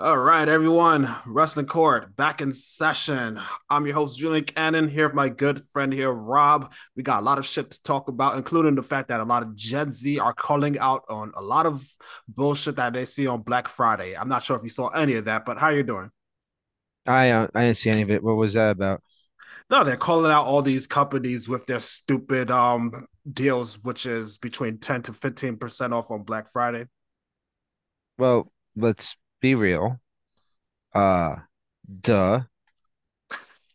All 0.00 0.16
right, 0.16 0.48
everyone. 0.48 1.12
Wrestling 1.26 1.66
Court 1.66 2.14
back 2.14 2.40
in 2.40 2.52
session. 2.52 3.40
I'm 3.68 3.84
your 3.84 3.96
host, 3.96 4.16
Julian 4.16 4.44
Cannon, 4.44 4.86
here 4.86 5.08
with 5.08 5.16
my 5.16 5.28
good 5.28 5.68
friend 5.70 5.92
here, 5.92 6.12
Rob. 6.12 6.72
We 6.94 7.02
got 7.02 7.18
a 7.20 7.24
lot 7.24 7.40
of 7.40 7.44
shit 7.44 7.72
to 7.72 7.82
talk 7.82 8.06
about, 8.06 8.36
including 8.36 8.76
the 8.76 8.82
fact 8.84 9.08
that 9.08 9.18
a 9.18 9.24
lot 9.24 9.42
of 9.42 9.56
Gen 9.56 9.90
Z 9.90 10.20
are 10.20 10.32
calling 10.32 10.78
out 10.78 11.02
on 11.08 11.32
a 11.34 11.42
lot 11.42 11.66
of 11.66 11.84
bullshit 12.28 12.76
that 12.76 12.92
they 12.92 13.06
see 13.06 13.26
on 13.26 13.42
Black 13.42 13.66
Friday. 13.66 14.16
I'm 14.16 14.28
not 14.28 14.44
sure 14.44 14.56
if 14.56 14.62
you 14.62 14.68
saw 14.68 14.86
any 14.90 15.14
of 15.14 15.24
that, 15.24 15.44
but 15.44 15.58
how 15.58 15.66
are 15.66 15.74
you 15.74 15.82
doing? 15.82 16.12
I 17.04 17.30
uh, 17.30 17.48
I 17.56 17.62
didn't 17.62 17.78
see 17.78 17.90
any 17.90 18.02
of 18.02 18.10
it. 18.12 18.22
What 18.22 18.36
was 18.36 18.52
that 18.54 18.70
about? 18.76 19.02
No, 19.68 19.82
they're 19.82 19.96
calling 19.96 20.30
out 20.30 20.44
all 20.44 20.62
these 20.62 20.86
companies 20.86 21.48
with 21.48 21.66
their 21.66 21.80
stupid 21.80 22.52
um 22.52 23.08
deals, 23.28 23.82
which 23.82 24.06
is 24.06 24.38
between 24.38 24.78
10 24.78 25.02
to 25.02 25.12
15% 25.12 25.92
off 25.92 26.12
on 26.12 26.22
Black 26.22 26.52
Friday. 26.52 26.86
Well, 28.16 28.52
let's 28.76 29.16
be 29.40 29.54
real. 29.54 30.00
Uh, 30.94 31.36
duh. 32.00 32.42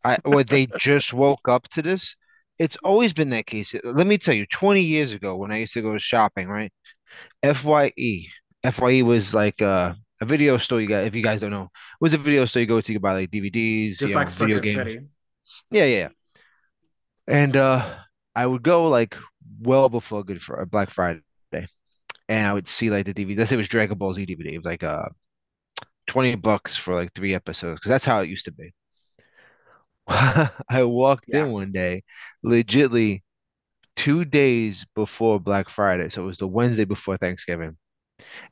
I 0.04 0.17
or 0.26 0.44
they 0.44 0.67
just 0.80 1.13
woke 1.13 1.48
up 1.48 1.67
to 1.70 1.81
this. 1.81 2.16
It's 2.59 2.77
always 2.84 3.13
been 3.13 3.30
that 3.31 3.48
case. 3.48 3.73
Let 3.84 4.05
me 4.05 4.18
tell 4.18 4.34
you, 4.34 4.45
20 4.45 4.81
years 4.81 5.12
ago 5.12 5.35
when 5.35 5.52
I 5.52 5.57
used 5.57 5.73
to 5.73 5.81
go 5.81 5.98
shopping, 5.98 6.48
right? 6.48 6.71
FYE. 7.44 8.27
FYE 8.63 9.02
was 9.02 9.34
like 9.34 9.62
uh, 9.62 9.94
a 10.21 10.26
video 10.26 10.57
store 10.57 10.80
you 10.80 10.88
got, 10.88 11.05
if 11.05 11.16
you 11.16 11.23
guys 11.23 11.41
don't 11.41 11.52
know, 11.52 11.63
it 11.63 12.02
was 12.02 12.13
a 12.13 12.18
video 12.18 12.45
store 12.45 12.62
you 12.62 12.68
go 12.68 12.80
to, 12.80 12.93
you 12.93 12.99
buy 12.99 13.13
like 13.13 13.32
DVDs, 13.32 13.98
Just 13.98 14.13
like 14.13 14.27
know, 14.27 14.34
video 14.34 14.59
games. 14.59 14.76
City. 14.76 14.99
Yeah, 15.71 15.85
yeah. 15.85 15.98
yeah. 15.98 16.09
And 17.27 17.55
uh 17.55 17.95
I 18.35 18.45
would 18.45 18.63
go 18.63 18.88
like 18.90 19.16
well 19.62 19.90
before 19.90 20.23
Good 20.23 20.41
for 20.41 20.66
Black 20.66 20.90
Friday. 20.90 21.21
And 22.30 22.48
I 22.48 22.54
would 22.54 22.68
see 22.68 22.90
like 22.90 23.05
the 23.05 23.13
DVD. 23.13 23.38
Let's 23.38 23.49
say 23.49 23.55
it 23.55 23.57
was 23.57 23.68
Dragon 23.68 23.98
Ball 23.98 24.13
Z 24.13 24.26
DVD. 24.26 24.54
It 24.54 24.57
was 24.57 24.66
like 24.66 24.84
uh 24.84 25.09
20 26.13 26.35
bucks 26.35 26.76
for 26.77 26.94
like 26.94 27.13
three 27.13 27.34
episodes 27.34 27.80
because 27.80 27.90
that's 27.90 28.05
how 28.05 28.20
it 28.21 28.29
used 28.29 28.46
to 28.46 28.51
be. 28.51 28.74
I 30.07 30.84
walked 30.84 31.26
Yeah. 31.27 31.46
in 31.46 31.51
one 31.51 31.71
day, 31.71 32.04
legitly 32.46 33.21
two 33.96 34.26
days 34.26 34.85
before 34.96 35.40
Black 35.40 35.70
Friday. 35.70 36.10
So 36.10 36.24
it 36.24 36.27
was 36.27 36.37
the 36.37 36.48
Wednesday 36.48 36.85
before 36.85 37.18
Thanksgiving. 37.18 37.77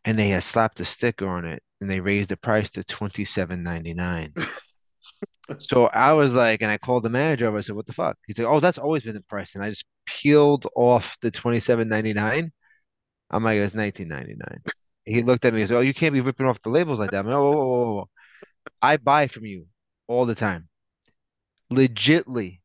And 0.05 0.17
they 0.17 0.29
had 0.29 0.43
slapped 0.43 0.79
a 0.79 0.85
sticker 0.85 1.27
on 1.27 1.45
it 1.45 1.63
and 1.81 1.89
they 1.89 1.99
raised 1.99 2.31
the 2.31 2.37
price 2.37 2.69
to 2.71 2.83
27.99. 2.83 4.33
So 5.59 5.87
I 5.87 6.13
was 6.13 6.35
like, 6.35 6.61
and 6.61 6.71
I 6.71 6.77
called 6.77 7.03
the 7.03 7.09
manager 7.09 7.47
over. 7.47 7.57
I 7.57 7.61
said, 7.61 7.75
"What 7.75 7.85
the 7.85 7.93
fuck?" 7.93 8.17
He's 8.25 8.37
like, 8.39 8.47
"Oh, 8.47 8.59
that's 8.59 8.77
always 8.77 9.03
been 9.03 9.15
the 9.15 9.21
price." 9.23 9.55
And 9.55 9.63
I 9.63 9.69
just 9.69 9.85
peeled 10.05 10.67
off 10.75 11.17
the 11.21 11.31
27.99. 11.31 12.51
I'm 13.31 13.43
like, 13.43 13.57
"It's 13.57 13.73
19.99." 13.73 14.61
He 15.05 15.23
looked 15.23 15.45
at 15.45 15.53
me 15.53 15.61
and 15.61 15.69
said, 15.69 15.77
"Oh, 15.77 15.81
you 15.81 15.93
can't 15.93 16.13
be 16.13 16.21
ripping 16.21 16.45
off 16.45 16.61
the 16.61 16.69
labels 16.69 16.99
like 16.99 17.11
that." 17.11 17.19
I'm 17.19 17.27
like, 17.27 17.35
"Oh, 17.35 17.51
whoa, 17.51 17.65
whoa, 17.65 17.93
whoa. 17.95 18.09
I 18.81 18.97
buy 18.97 19.27
from 19.27 19.45
you 19.45 19.67
all 20.07 20.25
the 20.25 20.35
time. 20.35 20.69
Legitly, 21.71 22.59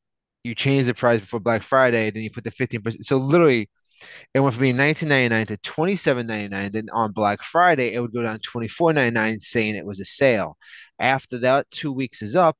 you 0.44 0.54
change 0.54 0.86
the 0.86 0.94
price 0.94 1.20
before 1.20 1.40
Black 1.40 1.62
Friday, 1.62 2.10
then 2.10 2.22
you 2.22 2.30
put 2.30 2.44
the 2.44 2.50
15%. 2.50 3.04
So 3.04 3.16
literally, 3.18 3.70
it 4.34 4.40
went 4.40 4.54
from 4.54 4.62
being 4.62 4.76
19.99 4.76 5.46
to 5.48 5.56
27.99. 5.58 6.72
Then 6.72 6.88
on 6.92 7.12
Black 7.12 7.42
Friday, 7.42 7.94
it 7.94 8.00
would 8.00 8.12
go 8.12 8.22
down 8.22 8.38
24.99, 8.40 9.42
saying 9.42 9.76
it 9.76 9.86
was 9.86 10.00
a 10.00 10.04
sale. 10.04 10.56
After 10.98 11.38
that, 11.40 11.70
two 11.70 11.92
weeks 11.92 12.22
is 12.22 12.36
up, 12.36 12.56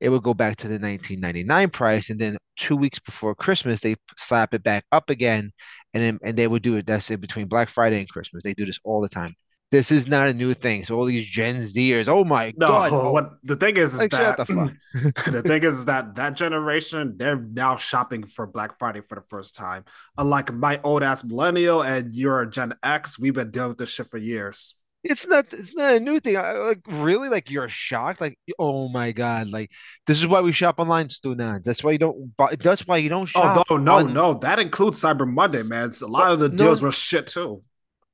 it 0.00 0.08
would 0.08 0.22
go 0.22 0.34
back 0.34 0.56
to 0.56 0.68
the 0.68 0.78
19.99 0.78 1.72
price, 1.72 2.10
and 2.10 2.20
then 2.20 2.38
two 2.56 2.76
weeks 2.76 2.98
before 2.98 3.34
Christmas, 3.34 3.80
they 3.80 3.96
slap 4.16 4.54
it 4.54 4.62
back 4.62 4.84
up 4.92 5.10
again, 5.10 5.52
and 5.96 6.04
then 6.04 6.18
and 6.22 6.36
they 6.36 6.46
would 6.46 6.62
do 6.62 6.76
it. 6.76 6.86
That's 6.86 7.10
it 7.10 7.20
between 7.20 7.48
Black 7.48 7.70
Friday 7.70 7.98
and 7.98 8.08
Christmas. 8.08 8.42
They 8.42 8.52
do 8.52 8.66
this 8.66 8.78
all 8.84 9.00
the 9.00 9.08
time. 9.08 9.34
This 9.72 9.90
is 9.90 10.06
not 10.06 10.28
a 10.28 10.34
new 10.34 10.52
thing. 10.54 10.84
So 10.84 10.94
all 10.94 11.06
these 11.06 11.24
Gen 11.24 11.56
Zers, 11.56 12.06
oh 12.06 12.22
my 12.22 12.52
No, 12.56 12.68
God, 12.68 12.92
oh 12.92 13.12
what 13.12 13.30
the 13.42 13.56
thing 13.56 13.78
is 13.78 13.94
is 13.94 14.00
like 14.00 14.10
that 14.10 14.36
the 14.36 14.74
the 15.32 15.42
thing 15.42 15.64
is, 15.64 15.78
is 15.78 15.84
that 15.86 16.14
that 16.16 16.34
generation 16.34 17.14
they're 17.16 17.40
now 17.40 17.76
shopping 17.76 18.26
for 18.26 18.46
Black 18.46 18.78
Friday 18.78 19.00
for 19.00 19.14
the 19.14 19.24
first 19.28 19.56
time. 19.56 19.84
Unlike 20.18 20.52
my 20.52 20.80
old 20.84 21.02
ass 21.02 21.24
millennial 21.24 21.82
and 21.82 22.14
you're 22.14 22.44
Gen 22.44 22.74
X, 22.82 23.18
we've 23.18 23.34
been 23.34 23.50
dealing 23.50 23.70
with 23.70 23.78
this 23.78 23.90
shit 23.90 24.10
for 24.10 24.18
years. 24.18 24.74
It's 25.08 25.26
not 25.26 25.46
it's 25.52 25.74
not 25.74 25.94
a 25.96 26.00
new 26.00 26.20
thing. 26.20 26.36
I, 26.36 26.52
like 26.52 26.80
really, 26.86 27.28
like 27.28 27.50
you're 27.50 27.68
shocked. 27.68 28.20
Like 28.20 28.38
oh 28.58 28.88
my 28.88 29.12
God, 29.12 29.48
like 29.50 29.70
this 30.06 30.18
is 30.18 30.26
why 30.26 30.40
we 30.40 30.52
shop 30.52 30.80
online, 30.80 31.08
students. 31.10 31.66
That's 31.66 31.84
why 31.84 31.92
you 31.92 31.98
don't 31.98 32.36
buy. 32.36 32.56
That's 32.60 32.86
why 32.86 32.96
you 32.98 33.08
don't 33.08 33.30
Oh 33.36 33.64
no, 33.70 33.76
no, 33.76 33.98
on. 33.98 34.12
no! 34.12 34.34
That 34.34 34.58
includes 34.58 35.00
Cyber 35.02 35.26
Monday, 35.30 35.62
man. 35.62 35.84
It's- 35.84 36.02
a 36.02 36.06
lot 36.06 36.32
of 36.32 36.40
the 36.40 36.48
deals 36.48 36.82
No, 36.82 36.88
were 36.88 36.92
shit 36.92 37.26
too. 37.28 37.62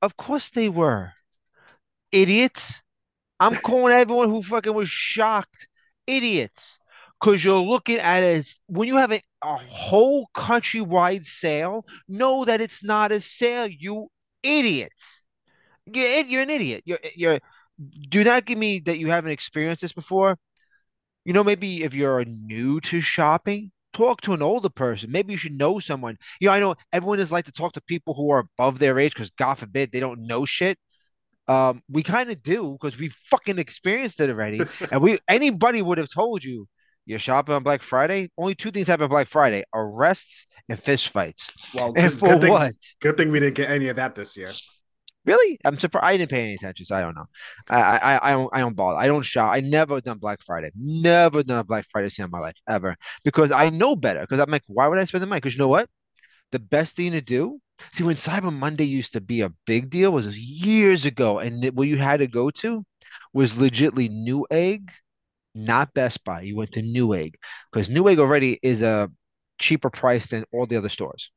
of 0.01 0.15
course 0.17 0.49
they 0.51 0.69
were 0.69 1.13
idiots. 2.11 2.81
I'm 3.39 3.55
calling 3.55 3.93
everyone 3.93 4.29
who 4.29 4.41
fucking 4.43 4.73
was 4.73 4.89
shocked 4.89 5.67
idiots 6.07 6.77
because 7.19 7.43
you're 7.43 7.59
looking 7.59 7.97
at 7.97 8.23
it 8.23 8.37
as 8.37 8.59
when 8.67 8.87
you 8.87 8.97
have 8.97 9.11
a, 9.11 9.21
a 9.43 9.55
whole 9.57 10.29
countrywide 10.35 11.25
sale. 11.25 11.85
Know 12.07 12.45
that 12.45 12.61
it's 12.61 12.83
not 12.83 13.11
a 13.11 13.19
sale, 13.19 13.67
you 13.67 14.09
idiots. 14.43 15.22
You're, 15.85 16.25
you're 16.25 16.41
an 16.43 16.49
idiot. 16.49 16.83
You're 16.85 16.99
you're. 17.15 17.39
Do 18.09 18.23
not 18.23 18.45
give 18.45 18.57
me 18.57 18.79
that 18.81 18.99
you 18.99 19.09
haven't 19.09 19.31
experienced 19.31 19.81
this 19.81 19.93
before 19.93 20.37
You 21.25 21.33
know, 21.33 21.43
maybe 21.43 21.83
if 21.83 21.93
you're 21.93 22.25
new 22.25 22.79
to 22.81 23.01
shopping, 23.01 23.71
talk 23.93 24.21
to 24.21 24.33
an 24.33 24.41
older 24.41 24.69
person. 24.69 25.11
Maybe 25.11 25.33
you 25.33 25.37
should 25.37 25.53
know 25.57 25.79
someone. 25.79 26.17
You 26.39 26.47
know, 26.47 26.53
I 26.53 26.59
know 26.59 26.75
everyone 26.91 27.19
is 27.19 27.31
like 27.31 27.45
to 27.45 27.51
talk 27.51 27.73
to 27.73 27.81
people 27.81 28.13
who 28.13 28.31
are 28.31 28.39
above 28.57 28.79
their 28.79 28.99
age 28.99 29.13
because 29.13 29.31
God 29.31 29.55
forbid 29.55 29.91
they 29.91 29.99
don't 30.01 30.27
know 30.27 30.45
shit. 30.45 30.77
Um, 31.47 31.81
we 31.89 32.03
kind 32.03 32.31
of 32.31 32.41
do 32.43 32.73
because 32.73 32.97
we 32.99 33.09
fucking 33.09 33.59
experienced 33.59 34.19
it 34.21 34.29
already. 34.29 34.69
And 34.91 35.01
we 35.01 35.19
anybody 35.29 35.81
would 35.81 35.97
have 35.97 36.09
told 36.13 36.43
you 36.43 36.67
you're 37.05 37.19
shopping 37.19 37.55
on 37.55 37.63
Black 37.63 37.83
Friday. 37.83 38.31
Only 38.37 38.55
two 38.55 38.71
things 38.71 38.87
happen 38.87 39.05
on 39.05 39.09
Black 39.09 39.27
Friday: 39.27 39.63
arrests 39.73 40.47
and 40.69 40.79
fist 40.81 41.09
fights. 41.09 41.51
Well, 41.73 41.93
And 41.95 42.11
good, 42.11 42.19
for 42.19 42.27
good 42.29 42.41
thing, 42.41 42.51
what? 42.51 42.73
good 43.01 43.17
thing 43.17 43.31
we 43.31 43.39
didn't 43.39 43.55
get 43.55 43.69
any 43.69 43.89
of 43.89 43.95
that 43.97 44.15
this 44.15 44.37
year. 44.37 44.59
Really? 45.25 45.57
I'm 45.63 45.79
surprised. 45.79 46.05
I 46.05 46.17
didn't 46.17 46.31
pay 46.31 46.43
any 46.43 46.55
attention, 46.55 46.85
so 46.85 46.95
I 46.95 47.01
don't 47.01 47.15
know. 47.15 47.25
I 47.69 47.79
I 47.79 48.29
I 48.29 48.31
don't 48.33 48.49
I 48.53 48.59
don't 48.59 48.75
bother. 48.75 48.97
I 48.97 49.07
don't 49.07 49.23
shop. 49.23 49.53
I 49.53 49.61
never 49.61 50.01
done 50.01 50.17
Black 50.17 50.41
Friday. 50.41 50.71
Never 50.75 51.43
done 51.43 51.59
a 51.59 51.63
Black 51.63 51.85
Friday 51.89 52.09
sale 52.09 52.25
in 52.25 52.31
my 52.31 52.39
life 52.39 52.57
ever 52.67 52.95
because 53.23 53.51
I 53.51 53.69
know 53.69 53.95
better. 53.95 54.21
Because 54.21 54.39
I'm 54.39 54.51
like, 54.51 54.63
why 54.67 54.87
would 54.87 54.99
I 54.99 55.05
spend 55.05 55.21
the 55.23 55.27
money? 55.27 55.39
Because 55.39 55.53
you 55.53 55.59
know 55.59 55.69
what? 55.69 55.89
The 56.51 56.59
best 56.59 56.95
thing 56.97 57.13
to 57.13 57.21
do. 57.21 57.59
See, 57.93 58.03
when 58.03 58.15
Cyber 58.15 58.53
Monday 58.53 58.83
used 58.85 59.13
to 59.13 59.21
be 59.21 59.41
a 59.41 59.51
big 59.65 59.89
deal 59.89 60.11
was 60.11 60.37
years 60.37 61.05
ago, 61.05 61.39
and 61.39 61.65
what 61.75 61.87
you 61.87 61.97
had 61.97 62.19
to 62.19 62.27
go 62.27 62.49
to 62.51 62.85
was 63.33 63.55
legitly 63.55 64.09
Newegg, 64.09 64.89
not 65.55 65.93
Best 65.93 66.23
Buy. 66.23 66.41
You 66.41 66.55
went 66.55 66.73
to 66.73 66.81
Newegg 66.81 67.35
because 67.71 67.89
Newegg 67.89 68.19
already 68.19 68.59
is 68.61 68.81
a 68.81 69.09
cheaper 69.57 69.89
price 69.89 70.27
than 70.27 70.43
all 70.51 70.65
the 70.65 70.77
other 70.77 70.89
stores. 70.89 71.31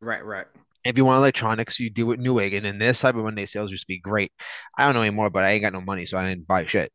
Right, 0.00 0.24
right. 0.24 0.46
If 0.86 0.96
you 0.96 1.04
want 1.04 1.18
electronics, 1.18 1.80
you 1.80 1.90
deal 1.90 2.06
with 2.06 2.20
Newegg, 2.20 2.56
and 2.56 2.64
then 2.64 2.78
their 2.78 2.92
Cyber 2.92 3.22
Monday 3.22 3.46
sales 3.46 3.70
used 3.70 3.82
to 3.84 3.88
be 3.88 3.98
great. 3.98 4.32
I 4.78 4.84
don't 4.84 4.94
know 4.94 5.02
anymore, 5.02 5.30
but 5.30 5.44
I 5.44 5.50
ain't 5.50 5.62
got 5.62 5.72
no 5.72 5.80
money, 5.80 6.06
so 6.06 6.18
I 6.18 6.28
didn't 6.28 6.46
buy 6.46 6.64
shit. 6.64 6.90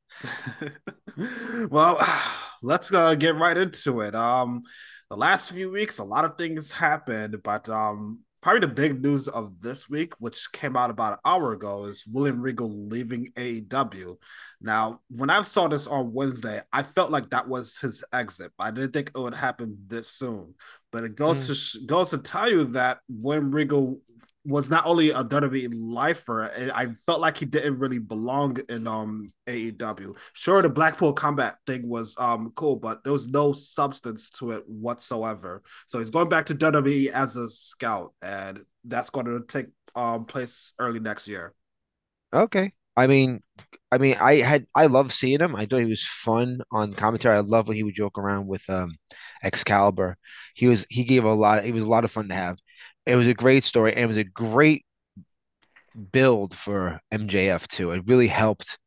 well, 1.70 2.00
let's 2.62 2.94
uh, 2.94 3.16
get 3.16 3.36
right 3.36 3.58
into 3.58 4.02
it. 4.02 4.16
Um, 4.16 4.62
the 5.10 5.18
last 5.18 5.52
few 5.52 5.70
weeks, 5.70 5.98
a 5.98 6.04
lot 6.04 6.26
of 6.26 6.38
things 6.38 6.72
happened, 6.72 7.36
but 7.44 7.68
um, 7.68 8.20
probably 8.42 8.62
the 8.62 8.68
big 8.68 9.04
news 9.04 9.28
of 9.28 9.62
this 9.62 9.90
week, 9.90 10.14
which 10.20 10.52
came 10.52 10.76
out 10.76 10.90
about 10.90 11.14
an 11.14 11.20
hour 11.26 11.54
ago, 11.54 11.86
is 11.86 12.06
William 12.12 12.42
Regal 12.42 12.88
leaving 12.88 13.28
AEW. 13.36 14.18
Now, 14.60 15.00
when 15.10 15.30
I 15.30 15.42
saw 15.44 15.68
this 15.68 15.88
on 15.88 16.12
Wednesday, 16.14 16.62
I 16.74 16.84
felt 16.84 17.12
like 17.12 17.30
that 17.30 17.48
was 17.48 17.78
his 17.78 18.04
exit, 18.12 18.52
I 18.58 18.72
didn't 18.72 18.94
think 18.94 19.12
it 19.16 19.20
would 19.20 19.36
happen 19.36 19.78
this 19.88 20.10
soon. 20.10 20.56
But 20.92 21.04
it 21.04 21.16
goes 21.16 21.44
Mm. 21.44 21.48
to 21.48 21.56
sh- 21.56 21.78
goes 21.86 22.10
to 22.10 22.18
tell 22.18 22.50
you 22.50 22.64
that 22.66 23.00
William 23.08 23.52
Regal 23.52 24.02
was 24.44 24.70
not 24.70 24.86
only 24.86 25.12
a 25.12 25.24
WWE 25.24 25.70
lifer, 25.72 26.52
I 26.74 26.88
felt 27.06 27.22
like 27.22 27.38
he 27.38 27.46
didn't 27.46 27.78
really 27.78 28.00
belong 28.00 28.58
in 28.70 28.88
um 28.88 29.28
AEW. 29.48 30.16
Sure, 30.34 30.62
the 30.62 30.70
Blackpool 30.70 31.14
combat 31.14 31.58
thing 31.68 31.88
was 31.88 32.18
um 32.18 32.52
cool, 32.56 32.76
but 32.76 33.04
there 33.04 33.14
was 33.14 33.28
no 33.28 33.54
substance 33.54 34.30
to 34.32 34.52
it 34.52 34.64
whatsoever. 34.68 35.62
So 35.88 36.00
he's 36.00 36.10
going 36.10 36.30
back 36.30 36.48
to 36.48 36.56
WWE 36.56 37.10
as 37.10 37.38
a 37.38 37.50
scout, 37.50 38.14
and 38.22 38.64
that's 38.84 39.10
going 39.12 39.28
to 39.28 39.42
take 39.48 39.68
um 39.96 40.26
place 40.26 40.74
early 40.80 41.00
next 41.00 41.28
year. 41.28 41.54
Okay. 42.34 42.74
I 42.98 43.08
mean, 43.08 43.42
I 43.92 43.98
mean, 43.98 44.16
I 44.20 44.36
had 44.38 44.68
I 44.76 44.88
love 44.88 45.14
seeing 45.14 45.40
him. 45.40 45.56
I 45.56 45.66
thought 45.66 45.80
he 45.80 45.86
was 45.86 46.06
fun 46.06 46.62
on 46.72 46.94
commentary. 46.94 47.36
I 47.36 47.40
love 47.40 47.68
when 47.68 47.78
he 47.78 47.84
would 47.84 47.96
joke 47.96 48.18
around 48.18 48.48
with 48.48 48.68
um 48.70 48.92
Excalibur. 49.44 50.18
He 50.56 50.68
was 50.68 50.86
he 50.90 51.04
gave 51.04 51.24
a 51.24 51.34
lot. 51.34 51.64
He 51.64 51.72
was 51.72 51.86
a 51.86 51.90
lot 51.90 52.06
of 52.06 52.12
fun 52.12 52.28
to 52.30 52.36
have. 52.36 52.58
It 53.06 53.16
was 53.16 53.28
a 53.28 53.34
great 53.34 53.64
story, 53.64 53.94
and 53.94 54.04
it 54.04 54.08
was 54.08 54.18
a 54.18 54.24
great 54.24 54.86
build 56.12 56.56
for 56.56 57.00
MJF 57.12 57.68
too. 57.68 57.92
It 57.92 58.04
really 58.08 58.28
helped 58.28 58.78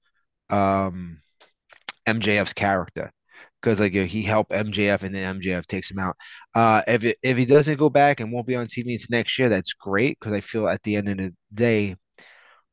um 0.50 1.20
MJF's 2.06 2.52
character 2.52 3.11
because 3.61 3.81
like 3.81 3.94
he 3.94 4.22
helped 4.22 4.52
MJF 4.52 5.02
and 5.02 5.14
then 5.14 5.40
MJF 5.40 5.66
takes 5.66 5.90
him 5.90 5.99
out. 5.99 6.16
Uh, 6.55 6.82
if 6.87 7.05
it, 7.05 7.19
if 7.22 7.37
he 7.37 7.46
doesn't 7.46 7.78
go 7.78 7.88
back 7.88 8.20
and 8.20 8.32
won't 8.32 8.46
be 8.46 8.56
on 8.56 8.66
TV 8.66 8.93
until 8.93 9.06
next 9.11 9.38
year, 9.38 9.49
that's 9.49 9.72
great 9.72 10.19
because 10.20 10.34
I 10.34 10.40
feel 10.40 10.69
at 10.69 10.82
the 10.82 10.96
end 10.96 11.08
of 11.08 11.17
the 11.19 11.34
day 11.52 11.96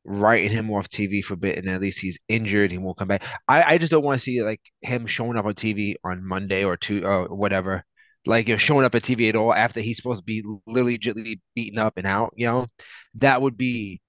writing 0.04 0.50
him 0.50 0.70
off 0.70 0.88
TV 0.88 1.22
for 1.24 1.34
a 1.34 1.36
bit, 1.36 1.58
and 1.58 1.68
at 1.68 1.80
least 1.80 2.00
he's 2.00 2.18
injured, 2.28 2.72
he 2.72 2.78
won't 2.78 2.98
come 2.98 3.08
back. 3.08 3.24
I, 3.48 3.74
I 3.74 3.78
just 3.78 3.90
don't 3.92 4.04
want 4.04 4.20
to 4.20 4.24
see 4.24 4.42
like 4.42 4.60
him 4.82 5.06
showing 5.06 5.38
up 5.38 5.46
on 5.46 5.54
TV 5.54 5.94
on 6.04 6.26
Monday 6.26 6.64
or 6.64 6.76
two 6.76 7.04
or 7.06 7.26
whatever, 7.34 7.84
like 8.26 8.48
you 8.48 8.54
know, 8.54 8.58
showing 8.58 8.84
up 8.84 8.94
at 8.94 9.02
TV 9.02 9.28
at 9.28 9.36
all 9.36 9.52
after 9.52 9.80
he's 9.80 9.96
supposed 9.96 10.20
to 10.20 10.24
be 10.24 10.44
literally 10.66 11.40
beaten 11.54 11.78
up 11.78 11.94
and 11.96 12.06
out. 12.06 12.32
You 12.36 12.46
know, 12.46 12.66
that 13.16 13.42
would 13.42 13.56
be 13.56 14.00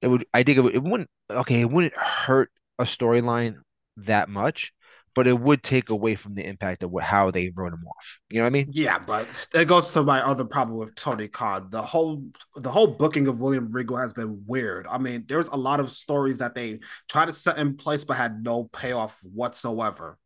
it. 0.00 0.08
Would 0.08 0.26
I 0.34 0.42
think 0.42 0.58
it, 0.58 0.60
would, 0.62 0.74
it 0.74 0.82
wouldn't 0.82 1.10
okay? 1.30 1.60
It 1.60 1.70
wouldn't 1.70 1.96
hurt 1.96 2.50
a 2.78 2.84
storyline 2.84 3.56
that 3.98 4.28
much, 4.28 4.72
but 5.14 5.28
it 5.28 5.38
would 5.38 5.62
take 5.62 5.90
away 5.90 6.14
from 6.14 6.34
the 6.34 6.44
impact 6.44 6.82
of 6.82 6.92
how 7.00 7.30
they 7.30 7.52
wrote 7.54 7.72
him 7.72 7.84
off. 7.86 8.18
You 8.30 8.38
know 8.38 8.44
what 8.44 8.48
I 8.48 8.50
mean? 8.50 8.68
Yeah, 8.72 8.98
but 9.06 9.28
it 9.54 9.66
goes 9.66 9.92
to 9.92 10.02
my 10.02 10.20
other 10.20 10.44
problem 10.44 10.78
with 10.78 10.94
Tony 10.94 11.28
Khan. 11.28 11.68
The 11.70 11.82
whole 11.82 12.24
the 12.56 12.70
whole 12.70 12.88
booking 12.88 13.28
of 13.28 13.40
William 13.40 13.70
Regal 13.70 13.98
has 13.98 14.12
been 14.12 14.42
weird. 14.46 14.86
I 14.88 14.98
mean, 14.98 15.24
there's 15.28 15.48
a 15.48 15.56
lot 15.56 15.80
of 15.80 15.90
stories 15.90 16.38
that 16.38 16.54
they 16.54 16.80
tried 17.08 17.26
to 17.26 17.32
set 17.32 17.58
in 17.58 17.76
place 17.76 18.04
but 18.04 18.16
had 18.16 18.42
no 18.42 18.64
payoff 18.64 19.20
whatsoever. 19.22 20.18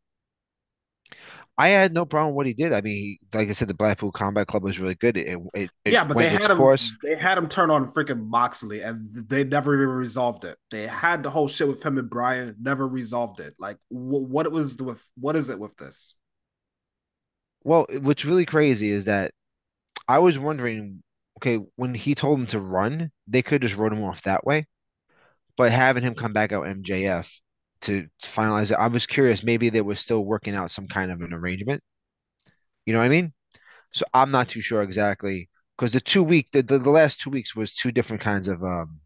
I 1.59 1.69
had 1.69 1.91
no 1.93 2.05
problem 2.05 2.33
with 2.33 2.37
what 2.37 2.45
he 2.45 2.53
did. 2.53 2.71
I 2.71 2.81
mean, 2.81 3.17
like 3.33 3.49
I 3.49 3.53
said, 3.53 3.67
the 3.67 3.73
Blackpool 3.73 4.11
Combat 4.11 4.45
Club 4.45 4.63
was 4.63 4.79
really 4.79 4.93
good. 4.93 5.17
It, 5.17 5.39
it, 5.55 5.71
it 5.83 5.93
yeah, 5.93 6.03
but 6.03 6.17
they 6.17 6.29
had 6.29 6.43
him. 6.43 6.57
Course. 6.57 6.95
They 7.01 7.15
had 7.15 7.37
him 7.37 7.49
turn 7.49 7.71
on 7.71 7.91
freaking 7.91 8.27
Moxley, 8.27 8.81
and 8.81 9.27
they 9.27 9.43
never 9.43 9.73
even 9.73 9.95
resolved 9.95 10.43
it. 10.43 10.57
They 10.69 10.85
had 10.85 11.23
the 11.23 11.31
whole 11.31 11.47
shit 11.47 11.67
with 11.67 11.83
him 11.83 11.97
and 11.97 12.09
Brian, 12.09 12.55
never 12.61 12.87
resolved 12.87 13.39
it. 13.39 13.55
Like, 13.57 13.77
wh- 13.89 14.29
what 14.29 14.45
it 14.45 14.51
was 14.51 14.77
with 14.77 15.03
what 15.15 15.35
is 15.35 15.49
it 15.49 15.57
with 15.57 15.75
this? 15.77 16.13
Well, 17.63 17.87
what's 18.01 18.23
really 18.23 18.45
crazy 18.45 18.91
is 18.91 19.05
that 19.05 19.31
I 20.07 20.19
was 20.19 20.37
wondering, 20.37 21.01
okay, 21.39 21.59
when 21.75 21.95
he 21.95 22.13
told 22.13 22.39
him 22.39 22.47
to 22.47 22.59
run, 22.59 23.11
they 23.27 23.41
could 23.41 23.63
just 23.63 23.75
wrote 23.75 23.93
him 23.93 24.03
off 24.03 24.21
that 24.23 24.45
way, 24.45 24.67
but 25.57 25.71
having 25.71 26.03
him 26.03 26.13
come 26.13 26.33
back 26.33 26.51
out 26.51 26.65
MJF 26.67 27.27
to 27.81 28.07
finalize 28.23 28.71
it. 28.71 28.75
I 28.75 28.87
was 28.87 29.05
curious, 29.05 29.43
maybe 29.43 29.69
they 29.69 29.81
were 29.81 29.95
still 29.95 30.23
working 30.23 30.55
out 30.55 30.71
some 30.71 30.87
kind 30.87 31.11
of 31.11 31.21
an 31.21 31.33
arrangement. 31.33 31.83
You 32.85 32.93
know 32.93 32.99
what 32.99 33.05
I 33.05 33.09
mean? 33.09 33.33
So 33.93 34.05
I'm 34.13 34.31
not 34.31 34.49
too 34.49 34.61
sure 34.61 34.81
exactly 34.81 35.49
because 35.77 35.93
the 35.93 35.99
two 35.99 36.23
week 36.23 36.51
the, 36.51 36.61
the, 36.61 36.79
the 36.79 36.89
last 36.89 37.21
two 37.21 37.29
weeks 37.29 37.55
was 37.55 37.73
two 37.73 37.91
different 37.91 38.21
kinds 38.21 38.47
of 38.47 38.63
um 38.63 38.99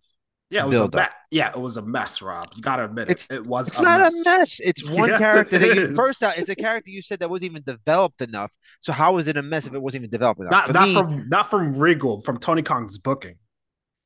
yeah, 0.50 0.66
it 0.66 0.68
was 0.68 0.80
a 0.80 0.98
me- 0.98 1.04
yeah, 1.32 1.50
it 1.50 1.60
was 1.60 1.78
a 1.78 1.82
mess, 1.82 2.22
Rob. 2.22 2.52
You 2.56 2.62
gotta 2.62 2.84
admit 2.84 3.08
it. 3.08 3.12
It's, 3.12 3.32
it 3.32 3.46
was 3.46 3.70
it's 3.70 3.80
a 3.80 3.84
not 3.84 4.02
mess. 4.02 4.26
a 4.26 4.30
mess. 4.30 4.60
It's 4.60 4.90
one 4.92 5.08
yes, 5.08 5.20
character 5.20 5.56
it 5.56 5.60
that 5.60 5.76
you 5.76 5.96
first 5.96 6.22
out, 6.22 6.38
it's 6.38 6.50
a 6.50 6.56
character 6.56 6.92
you 6.92 7.02
said 7.02 7.20
that 7.20 7.30
wasn't 7.30 7.52
even 7.52 7.64
developed 7.66 8.22
enough. 8.22 8.54
So 8.82 8.92
how 8.92 9.16
is 9.18 9.30
it 9.30 9.38
a 9.38 9.42
mess 9.42 9.66
if 9.66 9.74
it 9.74 9.82
wasn't 9.82 10.02
even 10.02 10.10
developed 10.10 10.42
enough? 10.42 10.52
Not, 10.52 10.74
not 10.74 10.88
me, 10.88 10.94
from 10.94 11.30
not 11.30 11.50
from 11.50 11.74
Regal, 11.74 12.22
from 12.22 12.38
Tony 12.38 12.62
Khan's 12.62 12.98
booking 12.98 13.36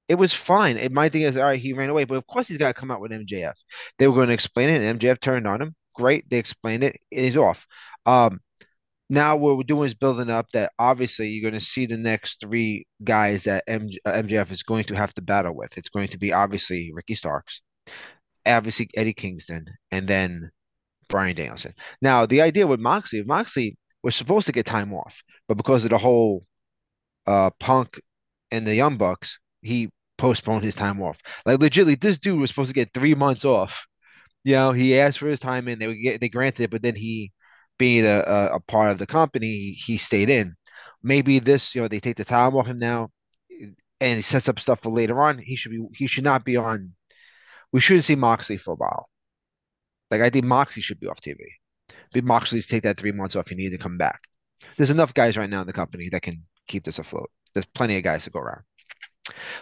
it 0.08 0.16
was 0.16 0.34
fine. 0.34 0.78
It, 0.78 0.92
my 0.92 1.10
thing 1.10 1.24
is, 1.24 1.38
all 1.38 1.46
right, 1.46 1.60
he 1.60 1.74
ran 1.74 1.90
away, 1.90 2.06
but 2.06 2.16
of 2.16 2.28
course 2.28 2.48
he's 2.48 2.58
got 2.58 2.68
to 2.68 2.80
come 2.80 2.92
out 2.92 3.02
with 3.02 3.12
MJF. 3.12 3.56
They 3.98 4.08
were 4.08 4.14
going 4.14 4.28
to 4.28 4.34
explain 4.34 4.70
it, 4.70 4.82
and 4.82 5.00
MJF 5.00 5.20
turned 5.20 5.48
on 5.48 5.62
him. 5.62 5.76
Great, 5.96 6.30
they 6.30 6.38
explained 6.38 6.84
it, 6.84 6.98
and 7.12 7.22
he's 7.22 7.38
off. 7.38 7.66
Um, 8.06 8.40
now 9.10 9.36
what 9.36 9.58
we're 9.58 9.64
doing 9.64 9.86
is 9.86 9.94
building 9.94 10.30
up 10.30 10.50
that 10.52 10.72
obviously 10.80 11.30
you're 11.30 11.50
going 11.50 11.60
to 11.60 11.66
see 11.66 11.86
the 11.86 11.98
next 11.98 12.42
three 12.42 12.88
guys 13.04 13.44
that 13.44 13.66
MJ, 13.68 13.98
uh, 14.06 14.14
MJF 14.14 14.52
is 14.52 14.64
going 14.64 14.84
to 14.86 14.96
have 14.96 15.14
to 15.14 15.22
battle 15.22 15.56
with. 15.56 15.78
It's 15.78 15.90
going 15.90 16.08
to 16.10 16.18
be 16.18 16.34
obviously 16.34 16.92
Ricky 16.94 17.16
Starks, 17.16 17.62
obviously 18.46 18.90
Eddie 18.96 19.14
Kingston, 19.14 19.66
and 19.92 20.08
then 20.08 20.50
Brian 21.08 21.36
Danielson. 21.36 21.74
Now 22.02 22.26
the 22.26 22.42
idea 22.42 22.68
with 22.68 22.80
Moxley, 22.80 23.24
Moxley 23.24 23.78
was 24.04 24.16
supposed 24.16 24.48
to 24.48 24.52
get 24.52 24.66
time 24.66 24.94
off, 24.94 25.22
but 25.48 25.58
because 25.58 25.84
of 25.84 25.92
the 25.92 25.98
whole 25.98 26.46
uh, 27.28 27.52
Punk 27.60 28.02
and 28.52 28.66
the 28.66 28.76
Young 28.76 28.98
Bucks, 28.98 29.40
he 29.62 29.90
postponed 30.18 30.64
his 30.64 30.76
time 30.76 31.02
off. 31.02 31.18
Like 31.46 31.60
legitimately, 31.60 31.96
this 31.96 32.18
dude 32.18 32.40
was 32.40 32.50
supposed 32.50 32.70
to 32.70 32.76
get 32.76 32.94
three 32.94 33.16
months 33.16 33.46
off. 33.46 33.88
You 34.44 34.56
know, 34.56 34.72
he 34.72 35.00
asked 35.00 35.20
for 35.20 35.28
his 35.28 35.40
time 35.40 35.68
in. 35.68 35.80
They 35.80 35.96
get 35.98 36.22
they 36.22 36.30
granted 36.30 36.64
it, 36.64 36.72
but 36.72 36.82
then 36.82 36.96
he, 36.96 37.32
being 37.78 38.06
a, 38.06 38.20
a, 38.54 38.60
part 38.60 38.92
of 38.92 39.00
the 39.00 39.08
company, 39.08 39.72
he 39.72 39.98
stayed 39.98 40.30
in. 40.30 40.56
Maybe 41.04 41.40
this, 41.40 41.76
you 41.76 41.82
know, 41.82 41.88
they 41.88 42.00
take 42.00 42.18
the 42.18 42.26
time 42.26 42.56
off 42.56 42.68
him 42.68 42.78
now, 42.78 43.10
and 44.02 44.16
he 44.16 44.22
sets 44.22 44.50
up 44.50 44.60
stuff 44.60 44.82
for 44.82 44.92
later 44.92 45.22
on. 45.22 45.38
He 45.40 45.56
should 45.56 45.72
be 45.72 45.86
he 45.94 46.08
should 46.08 46.24
not 46.24 46.46
be 46.46 46.58
on. 46.58 46.94
We 47.72 47.80
shouldn't 47.80 48.06
see 48.06 48.16
Moxley 48.16 48.58
for 48.58 48.74
a 48.74 48.78
while. 48.78 49.10
Like 50.12 50.22
I 50.22 50.30
think 50.30 50.46
Moxley 50.46 50.82
should 50.82 51.00
be 51.00 51.08
off 51.08 51.22
TV. 51.22 51.38
Be 52.14 52.22
But 52.22 52.24
Moxley's 52.26 52.68
take 52.68 52.84
that 52.84 52.98
three 52.98 53.12
months 53.12 53.36
off. 53.36 53.50
He 53.50 53.56
need 53.56 53.72
to 53.72 53.78
come 53.78 53.98
back. 53.98 54.22
There's 54.78 54.92
enough 54.92 55.14
guys 55.14 55.38
right 55.38 55.50
now 55.50 55.62
in 55.62 55.68
the 55.68 55.74
company 55.74 56.10
that 56.10 56.22
can 56.22 56.44
keep 56.68 56.84
this 56.84 57.00
afloat. 57.00 57.30
There's 57.54 57.66
plenty 57.68 57.98
of 57.98 58.04
guys 58.04 58.24
to 58.26 58.30
go 58.30 58.40
around. 58.40 58.64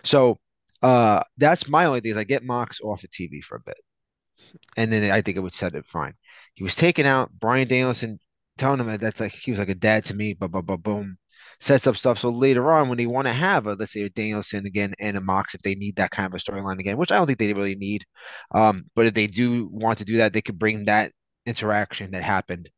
So 0.03 0.39
uh, 0.81 1.23
that's 1.37 1.69
my 1.69 1.85
only 1.85 2.01
thing 2.01 2.11
is 2.11 2.17
I 2.17 2.23
get 2.23 2.43
Mox 2.43 2.81
off 2.81 3.03
of 3.03 3.09
TV 3.09 3.41
for 3.41 3.55
a 3.55 3.61
bit, 3.61 3.79
and 4.77 4.91
then 4.91 5.11
I 5.11 5.21
think 5.21 5.37
it 5.37 5.41
would 5.41 5.53
set 5.53 5.75
it 5.75 5.85
fine. 5.85 6.13
He 6.55 6.63
was 6.63 6.75
taken 6.75 7.05
out. 7.05 7.31
Brian 7.39 7.67
Danielson 7.67 8.19
telling 8.57 8.79
him 8.79 8.87
that 8.87 8.99
that's 9.01 9.19
like 9.19 9.31
he 9.31 9.51
was 9.51 9.59
like 9.59 9.69
a 9.69 9.75
dad 9.75 10.05
to 10.05 10.15
me. 10.15 10.33
But 10.33 10.51
but 10.51 10.63
but 10.65 10.83
boom, 10.83 11.17
sets 11.59 11.87
up 11.87 11.97
stuff. 11.97 12.19
So 12.19 12.29
later 12.29 12.71
on, 12.71 12.89
when 12.89 12.97
they 12.97 13.05
want 13.07 13.27
to 13.27 13.33
have 13.33 13.67
a 13.67 13.73
let's 13.73 13.93
say 13.93 14.03
a 14.03 14.09
Danielson 14.09 14.65
again 14.65 14.93
and 14.99 15.17
a 15.17 15.21
Mox, 15.21 15.55
if 15.55 15.61
they 15.61 15.75
need 15.75 15.95
that 15.97 16.11
kind 16.11 16.27
of 16.27 16.33
a 16.35 16.37
storyline 16.37 16.79
again, 16.79 16.97
which 16.97 17.11
I 17.11 17.17
don't 17.17 17.27
think 17.27 17.39
they 17.39 17.53
really 17.53 17.75
need, 17.75 18.05
um, 18.53 18.85
but 18.95 19.05
if 19.07 19.13
they 19.13 19.27
do 19.27 19.69
want 19.71 19.99
to 19.99 20.05
do 20.05 20.17
that, 20.17 20.33
they 20.33 20.41
could 20.41 20.59
bring 20.59 20.85
that 20.85 21.11
interaction 21.45 22.11
that 22.11 22.23
happened 22.23 22.69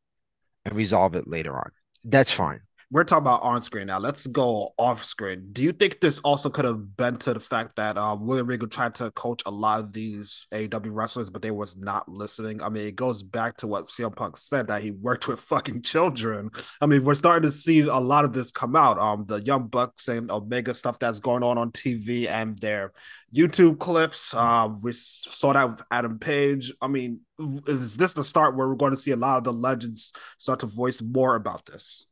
and 0.66 0.76
resolve 0.76 1.16
it 1.16 1.28
later 1.28 1.56
on. 1.58 1.72
That's 2.04 2.32
fine 2.32 2.62
we're 2.92 3.04
talking 3.04 3.24
about 3.24 3.42
on 3.42 3.62
screen 3.62 3.88
now. 3.88 4.00
Let's 4.00 4.28
go 4.28 4.74
off 4.78 5.04
screen. 5.04 5.50
Do 5.52 5.64
you 5.64 5.72
think 5.72 6.00
this 6.00 6.20
also 6.20 6.50
could 6.50 6.66
have 6.66 6.96
been 6.96 7.16
to 7.18 7.34
the 7.34 7.40
fact 7.40 7.76
that 7.78 7.98
uh, 7.98 8.16
William 8.20 8.48
Regal 8.48 8.68
tried 8.68 8.96
to 8.96 9.12
coach 9.12 9.42
a 9.46 9.52
lot 9.52 9.80
of 9.80 9.92
these 9.92 10.46
AEW 10.54 10.92
wrestlers, 10.92 11.30
but 11.30 11.42
they 11.42 11.52
was 11.52 11.76
not 11.78 12.08
listening? 12.08 12.62
I 12.62 12.70
mean, 12.70 12.88
it 12.88 12.96
goes 12.96 13.24
back 13.24 13.58
to 13.58 13.68
what 13.68 13.86
CM 13.86 14.16
Punk 14.16 14.38
said 14.38 14.68
that 14.68 14.82
he 14.82 14.92
worked 14.92 15.28
with 15.28 15.40
fucking 15.40 15.82
children. 15.82 16.52
I 16.80 16.86
mean, 16.86 17.04
we're 17.04 17.16
starting 17.16 17.50
to 17.50 17.56
see 17.56 17.82
a 17.82 17.98
lot 17.98 18.26
of 18.26 18.34
this 18.34 18.52
come 18.52 18.76
out. 18.76 19.00
Um, 19.00 19.26
the 19.28 19.42
Young 19.42 19.68
Bucks 19.68 20.08
and 20.08 20.32
Omega 20.32 20.74
stuff 20.74 21.00
that's 21.00 21.20
going 21.20 21.44
on 21.44 21.58
on 21.58 21.72
TV 21.72 22.28
and 22.28 22.58
their 22.60 22.94
YouTube 23.34 23.80
clips. 23.80 24.34
Um, 24.34 24.78
we 24.84 24.92
saw 24.92 25.54
that 25.54 25.70
with 25.70 25.82
Adam 25.92 26.20
Page. 26.20 26.72
I 26.82 26.88
mean, 26.88 27.22
is 27.68 27.98
this 27.98 28.14
the 28.14 28.24
start 28.24 28.56
where 28.56 28.68
we're 28.68 28.76
going 28.76 28.96
to 28.96 28.98
see 28.98 29.12
a 29.12 29.18
lot 29.18 29.38
of 29.38 29.44
the 29.44 29.54
legends 29.54 30.14
start 30.38 30.60
to 30.60 30.68
voice 30.68 31.02
more 31.02 31.36
about 31.36 31.66
this? 31.66 32.08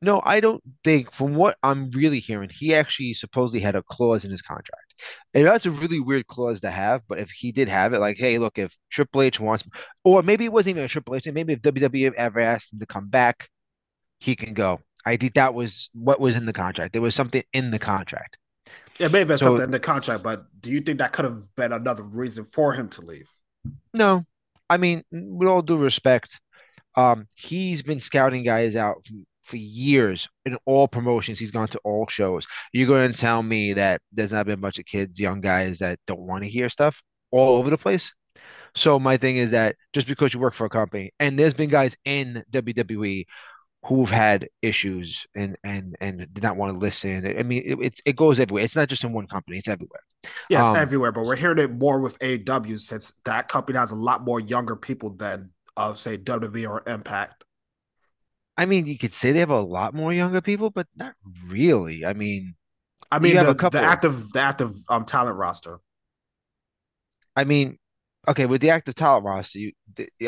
No, 0.00 0.22
I 0.24 0.38
don't 0.38 0.62
think, 0.84 1.12
from 1.12 1.34
what 1.34 1.56
I'm 1.62 1.90
really 1.90 2.20
hearing, 2.20 2.50
he 2.52 2.74
actually 2.74 3.12
supposedly 3.14 3.60
had 3.60 3.74
a 3.74 3.82
clause 3.82 4.24
in 4.24 4.30
his 4.30 4.42
contract. 4.42 4.94
And 5.34 5.44
that's 5.44 5.66
a 5.66 5.72
really 5.72 5.98
weird 5.98 6.28
clause 6.28 6.60
to 6.60 6.70
have, 6.70 7.02
but 7.08 7.18
if 7.18 7.30
he 7.30 7.50
did 7.50 7.68
have 7.68 7.92
it, 7.92 7.98
like, 7.98 8.16
hey, 8.16 8.38
look, 8.38 8.58
if 8.58 8.76
Triple 8.90 9.22
H 9.22 9.40
wants, 9.40 9.64
or 10.04 10.22
maybe 10.22 10.44
it 10.44 10.52
wasn't 10.52 10.76
even 10.76 10.84
a 10.84 10.88
Triple 10.88 11.16
H, 11.16 11.28
maybe 11.32 11.52
if 11.54 11.62
WWE 11.62 12.12
ever 12.14 12.38
asked 12.38 12.72
him 12.72 12.78
to 12.78 12.86
come 12.86 13.08
back, 13.08 13.48
he 14.20 14.36
can 14.36 14.54
go. 14.54 14.80
I 15.04 15.16
think 15.16 15.34
that 15.34 15.54
was 15.54 15.90
what 15.94 16.20
was 16.20 16.36
in 16.36 16.46
the 16.46 16.52
contract. 16.52 16.92
There 16.92 17.02
was 17.02 17.14
something 17.14 17.42
in 17.52 17.70
the 17.70 17.78
contract. 17.78 18.36
Yeah, 18.98 19.08
maybe 19.08 19.30
so, 19.30 19.46
something 19.46 19.64
in 19.64 19.70
the 19.70 19.80
contract, 19.80 20.22
but 20.22 20.42
do 20.60 20.70
you 20.70 20.80
think 20.80 20.98
that 20.98 21.12
could 21.12 21.24
have 21.24 21.42
been 21.56 21.72
another 21.72 22.02
reason 22.02 22.44
for 22.44 22.72
him 22.72 22.88
to 22.90 23.02
leave? 23.02 23.28
No. 23.94 24.24
I 24.70 24.76
mean, 24.76 25.02
with 25.10 25.48
all 25.48 25.62
due 25.62 25.76
respect, 25.76 26.40
um, 26.96 27.26
he's 27.34 27.82
been 27.82 28.00
scouting 28.00 28.44
guys 28.44 28.76
out 28.76 29.06
from 29.06 29.24
for 29.48 29.56
years 29.56 30.28
in 30.44 30.56
all 30.66 30.86
promotions. 30.86 31.38
He's 31.38 31.50
gone 31.50 31.68
to 31.68 31.80
all 31.84 32.06
shows. 32.08 32.46
You're 32.72 32.86
going 32.86 33.12
to 33.12 33.20
tell 33.20 33.42
me 33.42 33.72
that 33.72 34.00
there's 34.12 34.30
not 34.30 34.46
been 34.46 34.54
a 34.54 34.62
bunch 34.62 34.78
of 34.78 34.84
kids, 34.84 35.18
young 35.18 35.40
guys 35.40 35.78
that 35.78 35.98
don't 36.06 36.20
want 36.20 36.44
to 36.44 36.48
hear 36.48 36.68
stuff 36.68 37.02
all 37.30 37.56
over 37.56 37.70
the 37.70 37.78
place. 37.78 38.14
So 38.74 38.98
my 38.98 39.16
thing 39.16 39.38
is 39.38 39.50
that 39.52 39.76
just 39.92 40.06
because 40.06 40.34
you 40.34 40.40
work 40.40 40.54
for 40.54 40.66
a 40.66 40.70
company, 40.70 41.10
and 41.18 41.38
there's 41.38 41.54
been 41.54 41.70
guys 41.70 41.96
in 42.04 42.44
WWE 42.52 43.24
who've 43.84 44.10
had 44.10 44.48
issues 44.60 45.26
and 45.34 45.56
and 45.64 45.96
and 46.00 46.18
did 46.34 46.42
not 46.42 46.56
want 46.56 46.72
to 46.72 46.78
listen. 46.78 47.26
I 47.26 47.42
mean, 47.42 47.62
it, 47.64 47.78
it, 47.80 48.00
it 48.04 48.16
goes 48.16 48.38
everywhere. 48.38 48.64
It's 48.64 48.76
not 48.76 48.88
just 48.88 49.04
in 49.04 49.12
one 49.12 49.26
company; 49.26 49.58
it's 49.58 49.68
everywhere. 49.68 50.00
Yeah, 50.50 50.62
it's 50.62 50.70
um, 50.70 50.76
everywhere. 50.76 51.12
But 51.12 51.24
we're 51.26 51.36
hearing 51.36 51.58
it 51.58 51.72
more 51.72 52.00
with 52.00 52.22
AW 52.22 52.76
since 52.76 53.14
that 53.24 53.48
company 53.48 53.78
has 53.78 53.90
a 53.90 53.96
lot 53.96 54.24
more 54.24 54.40
younger 54.40 54.76
people 54.76 55.10
than, 55.10 55.50
uh, 55.76 55.94
say, 55.94 56.18
WWE 56.18 56.68
or 56.68 56.82
Impact. 56.86 57.44
I 58.58 58.66
mean, 58.66 58.86
you 58.86 58.98
could 58.98 59.14
say 59.14 59.30
they 59.30 59.38
have 59.38 59.50
a 59.50 59.60
lot 59.60 59.94
more 59.94 60.12
younger 60.12 60.40
people, 60.40 60.70
but 60.70 60.88
not 60.96 61.14
really. 61.46 62.04
I 62.04 62.12
mean, 62.12 62.56
I 63.08 63.20
mean, 63.20 63.36
the, 63.36 63.54
the, 63.54 63.80
active 63.80 64.32
the 64.32 64.40
active 64.40 64.74
um 64.90 65.04
talent 65.04 65.36
roster. 65.36 65.78
I 67.36 67.44
mean, 67.44 67.78
okay, 68.26 68.46
with 68.46 68.60
the 68.60 68.70
active 68.70 68.96
talent 68.96 69.24
roster, 69.24 69.60
you, 69.60 69.72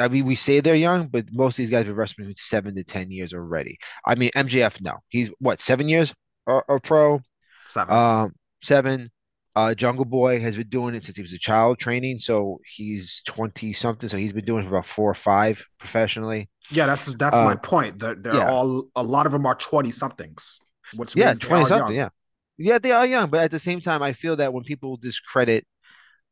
I 0.01 0.07
mean, 0.07 0.27
we 0.27 0.37
say 0.37 0.61
they're 0.61 0.77
young, 0.77 1.09
but 1.09 1.25
most 1.33 1.55
of 1.55 1.57
these 1.57 1.71
guys 1.71 1.79
have 1.79 1.87
been 1.89 1.97
wrestling 1.97 2.29
with 2.29 2.39
seven 2.39 2.77
to 2.77 2.85
ten 2.85 3.11
years 3.11 3.35
already. 3.35 3.77
I 4.07 4.15
mean, 4.15 4.31
MJF, 4.37 4.81
no, 4.81 4.99
he's 5.09 5.31
what 5.41 5.61
seven 5.61 5.89
years 5.89 6.15
or, 6.47 6.65
or 6.69 6.79
pro, 6.79 7.21
seven, 7.63 7.93
um, 7.93 8.33
seven. 8.63 9.11
Uh, 9.57 9.75
Jungle 9.75 10.05
Boy 10.05 10.41
has 10.41 10.57
been 10.57 10.69
doing 10.69 10.95
it 10.95 11.05
since 11.05 11.17
he 11.17 11.23
was 11.23 11.33
a 11.33 11.39
child 11.39 11.79
training, 11.79 12.19
so 12.19 12.61
he's 12.65 13.23
twenty 13.27 13.73
something. 13.73 14.09
So 14.09 14.17
he's 14.17 14.33
been 14.33 14.45
doing 14.45 14.65
it 14.65 14.69
for 14.69 14.77
about 14.77 14.87
four 14.87 15.11
or 15.11 15.15
five 15.15 15.65
professionally. 15.79 16.49
Yeah, 16.71 16.87
that's 16.87 17.13
that's 17.17 17.39
uh, 17.39 17.45
my 17.45 17.57
point. 17.57 17.99
They're, 17.99 18.15
they're 18.15 18.35
yeah. 18.35 18.51
all 18.51 18.85
a 18.95 19.03
lot 19.03 19.27
of 19.27 19.33
them 19.33 19.47
are 19.47 19.57
twenty 19.57 19.91
somethings. 19.91 20.59
Which 20.95 21.17
yeah, 21.17 21.35
twenty 21.35 21.65
something. 21.65 21.97
Young. 21.97 22.11
Yeah, 22.59 22.73
yeah, 22.73 22.79
they 22.79 22.93
are 22.93 23.07
young, 23.07 23.29
but 23.31 23.41
at 23.41 23.51
the 23.51 23.59
same 23.59 23.81
time, 23.81 24.03
I 24.03 24.13
feel 24.13 24.37
that 24.37 24.53
when 24.53 24.65
people 24.65 24.97
discredit 24.97 25.67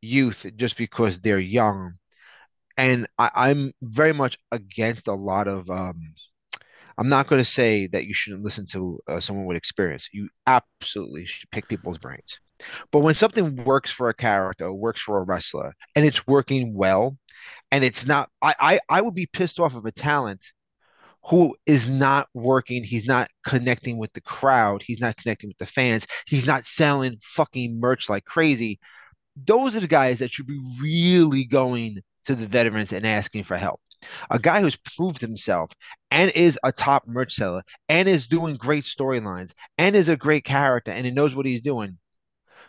youth 0.00 0.46
just 0.56 0.76
because 0.76 1.20
they're 1.20 1.38
young. 1.38 1.94
And 2.76 3.08
I, 3.18 3.30
I'm 3.34 3.72
very 3.82 4.12
much 4.12 4.38
against 4.52 5.08
a 5.08 5.14
lot 5.14 5.48
of 5.48 5.68
um, 5.68 6.14
I'm 6.96 7.08
not 7.08 7.28
going 7.28 7.40
to 7.40 7.44
say 7.44 7.86
that 7.88 8.06
you 8.06 8.14
shouldn't 8.14 8.42
listen 8.42 8.66
to 8.66 9.00
uh, 9.08 9.20
someone 9.20 9.46
with 9.46 9.56
experience. 9.56 10.08
You 10.12 10.28
absolutely 10.46 11.26
should 11.26 11.50
pick 11.50 11.68
people's 11.68 11.98
brains. 11.98 12.40
But 12.90 13.00
when 13.00 13.14
something 13.14 13.64
works 13.64 13.90
for 13.90 14.08
a 14.08 14.14
character, 14.14 14.72
works 14.72 15.00
for 15.00 15.18
a 15.18 15.22
wrestler, 15.22 15.74
and 15.94 16.04
it's 16.04 16.26
working 16.26 16.74
well, 16.74 17.16
and 17.70 17.84
it's 17.84 18.06
not, 18.06 18.30
I, 18.42 18.54
I, 18.58 18.80
I 18.88 19.00
would 19.00 19.14
be 19.14 19.26
pissed 19.26 19.60
off 19.60 19.76
of 19.76 19.84
a 19.84 19.92
talent 19.92 20.44
who 21.24 21.56
is 21.66 21.88
not 21.88 22.28
working. 22.34 22.84
He's 22.84 23.06
not 23.06 23.28
connecting 23.44 23.98
with 23.98 24.12
the 24.12 24.20
crowd. 24.20 24.82
He's 24.82 25.00
not 25.00 25.16
connecting 25.16 25.48
with 25.48 25.58
the 25.58 25.66
fans. 25.66 26.06
He's 26.26 26.46
not 26.46 26.64
selling 26.64 27.18
fucking 27.22 27.78
merch 27.78 28.08
like 28.08 28.24
crazy. 28.24 28.78
Those 29.36 29.76
are 29.76 29.80
the 29.80 29.88
guys 29.88 30.20
that 30.20 30.30
should 30.30 30.46
be 30.46 30.60
really 30.80 31.44
going 31.44 31.98
to 32.26 32.34
the 32.34 32.46
veterans 32.46 32.92
and 32.92 33.06
asking 33.06 33.44
for 33.44 33.56
help. 33.56 33.80
A 34.30 34.38
guy 34.38 34.60
who's 34.60 34.76
proved 34.76 35.20
himself 35.20 35.72
and 36.10 36.30
is 36.32 36.58
a 36.62 36.70
top 36.70 37.06
merch 37.06 37.34
seller 37.34 37.62
and 37.88 38.08
is 38.08 38.26
doing 38.26 38.56
great 38.56 38.84
storylines 38.84 39.52
and 39.76 39.96
is 39.96 40.08
a 40.08 40.16
great 40.16 40.44
character 40.44 40.92
and 40.92 41.04
he 41.04 41.10
knows 41.10 41.34
what 41.34 41.46
he's 41.46 41.60
doing 41.60 41.98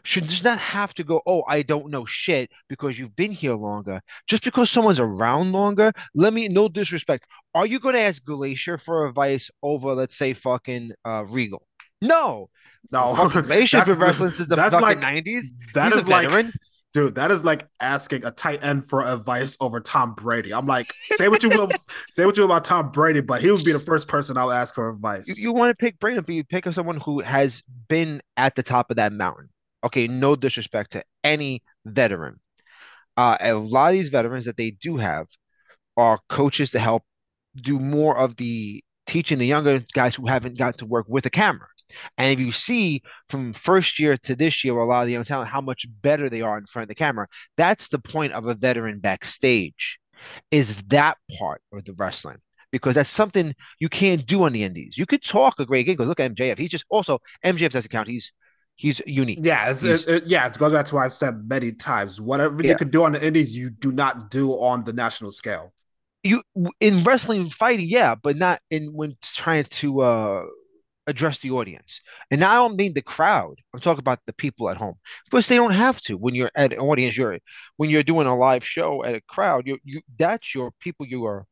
should 0.04 0.28
just 0.28 0.44
not 0.44 0.60
have 0.60 0.94
to 0.96 1.04
go, 1.04 1.22
oh, 1.26 1.44
I 1.48 1.62
don't 1.62 1.90
know 1.90 2.06
shit 2.06 2.50
because 2.68 2.98
you've 2.98 3.16
been 3.16 3.32
here 3.32 3.54
longer. 3.54 4.02
Just 4.28 4.44
because 4.44 4.70
someone's 4.70 5.00
around 5.00 5.52
longer, 5.52 5.92
let 6.16 6.34
me, 6.34 6.48
no 6.48 6.68
disrespect. 6.68 7.26
Are 7.54 7.66
you 7.66 7.80
going 7.80 7.96
to 7.96 8.02
ask 8.02 8.24
Glacier 8.24 8.78
for 8.78 9.08
advice 9.08 9.50
over, 9.64 9.94
let's 9.94 10.18
say, 10.18 10.34
fucking 10.34 10.94
uh, 11.06 11.26
Regal? 11.28 11.66
No. 12.02 12.50
No. 12.92 13.30
Glacier's 13.30 13.86
been 13.86 14.00
wrestling 14.00 14.32
since 14.32 14.50
the 14.50 14.56
fucking 14.56 14.80
like, 14.82 15.02
90s. 15.02 15.48
That 15.74 15.92
He's 15.92 16.02
is 16.02 16.08
like, 16.08 16.30
dude, 16.94 17.16
that 17.16 17.32
is 17.32 17.46
like 17.46 17.68
asking 17.80 18.26
a 18.26 18.32
tight 18.32 18.64
end 18.64 18.88
for 18.88 19.06
advice 19.06 19.58
over 19.60 19.80
Tom 19.80 20.14
Brady. 20.16 20.54
I'm 20.54 20.66
like, 20.66 20.94
say 21.12 21.28
what 21.28 21.44
you 21.44 21.50
will, 21.50 21.70
say 22.10 22.26
what 22.26 22.38
you 22.38 22.44
will 22.44 22.52
about 22.52 22.66
Tom 22.66 22.92
Brady, 22.92 23.22
but 23.22 23.42
he 23.42 23.52
would 23.52 23.64
be 23.64 23.74
the 23.74 23.80
first 23.80 24.08
person 24.08 24.38
I'll 24.38 24.52
ask 24.52 24.74
for 24.74 24.90
advice. 24.90 25.28
You, 25.28 25.50
you 25.50 25.54
want 25.54 25.72
to 25.72 25.76
pick 25.76 26.00
Brady, 26.00 26.22
but 26.22 26.34
you 26.34 26.44
pick 26.44 26.66
someone 26.68 27.00
who 27.00 27.20
has 27.20 27.62
been 27.88 28.22
at 28.38 28.56
the 28.56 28.64
top 28.64 28.90
of 28.90 28.98
that 28.98 29.14
mountain. 29.14 29.50
Okay, 29.84 30.08
no 30.08 30.36
disrespect 30.36 30.92
to 30.92 31.04
any 31.24 31.64
veteran. 31.86 32.40
Uh, 33.18 33.38
a 33.40 33.54
lot 33.54 33.88
of 33.90 33.94
these 33.94 34.10
veterans 34.10 34.46
that 34.46 34.58
they 34.58 34.72
do 34.72 34.98
have 34.98 35.28
are 35.98 36.20
coaches 36.30 36.72
to 36.72 36.80
help 36.80 37.04
do 37.56 37.80
more 37.80 38.18
of 38.18 38.36
the 38.38 38.84
teaching 39.08 39.40
the 39.40 39.46
younger 39.46 39.84
guys 39.94 40.16
who 40.16 40.28
haven't 40.28 40.58
got 40.58 40.78
to 40.78 40.86
work 40.86 41.06
with 41.10 41.26
a 41.26 41.30
camera. 41.30 41.68
And 42.18 42.32
if 42.32 42.40
you 42.40 42.52
see 42.52 43.02
from 43.28 43.54
first 43.54 44.00
year 44.00 44.16
to 44.18 44.36
this 44.36 44.64
year, 44.64 44.78
a 44.78 44.86
lot 44.86 45.02
of 45.02 45.08
the 45.08 45.14
young 45.14 45.24
talent, 45.24 45.50
how 45.50 45.62
much 45.62 45.88
better 46.02 46.30
they 46.30 46.42
are 46.42 46.58
in 46.58 46.66
front 46.68 46.84
of 46.84 46.90
the 46.90 46.96
camera, 46.96 47.28
that's 47.58 47.88
the 47.88 48.00
point 48.00 48.34
of 48.34 48.46
a 48.46 48.54
veteran 48.54 49.00
backstage, 49.00 50.00
is 50.52 50.82
that 50.84 51.18
part 51.38 51.62
of 51.74 51.84
the 51.86 51.94
wrestling. 51.94 52.38
Because 52.72 52.94
that's 52.94 53.10
something 53.10 53.56
you 53.80 53.90
can't 53.90 54.28
do 54.28 54.44
on 54.44 54.54
the 54.54 54.64
indies. 54.64 54.96
You 54.96 55.08
could 55.08 55.24
talk 55.24 55.60
a 55.60 55.66
great 55.66 55.88
game. 55.88 55.96
Because 55.96 56.08
look 56.08 56.20
at 56.20 56.36
MJF. 56.36 56.60
He's 56.60 56.70
just 56.70 56.86
also 56.90 57.20
MJF 57.44 57.72
doesn't 57.72 57.90
count. 57.90 58.08
He's 58.08 58.32
he's 58.80 59.02
unique. 59.06 59.40
Yeah, 59.42 59.70
it's, 59.70 59.82
he's, 59.82 60.08
it, 60.08 60.24
it, 60.24 60.28
yeah. 60.28 60.48
It's 60.48 60.58
going 60.58 60.72
back 60.72 60.86
to 60.86 60.96
what 60.96 61.06
I 61.06 61.10
said 61.10 61.48
many 61.50 61.74
times. 61.74 62.22
Whatever 62.22 62.64
yeah. 62.64 62.72
you 62.72 62.78
could 62.78 62.92
do 62.92 63.04
on 63.04 63.12
the 63.12 63.26
indies, 63.26 63.58
you 63.58 63.70
do 63.70 63.92
not 63.92 64.32
do 64.32 64.52
on 64.52 64.86
the 64.86 64.94
national 64.94 65.32
scale. 65.32 65.74
You 66.24 66.42
in 66.80 67.04
wrestling 67.04 67.42
and 67.42 67.54
fighting, 67.54 67.88
yeah, 67.90 68.16
but 68.16 68.38
not 68.38 68.62
in 68.70 68.94
when 68.94 69.16
trying 69.22 69.66
to 69.66 70.02
uh 70.02 70.46
address 71.08 71.40
the 71.40 71.52
audience. 71.52 72.02
And 72.30 72.40
now 72.40 72.52
I 72.52 72.68
don't 72.68 72.78
mean 72.78 72.94
the 72.94 73.02
crowd. 73.02 73.56
I'm 73.74 73.80
talking 73.80 74.00
about 74.00 74.20
the 74.26 74.34
people 74.34 74.70
at 74.70 74.78
home 74.78 74.96
because 75.26 75.48
they 75.48 75.56
don't 75.56 75.72
have 75.72 76.00
to. 76.02 76.18
When 76.18 76.36
you're 76.36 76.52
at 76.56 76.72
an 76.72 76.80
audience, 76.80 77.18
you're 77.18 77.38
when 77.78 77.90
you're 77.90 78.04
doing 78.04 78.28
a 78.28 78.38
live 78.38 78.66
show 78.66 79.04
at 79.04 79.16
a 79.16 79.22
crowd, 79.22 79.68
you 79.68 79.78
you 79.84 80.02
that's 80.18 80.56
your 80.56 80.72
people 80.80 81.06
you 81.06 81.26
are 81.26 81.46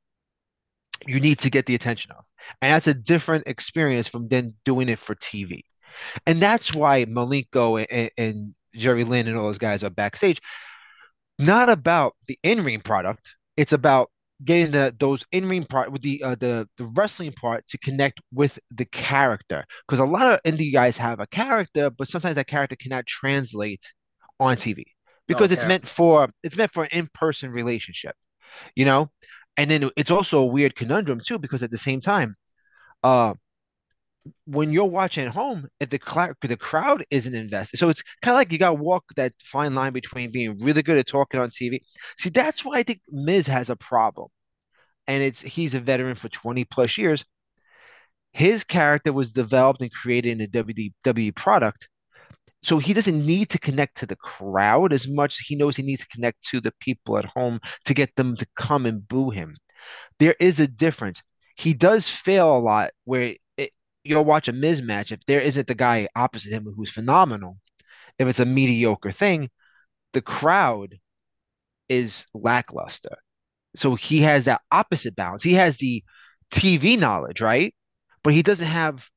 you 1.06 1.20
need 1.20 1.40
to 1.40 1.50
get 1.50 1.66
the 1.66 1.76
attention 1.76 2.12
of. 2.12 2.24
And 2.62 2.74
that's 2.74 2.88
a 2.88 2.94
different 2.94 3.48
experience 3.48 4.08
from 4.08 4.28
then 4.28 4.52
doing 4.66 4.90
it 4.90 5.00
for 5.00 5.16
TV. 5.16 5.64
And 6.26 6.40
that's 6.40 6.74
why 6.74 7.06
Malenko 7.06 7.86
and, 7.90 8.12
and 8.18 8.56
Jerry 8.76 9.04
Lynn 9.04 9.28
and 9.28 9.38
all 9.38 9.46
those 9.46 9.58
guys 9.58 9.84
are 9.84 9.90
backstage. 9.90 10.42
Not 11.40 11.70
about 11.70 12.16
the 12.28 12.40
in-ring 12.44 12.82
product. 12.82 13.36
It's 13.56 13.74
about 13.74 14.10
getting 14.44 14.72
the 14.72 14.96
those 15.00 15.26
in 15.32 15.48
ring 15.48 15.66
part 15.66 15.92
with 15.92 16.02
the 16.02 16.24
uh, 16.24 16.36
the 16.36 16.68
the 16.78 16.86
wrestling 16.96 17.32
part 17.32 17.66
to 17.68 17.78
connect 17.80 18.20
with 18.32 18.60
the 18.72 18.86
character 18.86 19.66
because 19.88 20.00
a 20.00 20.06
lot 20.06 20.34
of 20.34 20.42
indie 20.44 20.72
guys 20.72 20.98
have 20.98 21.20
a 21.20 21.28
character, 21.28 21.90
but 21.90 22.08
sometimes 22.08 22.36
that 22.36 22.48
character 22.48 22.76
cannot 22.76 23.06
translate 23.08 23.94
on 24.40 24.56
TV 24.58 24.84
because 25.28 25.52
okay. 25.52 25.54
it's 25.54 25.68
meant 25.68 25.88
for 25.88 26.30
it's 26.44 26.58
meant 26.58 26.72
for 26.72 26.84
an 26.84 26.90
in 26.92 27.10
person 27.14 27.52
relationship, 27.52 28.16
you 28.76 28.86
know. 28.86 29.10
And 29.60 29.72
then 29.72 29.90
it's 29.98 30.12
also 30.12 30.40
a 30.40 30.46
weird 30.46 30.76
conundrum 30.76 31.20
too 31.26 31.40
because 31.40 31.64
at 31.64 31.72
the 31.72 31.80
same 31.80 32.00
time, 32.00 32.36
uh, 33.04 33.34
when 34.46 34.72
you're 34.72 34.86
watching 34.86 35.26
at 35.26 35.34
home, 35.34 35.68
if 35.80 35.90
the 35.90 36.00
cl- 36.06 36.34
the 36.42 36.58
crowd 36.58 37.04
isn't 37.10 37.34
invested, 37.34 37.78
so 37.78 37.90
it's 37.90 38.04
kind 38.22 38.34
of 38.34 38.38
like 38.38 38.52
you 38.52 38.58
got 38.58 38.70
to 38.70 38.76
walk 38.76 39.04
that 39.16 39.34
fine 39.40 39.76
line 39.76 39.94
between 39.94 40.32
being 40.32 40.60
really 40.60 40.84
good 40.84 40.98
at 40.98 41.08
talking 41.08 41.40
on 41.40 41.50
TV. 41.50 41.82
See, 42.18 42.30
that's 42.30 42.64
why 42.66 42.78
I 42.78 42.84
think 42.84 43.02
Miz 43.10 43.48
has 43.48 43.70
a 43.70 43.76
problem, 43.76 44.30
and 45.08 45.24
it's 45.24 45.42
he's 45.42 45.76
a 45.76 45.80
veteran 45.80 46.16
for 46.16 46.30
20 46.30 46.66
plus 46.66 46.98
years. 46.98 47.26
His 48.32 48.64
character 48.64 49.14
was 49.14 49.32
developed 49.32 49.82
and 49.82 49.92
created 49.92 50.32
in 50.32 50.42
a 50.42 50.48
WWE 50.48 51.36
product, 51.36 51.90
so 52.64 52.80
he 52.80 52.94
doesn't 52.94 53.26
need 53.26 53.50
to 53.50 53.60
connect 53.60 53.98
to 53.98 54.06
the 54.06 54.16
crowd 54.16 54.94
as 54.94 55.08
much 55.08 55.36
as 55.36 55.40
he 55.40 55.56
knows 55.56 55.76
he 55.76 55.84
needs 55.84 56.02
to 56.02 56.08
connect 56.08 56.44
to 56.50 56.62
the 56.62 56.74
people 56.80 57.18
at 57.18 57.26
home 57.26 57.60
to 57.86 57.94
get 57.94 58.16
them 58.16 58.36
to 58.38 58.46
come 58.56 58.86
and 58.86 59.08
boo 59.08 59.30
him. 59.30 59.56
There 60.20 60.36
is 60.40 60.60
a 60.60 60.68
difference. 60.68 61.24
He 61.56 61.74
does 61.74 62.08
fail 62.08 62.58
a 62.58 62.60
lot 62.60 62.92
where 63.06 63.36
you'll 64.08 64.26
watch 64.26 64.48
a 64.48 64.54
Miz 64.54 64.82
match 64.82 65.12
if 65.12 65.26
there 65.26 65.42
isn't 65.42 65.68
the 65.68 65.76
guy 65.76 66.08
opposite 66.16 66.52
him 66.52 66.66
who's 66.76 66.92
phenomenal. 66.92 67.58
If 68.20 68.28
it's 68.28 68.40
a 68.40 68.46
mediocre 68.46 69.12
thing, 69.12 69.50
the 70.14 70.22
crowd 70.22 71.00
is 71.90 72.26
lackluster. 72.34 73.18
So 73.76 73.96
he 73.96 74.22
has 74.22 74.46
that 74.46 74.62
opposite 74.72 75.16
balance. 75.16 75.44
He 75.44 75.54
has 75.54 75.78
the 75.78 76.04
TV 76.52 76.98
knowledge, 76.98 77.42
right? 77.42 77.74
But 78.24 78.34
he 78.34 78.42
doesn't 78.42 78.68
have 78.68 79.08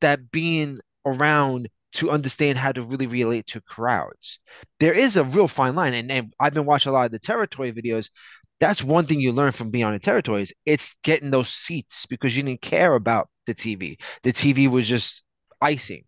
that 0.00 0.30
being 0.30 0.80
around 1.06 1.68
to 1.90 2.10
understand 2.10 2.58
how 2.58 2.72
to 2.72 2.82
really 2.82 3.06
relate 3.06 3.46
to 3.46 3.60
crowds. 3.60 4.40
There 4.80 4.92
is 4.92 5.16
a 5.16 5.24
real 5.24 5.48
fine 5.48 5.74
line. 5.74 5.94
And, 5.94 6.10
and 6.10 6.34
I've 6.38 6.54
been 6.54 6.66
watching 6.66 6.90
a 6.90 6.92
lot 6.92 7.06
of 7.06 7.12
the 7.12 7.18
territory 7.18 7.72
videos 7.72 8.10
that's 8.60 8.82
one 8.82 9.06
thing 9.06 9.20
you 9.20 9.32
learn 9.32 9.52
from 9.52 9.70
being 9.70 9.84
on 9.84 9.92
the 9.92 9.98
territories. 9.98 10.52
It's 10.66 10.96
getting 11.02 11.30
those 11.30 11.48
seats 11.48 12.06
because 12.06 12.36
you 12.36 12.42
didn't 12.42 12.62
care 12.62 12.94
about 12.94 13.28
the 13.46 13.54
TV. 13.54 13.98
The 14.22 14.32
TV 14.32 14.68
was 14.68 14.88
just 14.88 15.22
icing. 15.60 16.04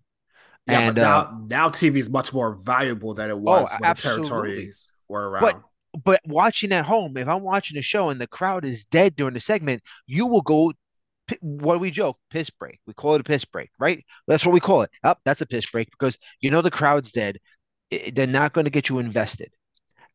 Yeah, 0.67 0.81
and, 0.81 0.95
but 0.95 1.01
now, 1.01 1.19
uh, 1.19 1.31
now 1.47 1.69
TV 1.69 1.97
is 1.97 2.11
much 2.11 2.33
more 2.33 2.55
valuable 2.55 3.15
than 3.15 3.31
it 3.31 3.39
was 3.39 3.71
oh, 3.73 3.77
when 3.79 3.89
absolutely. 3.89 4.23
the 4.23 4.29
territories 4.29 4.93
were 5.09 5.31
around. 5.31 5.43
But 5.43 5.63
but 6.05 6.21
watching 6.25 6.73
at 6.73 6.85
home, 6.85 7.17
if 7.17 7.29
I'm 7.29 7.43
watching 7.43 7.79
a 7.79 7.83
show 7.83 8.11
and 8.11 8.21
the 8.21 8.27
crowd 8.27 8.65
is 8.65 8.85
dead 8.85 9.17
during 9.17 9.35
the 9.35 9.41
segment, 9.41 9.83
you 10.07 10.27
will 10.27 10.43
go. 10.43 10.73
What 11.41 11.75
do 11.75 11.79
we 11.79 11.93
joke? 11.93 12.19
Piss 12.31 12.51
break. 12.51 12.81
We 12.89 12.95
call 12.95 13.15
it 13.15 13.21
a 13.21 13.25
piss 13.25 13.45
break, 13.45 13.71
right? 13.79 14.05
That's 14.27 14.45
what 14.45 14.53
we 14.53 14.59
call 14.59 14.83
it. 14.83 14.91
Up, 15.05 15.19
oh, 15.19 15.23
that's 15.25 15.41
a 15.41 15.47
piss 15.47 15.67
break 15.71 15.89
because 15.91 16.19
you 16.41 16.51
know 16.51 16.61
the 16.61 16.73
crowd's 16.73 17.13
dead. 17.13 17.39
They're 18.13 18.27
not 18.27 18.53
going 18.53 18.65
to 18.65 18.71
get 18.71 18.89
you 18.89 18.99
invested, 18.99 19.49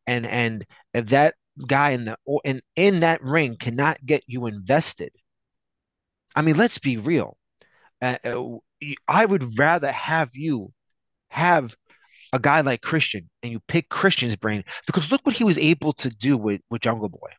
and 0.06 0.26
and 0.26 0.64
if 0.92 1.06
that 1.06 1.34
guy 1.66 1.90
in 1.90 2.04
the 2.04 2.18
in 2.44 2.60
in 2.74 3.00
that 3.00 3.22
ring 3.22 3.56
cannot 3.56 4.04
get 4.04 4.22
you 4.26 4.46
invested. 4.46 5.10
I 6.34 6.42
mean, 6.42 6.56
let's 6.56 6.78
be 6.78 6.96
real. 6.96 7.36
Uh, 8.02 8.16
uh 8.24 8.58
I 9.08 9.24
would 9.24 9.58
rather 9.58 9.90
have 9.90 10.30
you 10.34 10.72
have 11.30 11.74
a 12.32 12.38
guy 12.38 12.60
like 12.60 12.82
Christian 12.82 13.28
and 13.42 13.52
you 13.52 13.60
pick 13.68 13.88
Christian's 13.88 14.36
brain 14.36 14.64
because 14.86 15.10
look 15.10 15.24
what 15.24 15.36
he 15.36 15.44
was 15.44 15.58
able 15.58 15.92
to 15.94 16.10
do 16.10 16.36
with, 16.36 16.60
with 16.70 16.82
Jungle 16.82 17.08
Boy. 17.08 17.30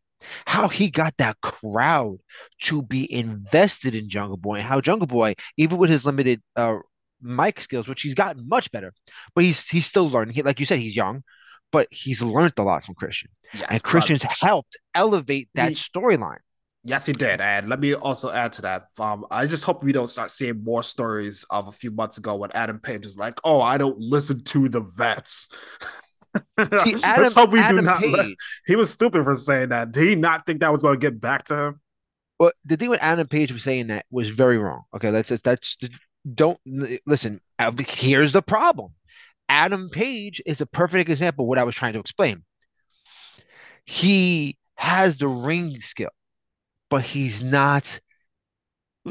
How 0.47 0.67
he 0.67 0.89
got 0.89 1.15
that 1.17 1.39
crowd 1.41 2.17
to 2.63 2.81
be 2.81 3.11
invested 3.13 3.93
in 3.93 4.09
Jungle 4.09 4.37
Boy 4.37 4.55
and 4.55 4.63
how 4.63 4.81
Jungle 4.81 5.07
Boy, 5.07 5.35
even 5.57 5.77
with 5.77 5.91
his 5.91 6.05
limited 6.05 6.41
uh, 6.55 6.77
mic 7.21 7.61
skills, 7.61 7.87
which 7.87 8.01
he's 8.01 8.15
gotten 8.15 8.47
much 8.49 8.71
better, 8.71 8.93
but 9.35 9.43
he's 9.43 9.69
he's 9.69 9.85
still 9.85 10.09
learning. 10.09 10.33
He, 10.33 10.41
like 10.41 10.59
you 10.59 10.65
said, 10.65 10.79
he's 10.79 10.95
young 10.95 11.21
but 11.71 11.87
he's 11.91 12.21
learned 12.21 12.53
a 12.57 12.63
lot 12.63 12.83
from 12.83 12.95
Christian. 12.95 13.29
Yes, 13.53 13.67
and 13.69 13.83
Christian's 13.83 14.23
helped 14.23 14.77
elevate 14.95 15.49
that 15.55 15.73
storyline. 15.73 16.39
Yes, 16.83 17.05
he 17.05 17.11
did. 17.11 17.41
And 17.41 17.67
let 17.67 17.81
me 17.81 17.93
also 17.93 18.31
add 18.31 18.53
to 18.53 18.61
that. 18.61 18.85
Um, 18.97 19.25
I 19.29 19.45
just 19.45 19.65
hope 19.65 19.83
we 19.83 19.91
don't 19.91 20.07
start 20.07 20.31
seeing 20.31 20.63
more 20.63 20.83
stories 20.83 21.45
of 21.49 21.67
a 21.67 21.71
few 21.71 21.91
months 21.91 22.17
ago 22.17 22.35
when 22.35 22.51
Adam 22.53 22.79
Page 22.79 23.05
is 23.05 23.17
like, 23.17 23.39
"Oh, 23.43 23.59
I 23.59 23.77
don't 23.77 23.99
listen 23.99 24.43
to 24.45 24.69
the 24.69 24.81
vets." 24.81 25.49
See, 26.59 26.95
Adam, 27.03 27.23
Let's 27.23 27.33
hope 27.33 27.51
we 27.51 27.59
Adam 27.59 27.77
do 27.77 27.83
not. 27.83 28.01
Page, 28.01 28.35
he 28.65 28.75
was 28.75 28.89
stupid 28.89 29.23
for 29.23 29.33
saying 29.33 29.69
that. 29.69 29.91
Did 29.91 30.07
he 30.07 30.15
not 30.15 30.45
think 30.45 30.61
that 30.61 30.71
was 30.71 30.81
going 30.81 30.93
to 30.93 30.99
get 30.99 31.19
back 31.19 31.45
to 31.45 31.55
him? 31.55 31.81
Well, 32.39 32.51
the 32.63 32.77
thing 32.77 32.89
with 32.89 33.01
Adam 33.01 33.27
Page 33.27 33.51
was 33.51 33.63
saying 33.63 33.87
that 33.87 34.05
was 34.11 34.29
very 34.29 34.57
wrong. 34.57 34.83
Okay, 34.95 35.09
that's 35.09 35.29
that's 35.41 35.77
don't 36.35 36.59
listen. 37.05 37.41
Here's 37.79 38.31
the 38.31 38.41
problem. 38.41 38.91
Adam 39.49 39.89
Page 39.89 40.41
is 40.45 40.61
a 40.61 40.65
perfect 40.65 41.09
example 41.09 41.45
of 41.45 41.49
what 41.49 41.57
I 41.57 41.63
was 41.63 41.75
trying 41.75 41.93
to 41.93 41.99
explain. 41.99 42.43
He 43.85 44.57
has 44.75 45.17
the 45.17 45.27
ring 45.27 45.79
skill, 45.79 46.09
but 46.89 47.03
he's 47.03 47.41
not. 47.41 47.99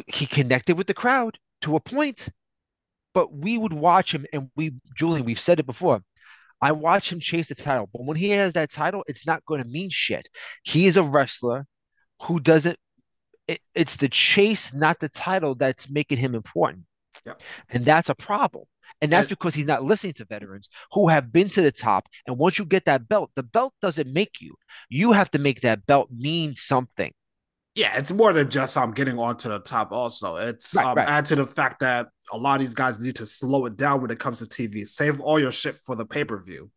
He 0.06 0.26
connected 0.26 0.76
with 0.76 0.86
the 0.86 0.94
crowd 0.94 1.38
to 1.62 1.76
a 1.76 1.80
point, 1.80 2.28
but 3.14 3.32
we 3.32 3.56
would 3.56 3.72
watch 3.72 4.14
him, 4.14 4.26
and 4.32 4.50
we, 4.56 4.74
Julian, 4.94 5.24
we've 5.24 5.40
said 5.40 5.58
it 5.58 5.66
before. 5.66 6.02
I 6.60 6.72
watch 6.72 7.10
him 7.12 7.20
chase 7.20 7.48
the 7.48 7.54
title, 7.54 7.88
but 7.92 8.04
when 8.04 8.16
he 8.16 8.30
has 8.30 8.52
that 8.54 8.70
title, 8.70 9.04
it's 9.06 9.26
not 9.26 9.44
going 9.46 9.62
to 9.62 9.68
mean 9.68 9.88
shit. 9.90 10.28
He 10.62 10.86
is 10.86 10.96
a 10.96 11.02
wrestler 11.02 11.66
who 12.22 12.40
doesn't. 12.40 12.78
It, 13.48 13.60
it's 13.74 13.96
the 13.96 14.08
chase, 14.08 14.74
not 14.74 14.98
the 14.98 15.08
title, 15.08 15.54
that's 15.54 15.88
making 15.88 16.18
him 16.18 16.34
important, 16.34 16.84
Yep. 17.24 17.42
and 17.70 17.84
that's 17.84 18.08
a 18.10 18.14
problem. 18.14 18.64
And 19.02 19.12
that's 19.12 19.26
because 19.28 19.54
he's 19.54 19.66
not 19.66 19.84
listening 19.84 20.14
to 20.14 20.24
veterans 20.24 20.68
who 20.92 21.08
have 21.08 21.32
been 21.32 21.48
to 21.50 21.62
the 21.62 21.72
top. 21.72 22.08
And 22.26 22.38
once 22.38 22.58
you 22.58 22.64
get 22.64 22.84
that 22.86 23.08
belt, 23.08 23.30
the 23.34 23.42
belt 23.42 23.74
doesn't 23.82 24.12
make 24.12 24.40
you. 24.40 24.54
You 24.88 25.12
have 25.12 25.30
to 25.32 25.38
make 25.38 25.60
that 25.62 25.86
belt 25.86 26.10
mean 26.10 26.54
something. 26.54 27.12
yeah, 27.74 27.98
it's 27.98 28.10
more 28.10 28.32
than 28.32 28.48
just 28.50 28.76
I'm 28.76 28.84
um 28.84 28.92
getting 28.92 29.18
onto 29.18 29.48
the 29.48 29.60
top. 29.60 29.92
Also, 29.92 30.36
it's 30.36 30.76
Right, 30.76 30.84
um 30.84 30.96
right. 30.96 31.06
add 31.06 31.26
to 31.26 31.36
the 31.36 31.46
fact 31.46 31.80
that 31.80 32.08
a 32.32 32.38
lot 32.38 32.54
of 32.56 32.60
these 32.60 32.74
guys 32.74 32.98
need 32.98 33.16
to 33.16 33.26
slow 33.26 33.66
it 33.66 33.76
down 33.76 34.00
when 34.00 34.10
it 34.10 34.18
comes 34.18 34.38
to 34.38 34.46
TV. 34.46 34.84
Save 34.86 35.20
all 35.20 35.38
your 35.38 35.52
shit 35.52 35.78
for 35.84 35.94
the 35.94 36.06
pay 36.06 36.24
per 36.24 36.40
view. 36.42 36.70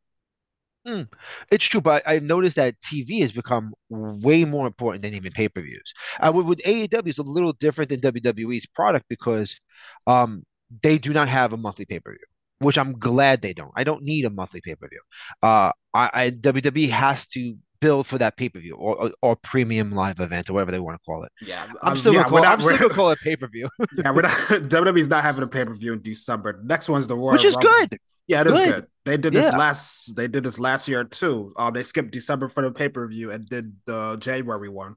Mm, 0.87 1.09
it's 1.51 1.65
true, 1.65 1.81
but 1.81 2.07
I, 2.07 2.15
I 2.15 2.19
noticed 2.19 2.55
that 2.55 2.79
TV 2.79 3.19
has 3.21 3.31
become 3.33 3.73
way 3.89 4.45
more 4.45 4.65
important 4.65 5.01
than 5.01 5.13
even 5.13 5.31
pay-per-views. 5.33 5.93
Uh, 6.19 6.31
with, 6.33 6.45
with 6.45 6.61
AEW, 6.65 7.09
it's 7.09 7.17
a 7.19 7.23
little 7.23 7.51
different 7.53 7.89
than 7.89 7.99
WWE's 7.99 8.65
product 8.65 9.05
because 9.09 9.59
um, 10.07 10.43
they 10.81 10.97
do 10.97 11.13
not 11.13 11.27
have 11.27 11.53
a 11.53 11.57
monthly 11.57 11.85
pay-per-view, 11.85 12.19
which 12.59 12.77
I'm 12.77 12.93
glad 12.93 13.41
they 13.41 13.53
don't. 13.53 13.71
I 13.75 13.83
don't 13.83 14.03
need 14.03 14.25
a 14.25 14.29
monthly 14.29 14.61
pay-per-view. 14.61 15.01
Uh, 15.41 15.71
I, 15.93 16.09
I 16.13 16.29
WWE 16.31 16.89
has 16.89 17.25
to 17.27 17.55
build 17.81 18.05
for 18.07 18.17
that 18.17 18.35
pay-per-view 18.35 18.75
or, 18.75 19.01
or 19.03 19.11
or 19.21 19.35
premium 19.37 19.93
live 19.93 20.19
event 20.19 20.49
or 20.49 20.53
whatever 20.53 20.71
they 20.71 20.79
want 20.79 20.99
to 20.99 21.03
call 21.05 21.23
it. 21.23 21.31
Yeah, 21.41 21.65
I'm 21.81 21.93
um, 21.93 21.97
still 21.97 22.13
yeah, 22.13 22.23
gonna 22.23 22.29
call 22.29 22.43
not, 22.43 22.53
I'm 22.53 22.61
still 22.61 22.77
gonna 22.77 22.93
call 22.93 23.09
it 23.11 23.19
pay-per-view, 23.19 23.69
yeah, 23.97 24.11
we're 24.11 24.21
not. 24.23 24.31
WWE's 24.49 25.07
not 25.07 25.23
having 25.23 25.43
a 25.43 25.47
pay 25.47 25.65
per 25.65 25.73
view 25.73 25.93
in 25.93 26.01
December. 26.01 26.59
Next 26.63 26.89
one's 26.89 27.07
the 27.07 27.15
Royal 27.15 27.31
which 27.33 27.45
is 27.45 27.55
Rumble. 27.55 27.71
good. 27.89 27.99
Yeah, 28.27 28.41
it 28.41 28.47
is 28.47 28.53
Good. 28.53 28.65
good. 28.75 28.87
They 29.05 29.17
did 29.17 29.33
this 29.33 29.51
Yeah. 29.51 29.57
last. 29.57 30.15
They 30.15 30.27
did 30.27 30.43
this 30.43 30.59
last 30.59 30.87
year 30.87 31.03
too. 31.03 31.51
Um, 31.57 31.73
they 31.73 31.81
skipped 31.81 32.11
December 32.11 32.47
for 32.47 32.61
the 32.61 32.71
pay 32.71 32.87
per 32.87 33.07
view 33.07 33.31
and 33.31 33.43
did 33.43 33.75
the 33.87 34.17
January 34.17 34.69
one. 34.69 34.95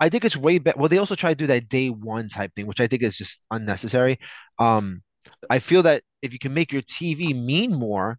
I 0.00 0.08
think 0.08 0.24
it's 0.24 0.36
way 0.36 0.58
better. 0.58 0.78
Well, 0.78 0.88
they 0.88 0.98
also 0.98 1.14
try 1.14 1.30
to 1.30 1.36
do 1.36 1.46
that 1.48 1.68
day 1.68 1.88
one 1.88 2.28
type 2.28 2.54
thing, 2.54 2.66
which 2.66 2.80
I 2.80 2.86
think 2.86 3.02
is 3.02 3.16
just 3.16 3.40
unnecessary. 3.50 4.18
Um, 4.58 5.02
I 5.50 5.58
feel 5.58 5.82
that 5.82 6.02
if 6.22 6.32
you 6.32 6.38
can 6.38 6.54
make 6.54 6.72
your 6.72 6.82
TV 6.82 7.34
mean 7.34 7.74
more, 7.74 8.18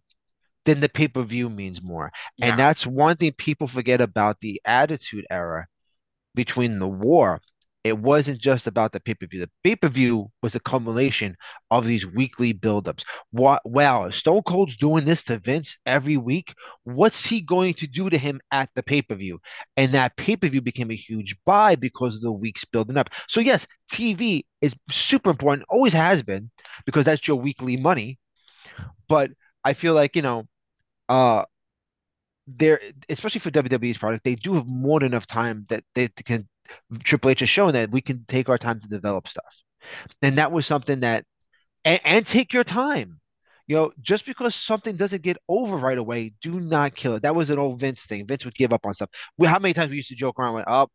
then 0.64 0.80
the 0.80 0.88
pay-per-view 0.88 1.48
means 1.48 1.82
more. 1.82 2.10
And 2.42 2.58
that's 2.58 2.86
one 2.86 3.16
thing 3.16 3.32
people 3.32 3.66
forget 3.66 4.00
about 4.00 4.40
the 4.40 4.60
Attitude 4.64 5.24
Era 5.30 5.66
between 6.34 6.78
the 6.78 6.88
war. 6.88 7.40
It 7.82 7.98
wasn't 7.98 8.40
just 8.40 8.66
about 8.66 8.92
the 8.92 9.00
pay-per-view. 9.00 9.40
The 9.40 9.50
pay-per-view 9.64 10.30
was 10.42 10.54
a 10.54 10.60
culmination 10.60 11.34
of 11.70 11.86
these 11.86 12.06
weekly 12.06 12.52
buildups. 12.52 13.04
What 13.30 13.62
wow, 13.64 14.10
Stone 14.10 14.42
Cold's 14.42 14.76
doing 14.76 15.06
this 15.06 15.22
to 15.24 15.38
Vince 15.38 15.78
every 15.86 16.18
week. 16.18 16.52
What's 16.84 17.24
he 17.24 17.40
going 17.40 17.74
to 17.74 17.86
do 17.86 18.10
to 18.10 18.18
him 18.18 18.40
at 18.50 18.68
the 18.74 18.82
pay-per-view? 18.82 19.40
And 19.78 19.92
that 19.92 20.16
pay-per-view 20.16 20.60
became 20.60 20.90
a 20.90 20.96
huge 20.96 21.34
buy 21.46 21.74
because 21.74 22.16
of 22.16 22.22
the 22.22 22.32
weeks 22.32 22.66
building 22.66 22.98
up. 22.98 23.08
So 23.28 23.40
yes, 23.40 23.66
TV 23.90 24.44
is 24.60 24.76
super 24.90 25.30
important, 25.30 25.66
always 25.70 25.94
has 25.94 26.22
been, 26.22 26.50
because 26.84 27.06
that's 27.06 27.26
your 27.26 27.38
weekly 27.38 27.78
money. 27.78 28.18
But 29.08 29.30
I 29.64 29.72
feel 29.72 29.94
like, 29.94 30.16
you 30.16 30.22
know, 30.22 30.46
uh 31.08 31.44
there 32.46 32.80
especially 33.08 33.40
for 33.40 33.50
WWE's 33.50 33.98
product, 33.98 34.24
they 34.24 34.34
do 34.34 34.54
have 34.54 34.66
more 34.66 35.00
than 35.00 35.12
enough 35.12 35.26
time 35.26 35.66
that 35.68 35.84
they 35.94 36.08
can 36.08 36.48
Triple 37.04 37.30
H 37.30 37.40
has 37.40 37.48
shown 37.48 37.72
that 37.72 37.90
we 37.90 38.00
can 38.00 38.24
take 38.26 38.48
our 38.48 38.58
time 38.58 38.80
to 38.80 38.88
develop 38.88 39.28
stuff. 39.28 39.56
And 40.22 40.38
that 40.38 40.52
was 40.52 40.66
something 40.66 41.00
that 41.00 41.24
and, 41.84 42.00
and 42.04 42.26
take 42.26 42.52
your 42.52 42.64
time. 42.64 43.20
You 43.66 43.76
know, 43.76 43.92
just 44.00 44.26
because 44.26 44.56
something 44.56 44.96
doesn't 44.96 45.22
get 45.22 45.36
over 45.48 45.76
right 45.76 45.96
away, 45.96 46.32
do 46.42 46.58
not 46.58 46.96
kill 46.96 47.14
it. 47.14 47.22
That 47.22 47.36
was 47.36 47.50
an 47.50 47.58
old 47.60 47.78
Vince 47.78 48.04
thing. 48.04 48.26
Vince 48.26 48.44
would 48.44 48.56
give 48.56 48.72
up 48.72 48.84
on 48.84 48.92
stuff. 48.94 49.10
We, 49.38 49.46
how 49.46 49.60
many 49.60 49.74
times 49.74 49.90
we 49.92 49.96
used 49.96 50.08
to 50.08 50.16
joke 50.16 50.40
around 50.40 50.54
like, 50.54 50.64
oh, 50.66 50.88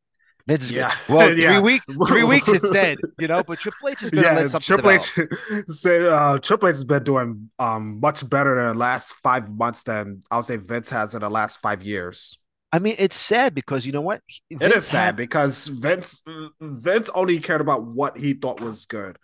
Vince 0.48 0.66
is 0.66 0.72
good. 0.72 0.80
yeah, 0.80 0.92
Well, 1.08 1.30
three 1.36 1.60
weeks, 1.60 1.86
three 2.08 2.24
weeks 2.26 2.52
it's 2.52 2.70
dead, 2.70 3.00
you 3.18 3.28
know. 3.28 3.44
But 3.44 3.60
Triple 3.60 3.90
H 3.90 4.04
is 4.04 4.12
gonna 4.12 4.28
yeah, 4.28 4.34
let 4.34 4.50
something 4.50 4.78
Triple 4.78 4.92
develop. 4.92 5.32
H 5.52 5.66
say 5.70 6.08
uh 6.08 6.38
Triple 6.38 6.70
H 6.70 6.74
has 6.74 6.84
been 6.84 7.04
doing 7.04 7.50
um 7.58 8.00
much 8.00 8.28
better 8.30 8.58
in 8.60 8.68
the 8.68 8.74
last 8.74 9.14
five 9.14 9.50
months 9.50 9.84
than 9.84 10.22
I'll 10.30 10.44
say 10.44 10.58
Vince 10.58 10.90
has 10.92 11.16
in 11.16 11.22
the 11.22 11.30
last 11.30 11.62
five 11.62 11.82
years. 11.82 12.38
I 12.76 12.80
mean, 12.80 12.96
it's 13.00 13.16
sad 13.16 13.56
because 13.56 13.86
you 13.86 13.94
know 13.94 14.02
what? 14.02 14.20
It 14.50 14.60
Vince 14.60 14.76
is 14.76 14.88
sad 14.88 15.06
had 15.06 15.16
because 15.16 15.68
Vince 15.68 16.22
Vince 16.60 17.10
only 17.16 17.40
cared 17.40 17.62
about 17.62 17.86
what 17.86 18.18
he 18.18 18.34
thought 18.34 18.60
was 18.60 18.86
good. 18.86 19.18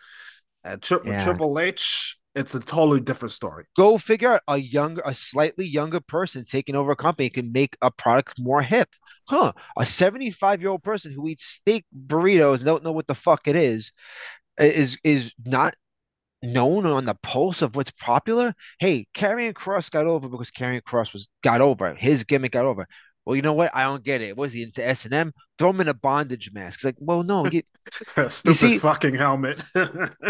And 0.63 0.81
Tri- 0.81 0.99
yeah. 1.03 1.25
Triple 1.25 1.59
H, 1.59 2.17
it's 2.33 2.55
a 2.55 2.61
totally 2.61 3.01
different 3.01 3.33
story. 3.33 3.65
Go 3.75 3.97
figure 3.97 4.35
out 4.35 4.41
a 4.47 4.55
younger, 4.55 5.01
a 5.03 5.13
slightly 5.13 5.65
younger 5.65 5.99
person 5.99 6.45
taking 6.45 6.77
over 6.77 6.91
a 6.91 6.95
company 6.95 7.29
can 7.29 7.51
make 7.51 7.75
a 7.81 7.91
product 7.91 8.35
more 8.39 8.61
hip. 8.61 8.87
Huh. 9.27 9.51
A 9.77 9.85
75 9.85 10.61
year 10.61 10.69
old 10.69 10.83
person 10.83 11.11
who 11.11 11.27
eats 11.27 11.43
steak 11.43 11.83
burritos 12.07 12.59
and 12.59 12.65
don't 12.65 12.85
know 12.85 12.93
what 12.93 13.07
the 13.07 13.15
fuck 13.15 13.49
it 13.49 13.57
is, 13.57 13.91
is 14.59 14.97
is 15.03 15.33
not 15.45 15.75
known 16.41 16.85
on 16.85 17.03
the 17.03 17.15
pulse 17.21 17.61
of 17.61 17.75
what's 17.75 17.91
popular. 17.91 18.53
Hey, 18.79 19.07
Karrion 19.13 19.53
Kross 19.53 19.91
got 19.91 20.05
over 20.05 20.29
because 20.29 20.51
Karrion 20.51 20.81
Kross 20.83 21.11
was 21.11 21.27
got 21.43 21.59
over. 21.59 21.93
His 21.95 22.23
gimmick 22.23 22.53
got 22.53 22.65
over. 22.65 22.87
Well, 23.31 23.37
you 23.37 23.43
know 23.43 23.53
what? 23.53 23.71
I 23.73 23.83
don't 23.83 24.03
get 24.03 24.19
it. 24.19 24.35
Was 24.35 24.51
he 24.51 24.61
into 24.61 24.85
S 24.85 25.05
and 25.05 25.13
M? 25.13 25.31
Throw 25.57 25.69
him 25.69 25.79
in 25.79 25.87
a 25.87 25.93
bondage 25.93 26.51
mask. 26.51 26.79
It's 26.79 26.83
like, 26.83 26.95
well, 26.99 27.23
no, 27.23 27.45
you, 27.49 27.61
Stupid 28.27 28.55
see- 28.55 28.77
fucking 28.77 29.15
helmet. 29.15 29.63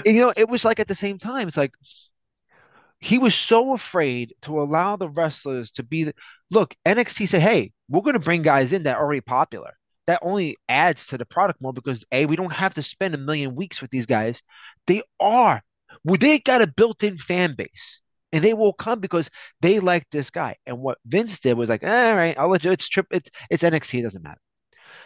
you 0.05 0.21
know, 0.21 0.31
it 0.37 0.47
was 0.47 0.63
like 0.63 0.79
at 0.79 0.87
the 0.87 0.93
same 0.93 1.17
time, 1.17 1.47
it's 1.47 1.57
like 1.57 1.71
he 2.99 3.17
was 3.17 3.33
so 3.33 3.73
afraid 3.73 4.35
to 4.43 4.61
allow 4.61 4.97
the 4.97 5.09
wrestlers 5.09 5.71
to 5.71 5.83
be 5.83 6.03
the 6.03 6.13
look, 6.51 6.75
NXT 6.85 7.27
said, 7.27 7.41
Hey, 7.41 7.71
we're 7.89 8.01
gonna 8.01 8.19
bring 8.19 8.43
guys 8.43 8.71
in 8.71 8.83
that 8.83 8.97
are 8.97 9.03
already 9.03 9.21
popular. 9.21 9.71
That 10.05 10.19
only 10.21 10.57
adds 10.69 11.07
to 11.07 11.17
the 11.17 11.25
product 11.25 11.59
more 11.59 11.73
because 11.73 12.05
A, 12.11 12.27
we 12.27 12.35
don't 12.35 12.53
have 12.53 12.75
to 12.75 12.83
spend 12.83 13.15
a 13.15 13.17
million 13.17 13.55
weeks 13.55 13.81
with 13.81 13.89
these 13.89 14.05
guys. 14.05 14.43
They 14.85 15.01
are 15.19 15.59
well, 16.03 16.17
they 16.19 16.37
got 16.37 16.61
a 16.61 16.67
built-in 16.67 17.17
fan 17.17 17.55
base. 17.55 18.03
And 18.33 18.43
they 18.43 18.53
will 18.53 18.73
come 18.73 18.99
because 18.99 19.29
they 19.61 19.79
like 19.79 20.09
this 20.11 20.29
guy. 20.29 20.55
And 20.65 20.79
what 20.79 20.97
Vince 21.05 21.39
did 21.39 21.57
was 21.57 21.69
like, 21.69 21.83
all 21.83 22.15
right, 22.15 22.37
I'll 22.37 22.49
let 22.49 22.63
you. 22.63 22.71
It's 22.71 22.87
trip. 22.89 23.07
It's 23.11 23.29
it's 23.49 23.63
NXT. 23.63 23.99
It 23.99 24.03
doesn't 24.03 24.23
matter. 24.23 24.39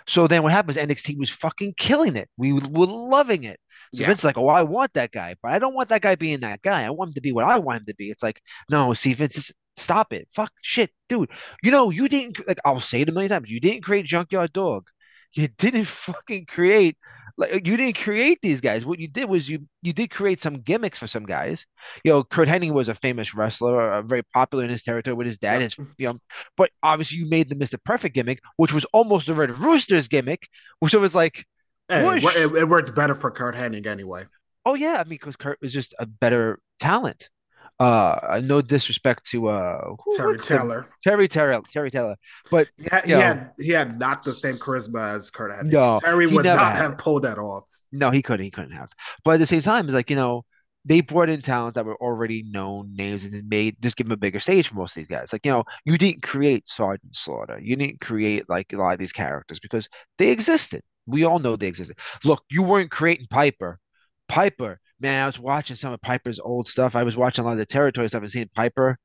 So 0.07 0.27
then 0.27 0.43
what 0.43 0.51
happens? 0.51 0.77
NXT 0.77 1.17
was 1.17 1.29
fucking 1.29 1.73
killing 1.77 2.15
it. 2.15 2.29
We 2.37 2.53
were 2.53 2.85
loving 2.85 3.43
it. 3.43 3.59
So 3.93 4.01
Yeah. 4.01 4.07
Vince's 4.07 4.25
like, 4.25 4.37
oh, 4.37 4.47
I 4.47 4.63
want 4.63 4.93
that 4.93 5.11
guy, 5.11 5.35
but 5.41 5.51
I 5.51 5.59
don't 5.59 5.73
want 5.73 5.89
that 5.89 6.01
guy 6.01 6.15
being 6.15 6.41
that 6.41 6.61
guy. 6.61 6.83
I 6.83 6.89
want 6.89 7.09
him 7.09 7.13
to 7.15 7.21
be 7.21 7.31
what 7.31 7.45
I 7.45 7.57
want 7.59 7.81
him 7.81 7.85
to 7.87 7.95
be. 7.95 8.09
It's 8.09 8.23
like, 8.23 8.41
no, 8.69 8.93
see, 8.93 9.13
Vince, 9.13 9.35
just 9.35 9.53
stop 9.77 10.13
it. 10.13 10.27
Fuck 10.33 10.51
shit, 10.61 10.91
dude. 11.09 11.29
You 11.63 11.71
know, 11.71 11.89
you 11.89 12.07
didn't 12.07 12.45
like 12.47 12.59
I'll 12.65 12.79
say 12.79 13.01
it 13.01 13.09
a 13.09 13.11
million 13.11 13.31
times. 13.31 13.49
You 13.51 13.59
didn't 13.59 13.83
create 13.83 14.05
Junkyard 14.05 14.53
Dog. 14.53 14.87
You 15.33 15.47
didn't 15.47 15.85
fucking 15.87 16.45
create 16.47 16.97
like 17.37 17.67
you 17.67 17.75
didn't 17.77 17.97
create 17.97 18.39
these 18.41 18.61
guys. 18.61 18.85
What 18.85 18.99
you 18.99 19.07
did 19.07 19.27
was 19.29 19.49
you 19.49 19.67
you 19.81 19.93
did 19.93 20.09
create 20.09 20.39
some 20.39 20.61
gimmicks 20.61 20.99
for 20.99 21.07
some 21.07 21.25
guys. 21.25 21.65
You 22.03 22.11
know, 22.13 22.23
Curt 22.23 22.47
Hennig 22.47 22.71
was 22.71 22.87
a 22.89 22.95
famous 22.95 23.33
wrestler, 23.35 23.93
uh, 23.93 24.01
very 24.01 24.23
popular 24.33 24.63
in 24.63 24.69
his 24.69 24.83
territory 24.83 25.15
with 25.15 25.27
his 25.27 25.37
dad. 25.37 25.61
His 25.61 25.77
you 25.97 26.07
know, 26.07 26.19
but 26.55 26.71
obviously 26.81 27.17
you 27.19 27.27
made 27.27 27.49
the 27.49 27.55
Mr. 27.55 27.77
Perfect 27.83 28.15
gimmick, 28.15 28.39
which 28.57 28.73
was 28.73 28.85
almost 28.93 29.27
the 29.27 29.33
Red 29.33 29.57
Roosters 29.57 30.07
gimmick, 30.07 30.47
which 30.79 30.93
was 30.93 31.13
like, 31.13 31.45
Hey, 31.89 32.05
it, 32.07 32.55
it 32.55 32.69
worked 32.69 32.95
better 32.95 33.13
for 33.13 33.31
Curt 33.31 33.55
Hennig 33.55 33.85
anyway. 33.85 34.23
oh 34.65 34.73
yeah, 34.73 34.95
I 34.99 35.03
mean, 35.03 35.09
because 35.19 35.35
Curt 35.35 35.59
was 35.61 35.73
just 35.73 35.93
a 35.99 36.05
better 36.05 36.59
talent. 36.79 37.29
Uh, 37.77 38.41
no 38.45 38.61
disrespect 38.61 39.25
to 39.25 39.49
uh 39.49 39.95
Terry 40.15 40.31
what's 40.33 40.47
the- 40.47 40.57
Taylor. 40.57 40.87
Terry 41.03 41.27
Taylor, 41.27 41.61
Terry 41.69 41.91
Taylor, 41.91 42.15
but 42.49 42.69
He 42.77 42.87
had, 42.89 43.03
he 43.05 43.11
had 43.11 43.51
he 43.59 43.69
had 43.71 43.99
not 43.99 44.23
the 44.23 44.33
same 44.33 44.55
charisma 44.55 45.13
as 45.13 45.29
Curt 45.29 45.51
Hennig. 45.51 45.71
No, 45.73 45.99
Terry 45.99 46.25
would 46.27 46.45
not 46.45 46.57
had 46.57 46.77
have 46.77 46.97
pulled 46.97 47.23
that 47.23 47.37
off. 47.37 47.65
No, 47.91 48.11
he 48.11 48.21
couldn't. 48.21 48.45
He 48.45 48.51
couldn't 48.51 48.71
have. 48.71 48.89
But 49.25 49.31
at 49.35 49.39
the 49.39 49.47
same 49.47 49.61
time, 49.61 49.85
it's 49.85 49.93
like, 49.93 50.09
you 50.09 50.15
know, 50.15 50.45
they 50.85 51.01
brought 51.01 51.29
in 51.29 51.41
talents 51.41 51.75
that 51.75 51.85
were 51.85 51.95
already 51.97 52.43
known 52.43 52.95
names 52.95 53.25
and 53.25 53.47
made 53.49 53.75
just 53.81 53.97
give 53.97 54.07
them 54.07 54.13
a 54.13 54.17
bigger 54.17 54.39
stage 54.39 54.67
for 54.69 54.75
most 54.75 54.91
of 54.95 55.01
these 55.01 55.07
guys. 55.07 55.33
Like, 55.33 55.45
you 55.45 55.51
know, 55.51 55.63
you 55.83 55.97
didn't 55.97 56.21
create 56.23 56.67
Sergeant 56.67 57.15
Slaughter. 57.15 57.59
You 57.59 57.75
didn't 57.75 57.99
create 58.01 58.47
like 58.49 58.71
a 58.71 58.77
lot 58.77 58.93
of 58.93 58.99
these 58.99 59.11
characters 59.13 59.59
because 59.59 59.89
they 60.17 60.29
existed. 60.29 60.81
We 61.07 61.23
all 61.25 61.39
know 61.39 61.55
they 61.55 61.67
existed. 61.67 61.97
Look, 62.23 62.43
you 62.49 62.63
weren't 62.63 62.91
creating 62.91 63.27
Piper. 63.29 63.79
Piper, 64.27 64.79
man, 64.99 65.23
I 65.23 65.25
was 65.25 65.39
watching 65.39 65.75
some 65.75 65.93
of 65.93 66.01
Piper's 66.01 66.39
old 66.39 66.67
stuff. 66.67 66.95
I 66.95 67.03
was 67.03 67.17
watching 67.17 67.43
a 67.43 67.45
lot 67.45 67.53
of 67.53 67.57
the 67.57 67.65
territory 67.65 68.07
stuff 68.07 68.21
and 68.21 68.31
seeing 68.31 68.49
Piper, 68.55 68.97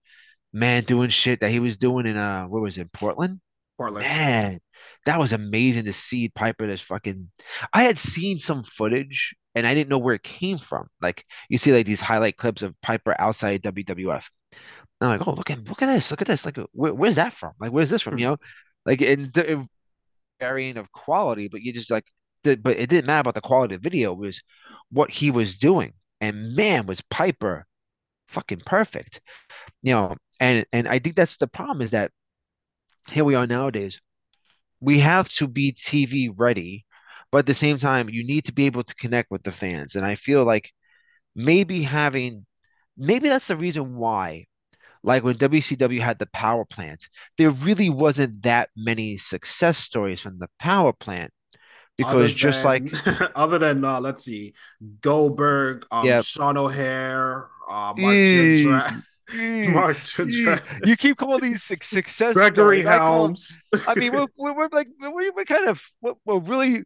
man, 0.52 0.84
doing 0.84 1.10
shit 1.10 1.40
that 1.40 1.50
he 1.50 1.60
was 1.60 1.76
doing 1.76 2.06
in 2.06 2.16
uh 2.16 2.46
where 2.46 2.62
was 2.62 2.78
it, 2.78 2.92
Portland? 2.92 3.40
Portland. 3.78 4.06
Man, 4.06 4.60
that 5.06 5.18
was 5.18 5.32
amazing 5.32 5.84
to 5.84 5.92
see 5.92 6.28
Piper 6.28 6.66
this 6.66 6.82
fucking 6.82 7.30
I 7.72 7.84
had 7.84 7.98
seen 7.98 8.38
some 8.38 8.64
footage 8.64 9.34
and 9.54 9.66
I 9.66 9.74
didn't 9.74 9.90
know 9.90 9.98
where 9.98 10.14
it 10.14 10.22
came 10.22 10.58
from. 10.58 10.86
Like 11.00 11.24
you 11.48 11.58
see 11.58 11.72
like 11.72 11.86
these 11.86 12.00
highlight 12.00 12.36
clips 12.36 12.62
of 12.62 12.74
Piper 12.82 13.14
outside 13.18 13.62
WWF. 13.62 14.28
And 15.00 15.10
I'm 15.10 15.18
like, 15.18 15.26
oh 15.26 15.32
look 15.32 15.50
at 15.50 15.68
look 15.68 15.82
at 15.82 15.86
this, 15.86 16.10
look 16.10 16.22
at 16.22 16.28
this. 16.28 16.44
Like 16.44 16.58
where, 16.72 16.94
where's 16.94 17.16
that 17.16 17.32
from? 17.32 17.52
Like 17.60 17.72
where's 17.72 17.90
this 17.90 18.02
from? 18.02 18.18
You 18.18 18.28
know? 18.28 18.36
Like 18.86 19.02
in 19.02 19.30
the 19.34 19.66
varying 20.40 20.76
of 20.76 20.90
quality, 20.92 21.48
but 21.48 21.62
you 21.62 21.72
just 21.72 21.90
like, 21.90 22.04
the, 22.44 22.56
but 22.56 22.76
it 22.78 22.88
didn't 22.88 23.06
matter 23.06 23.20
about 23.20 23.34
the 23.34 23.40
quality 23.42 23.74
of 23.74 23.82
the 23.82 23.88
video. 23.88 24.12
It 24.12 24.18
was 24.18 24.42
what 24.90 25.10
he 25.10 25.30
was 25.30 25.56
doing, 25.56 25.92
and 26.20 26.54
man, 26.56 26.86
was 26.86 27.00
Piper 27.02 27.66
fucking 28.28 28.62
perfect. 28.66 29.20
You 29.82 29.94
know, 29.94 30.16
and 30.40 30.66
and 30.72 30.88
I 30.88 30.98
think 30.98 31.16
that's 31.16 31.36
the 31.36 31.48
problem 31.48 31.82
is 31.82 31.92
that 31.92 32.12
here 33.10 33.24
we 33.24 33.34
are 33.34 33.46
nowadays. 33.46 34.00
We 34.80 35.00
have 35.00 35.28
to 35.34 35.48
be 35.48 35.72
TV 35.72 36.30
ready, 36.36 36.86
but 37.30 37.38
at 37.40 37.46
the 37.46 37.54
same 37.54 37.78
time, 37.78 38.08
you 38.10 38.24
need 38.24 38.44
to 38.46 38.52
be 38.52 38.66
able 38.66 38.84
to 38.84 38.94
connect 38.94 39.30
with 39.30 39.42
the 39.42 39.52
fans. 39.52 39.96
And 39.96 40.04
I 40.06 40.14
feel 40.14 40.44
like 40.44 40.72
maybe 41.36 41.82
having, 41.82 42.46
maybe 42.96 43.28
that's 43.28 43.48
the 43.48 43.56
reason 43.56 43.96
why, 43.96 44.46
like 45.02 45.24
when 45.24 45.36
WCW 45.36 46.00
had 46.00 46.18
the 46.18 46.28
power 46.32 46.64
plant, 46.64 47.08
there 47.38 47.50
really 47.50 47.90
wasn't 47.90 48.42
that 48.42 48.70
many 48.76 49.16
success 49.16 49.78
stories 49.78 50.20
from 50.20 50.38
the 50.38 50.48
power 50.58 50.92
plant 50.92 51.32
other 52.02 52.18
because 52.18 52.34
just 52.34 52.64
like, 52.64 52.92
other 53.34 53.58
than 53.58 53.84
uh, 53.84 54.00
let's 54.00 54.24
see, 54.24 54.54
Goldberg, 55.00 55.86
um, 55.90 56.04
yeah, 56.04 56.20
Sean 56.22 56.56
O'Haire, 56.56 57.48
uh, 57.68 57.94
Mark 57.96 58.94
Mark 59.32 59.96
eh, 59.96 60.00
Jindrak, 60.00 60.86
you 60.86 60.96
keep 60.96 61.16
calling 61.16 61.40
these 61.40 61.62
success 61.62 62.34
Gregory 62.34 62.82
stories. 62.82 62.86
I 62.86 62.98
call 62.98 63.26
Helms. 63.26 63.60
I 63.86 63.94
mean, 63.94 64.12
we're, 64.12 64.26
we're, 64.36 64.52
we're 64.54 64.68
like, 64.72 64.88
we're, 65.00 65.32
we're 65.32 65.44
kind 65.44 65.68
of, 65.68 65.84
we're, 66.00 66.14
we're 66.24 66.40
really 66.40 66.82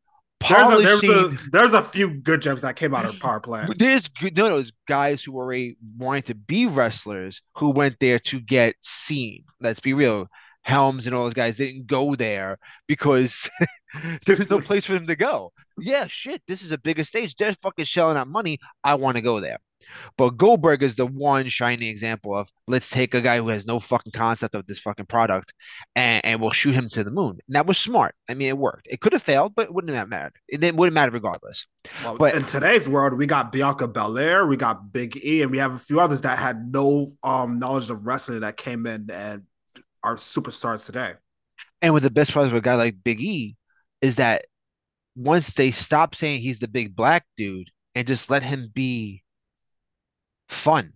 There's 0.47 0.69
a 0.69 0.83
there's 0.83 1.03
a 1.03 1.07
polishing 1.07 1.39
there's 1.53 1.73
a 1.73 1.83
few 1.83 2.11
good 2.11 2.43
gems 2.43 2.61
that 2.63 2.77
came 2.77 2.95
out 2.95 3.07
of 3.07 3.19
power 3.19 3.41
plant. 3.41 3.79
There's 3.79 4.09
good, 4.09 4.37
no, 4.37 4.49
those 4.49 4.73
guys 4.87 5.23
who 5.23 5.33
were 5.33 5.55
a, 5.55 5.75
wanting 5.97 6.23
to 6.25 6.35
be 6.35 6.67
wrestlers 6.67 7.41
who 7.57 7.71
went 7.71 7.99
there 7.99 8.19
to 8.19 8.41
get 8.41 8.75
seen. 8.81 9.45
Let's 9.61 9.81
be 9.81 9.95
real. 9.95 10.29
Helms 10.63 11.07
and 11.07 11.15
all 11.15 11.25
those 11.25 11.35
guys 11.35 11.57
didn't 11.57 11.87
go 11.87 12.15
there 12.15 12.59
because 12.89 13.51
there 14.27 14.37
was 14.37 14.51
no 14.51 14.61
place 14.61 14.85
for 14.85 14.95
them 14.95 15.07
to 15.07 15.17
go. 15.17 15.53
Yeah, 15.79 16.07
shit, 16.07 16.43
this 16.47 16.63
is 16.63 16.73
a 16.73 16.79
bigger 16.79 17.05
stage. 17.05 17.35
They're 17.37 17.53
fucking 17.55 17.85
shelling 17.85 18.17
out 18.17 18.29
money. 18.29 18.59
I 18.83 18.95
want 18.95 19.17
to 19.17 19.23
go 19.23 19.41
there. 19.41 19.59
But 20.17 20.39
Goldberg 20.39 20.83
is 20.83 20.95
the 20.95 21.07
one 21.07 21.47
shining 21.49 21.89
example 21.89 22.35
of 22.35 22.51
let's 22.67 22.89
take 22.89 23.15
a 23.15 23.21
guy 23.21 23.37
who 23.37 23.49
has 23.49 23.67
no 23.67 23.79
fucking 23.81 24.13
concept 24.13 24.55
of 24.55 24.67
this 24.67 24.79
fucking 24.79 25.07
product 25.07 25.53
and, 25.95 26.25
and 26.25 26.41
we'll 26.41 26.53
shoot 26.53 26.75
him 26.75 26.89
to 26.91 27.05
the 27.05 27.11
moon. 27.11 27.39
And 27.47 27.55
that 27.57 27.67
was 27.67 27.77
smart. 27.77 28.15
I 28.29 28.33
mean, 28.35 28.49
it 28.49 28.57
worked. 28.57 28.87
It 28.89 29.03
could 29.03 29.13
have 29.13 29.23
failed, 29.23 29.55
but 29.55 29.67
it 29.67 29.75
wouldn't 29.75 29.95
have 29.95 30.09
mattered. 30.09 30.37
It, 30.49 30.65
it 30.65 30.75
wouldn't 30.75 30.95
matter 30.95 31.11
regardless. 31.13 31.67
Well, 32.03 32.17
But 32.17 32.35
in 32.35 32.47
today's 32.47 32.89
world, 32.89 33.19
we 33.19 33.27
got 33.27 33.53
Bianca 33.53 33.87
Belair, 33.87 34.47
we 34.47 34.57
got 34.57 34.91
Big 34.91 35.19
E, 35.23 35.43
and 35.43 35.51
we 35.51 35.59
have 35.59 35.75
a 35.75 35.79
few 35.79 36.01
others 36.01 36.23
that 36.23 36.39
had 36.39 36.73
no 36.73 37.13
um 37.23 37.59
knowledge 37.59 37.91
of 37.91 38.07
wrestling 38.07 38.41
that 38.41 38.57
came 38.57 38.87
in 38.87 39.11
and 39.11 39.43
are 40.03 40.17
superstars 40.17 40.87
today. 40.87 41.13
and 41.83 41.93
with 41.93 42.03
the 42.05 42.11
best 42.11 42.33
part 42.33 42.47
of 42.47 42.55
a 42.55 42.61
guy 42.63 42.75
like 42.75 42.97
Big 43.05 43.21
E 43.21 43.57
is 44.05 44.17
that 44.17 44.45
once 45.17 45.51
they 45.55 45.71
stop 45.71 46.15
saying 46.15 46.41
he's 46.41 46.59
the 46.59 46.69
big 46.69 46.95
black 46.95 47.25
dude 47.39 47.71
and 47.95 48.07
just 48.07 48.29
let 48.29 48.43
him 48.43 48.71
be 48.75 49.23
fun, 50.51 50.93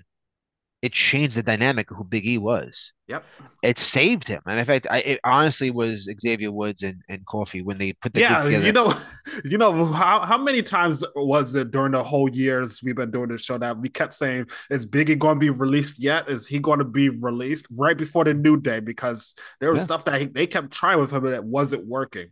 it 0.82 0.92
changed 0.92 1.36
the 1.36 1.42
dynamic 1.42 1.90
of 1.90 1.96
who 1.96 2.04
Big 2.04 2.26
E 2.26 2.36
was. 2.36 2.92
Yep. 3.08 3.24
It 3.62 3.78
saved 3.78 4.28
him. 4.28 4.42
And 4.46 4.58
in 4.58 4.64
fact, 4.66 4.86
I, 4.90 4.98
it 4.98 5.20
honestly 5.24 5.70
was 5.70 6.08
Xavier 6.20 6.52
Woods 6.52 6.82
and, 6.82 7.00
and 7.08 7.24
Kofi 7.26 7.64
when 7.64 7.78
they 7.78 7.94
put 7.94 8.12
the 8.12 8.20
Yeah, 8.20 8.46
you 8.46 8.72
know, 8.72 8.94
you 9.44 9.56
know 9.56 9.86
how 9.86 10.20
how 10.20 10.36
many 10.36 10.62
times 10.62 11.02
was 11.16 11.54
it 11.54 11.70
during 11.70 11.92
the 11.92 12.04
whole 12.04 12.28
years 12.28 12.80
we've 12.84 12.94
been 12.94 13.10
doing 13.10 13.28
this 13.30 13.42
show 13.42 13.56
that 13.58 13.78
we 13.78 13.88
kept 13.88 14.14
saying, 14.14 14.46
"Is 14.70 14.86
Biggie 14.86 15.18
going 15.18 15.36
to 15.36 15.40
be 15.40 15.50
released 15.50 15.98
yet? 15.98 16.28
Is 16.28 16.46
he 16.46 16.58
going 16.58 16.80
to 16.80 16.84
be 16.84 17.08
released 17.08 17.66
right 17.78 17.96
before 17.96 18.24
the 18.24 18.34
new 18.34 18.60
day?" 18.60 18.80
Because 18.80 19.34
there 19.60 19.72
was 19.72 19.80
Yeah. 19.80 19.86
stuff 19.86 20.04
that 20.04 20.20
he, 20.20 20.26
they 20.26 20.46
kept 20.46 20.70
trying 20.70 21.00
with 21.00 21.10
him 21.10 21.24
that 21.24 21.44
wasn't 21.44 21.86
working. 21.86 22.28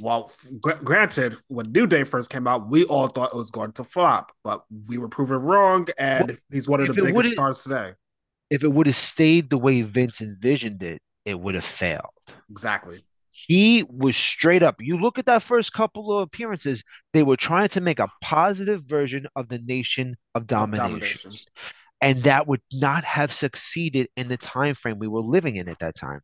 Well, 0.00 0.30
gr- 0.60 0.72
granted, 0.84 1.36
when 1.48 1.72
New 1.72 1.86
Day 1.86 2.04
first 2.04 2.30
came 2.30 2.46
out, 2.46 2.68
we 2.68 2.84
all 2.84 3.08
thought 3.08 3.30
it 3.32 3.36
was 3.36 3.50
going 3.50 3.72
to 3.72 3.84
flop, 3.84 4.32
but 4.44 4.64
we 4.88 4.98
were 4.98 5.08
proven 5.08 5.38
wrong, 5.38 5.86
Well, 5.86 5.94
and 5.98 6.38
he's 6.50 6.68
one 6.68 6.80
of 6.80 6.94
the 6.94 7.02
biggest 7.02 7.32
stars 7.32 7.62
today. 7.62 7.94
if 8.50 8.62
it 8.62 8.68
would 8.72 8.86
have 8.86 8.96
stayed 8.96 9.50
the 9.50 9.58
way 9.58 9.82
Vince 9.82 10.20
envisioned 10.20 10.82
it, 10.82 11.00
it 11.24 11.38
would 11.40 11.54
have 11.54 11.64
failed. 11.64 12.04
Exactly. 12.50 13.04
He 13.32 13.84
was 13.88 14.16
straight 14.16 14.62
up. 14.62 14.76
You 14.80 14.98
look 14.98 15.18
at 15.18 15.26
that 15.26 15.42
first 15.42 15.72
couple 15.72 16.16
of 16.16 16.22
appearances, 16.22 16.82
they 17.12 17.22
were 17.22 17.36
trying 17.36 17.68
to 17.68 17.80
make 17.80 18.00
a 18.00 18.08
positive 18.20 18.82
version 18.84 19.26
of 19.36 19.48
the 19.48 19.58
Nation 19.58 20.16
of 20.34 20.42
Of 20.42 20.46
Domination. 20.48 21.30
domination. 21.30 21.30
And 22.00 22.22
that 22.24 22.46
would 22.46 22.60
not 22.72 23.04
have 23.04 23.32
succeeded 23.32 24.08
in 24.16 24.28
the 24.28 24.36
time 24.36 24.74
frame 24.74 24.98
we 24.98 25.08
were 25.08 25.20
living 25.20 25.56
in 25.56 25.68
at 25.68 25.78
that 25.80 25.96
time. 25.96 26.20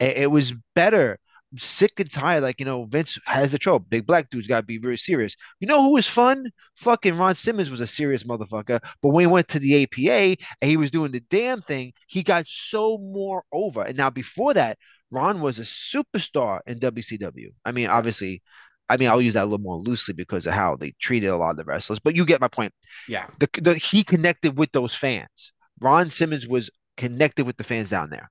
It 0.00 0.30
was 0.30 0.54
better. 0.74 1.18
Sick 1.56 1.92
and 1.98 2.10
tired. 2.10 2.42
Like, 2.42 2.58
you 2.58 2.66
know, 2.66 2.84
Vince 2.84 3.18
has 3.26 3.52
the 3.52 3.58
trope. 3.58 3.88
Big 3.88 4.06
black 4.06 4.30
dude's 4.30 4.48
got 4.48 4.60
to 4.60 4.66
be 4.66 4.78
very 4.78 4.96
serious. 4.96 5.36
You 5.60 5.66
know 5.66 5.82
who 5.82 5.92
was 5.92 6.06
fun? 6.06 6.46
Fucking 6.76 7.16
Ron 7.16 7.34
Simmons 7.34 7.70
was 7.70 7.80
a 7.80 7.86
serious 7.86 8.24
motherfucker. 8.24 8.80
But 9.02 9.08
when 9.08 9.22
he 9.22 9.26
went 9.26 9.48
to 9.48 9.58
the 9.58 9.82
APA 9.82 10.36
and 10.60 10.70
he 10.70 10.76
was 10.76 10.90
doing 10.90 11.12
the 11.12 11.20
damn 11.30 11.60
thing, 11.60 11.92
he 12.06 12.22
got 12.22 12.46
so 12.46 12.98
more 12.98 13.44
over. 13.52 13.82
And 13.82 13.96
now 13.96 14.10
before 14.10 14.54
that, 14.54 14.78
Ron 15.10 15.40
was 15.40 15.58
a 15.58 15.62
superstar 15.62 16.60
in 16.66 16.80
WCW. 16.80 17.48
I 17.64 17.72
mean, 17.72 17.88
obviously, 17.88 18.42
I 18.88 18.96
mean, 18.96 19.08
I'll 19.08 19.20
use 19.20 19.34
that 19.34 19.44
a 19.44 19.46
little 19.46 19.58
more 19.58 19.76
loosely 19.76 20.14
because 20.14 20.46
of 20.46 20.54
how 20.54 20.76
they 20.76 20.92
treated 21.00 21.28
a 21.28 21.36
lot 21.36 21.50
of 21.50 21.56
the 21.58 21.64
wrestlers, 21.64 21.98
but 22.00 22.16
you 22.16 22.24
get 22.24 22.40
my 22.40 22.48
point. 22.48 22.72
Yeah. 23.08 23.26
The, 23.38 23.48
the 23.60 23.74
he 23.74 24.04
connected 24.04 24.58
with 24.58 24.72
those 24.72 24.94
fans. 24.94 25.52
Ron 25.80 26.10
Simmons 26.10 26.46
was 26.46 26.70
connected 26.96 27.46
with 27.46 27.56
the 27.56 27.64
fans 27.64 27.90
down 27.90 28.10
there. 28.10 28.30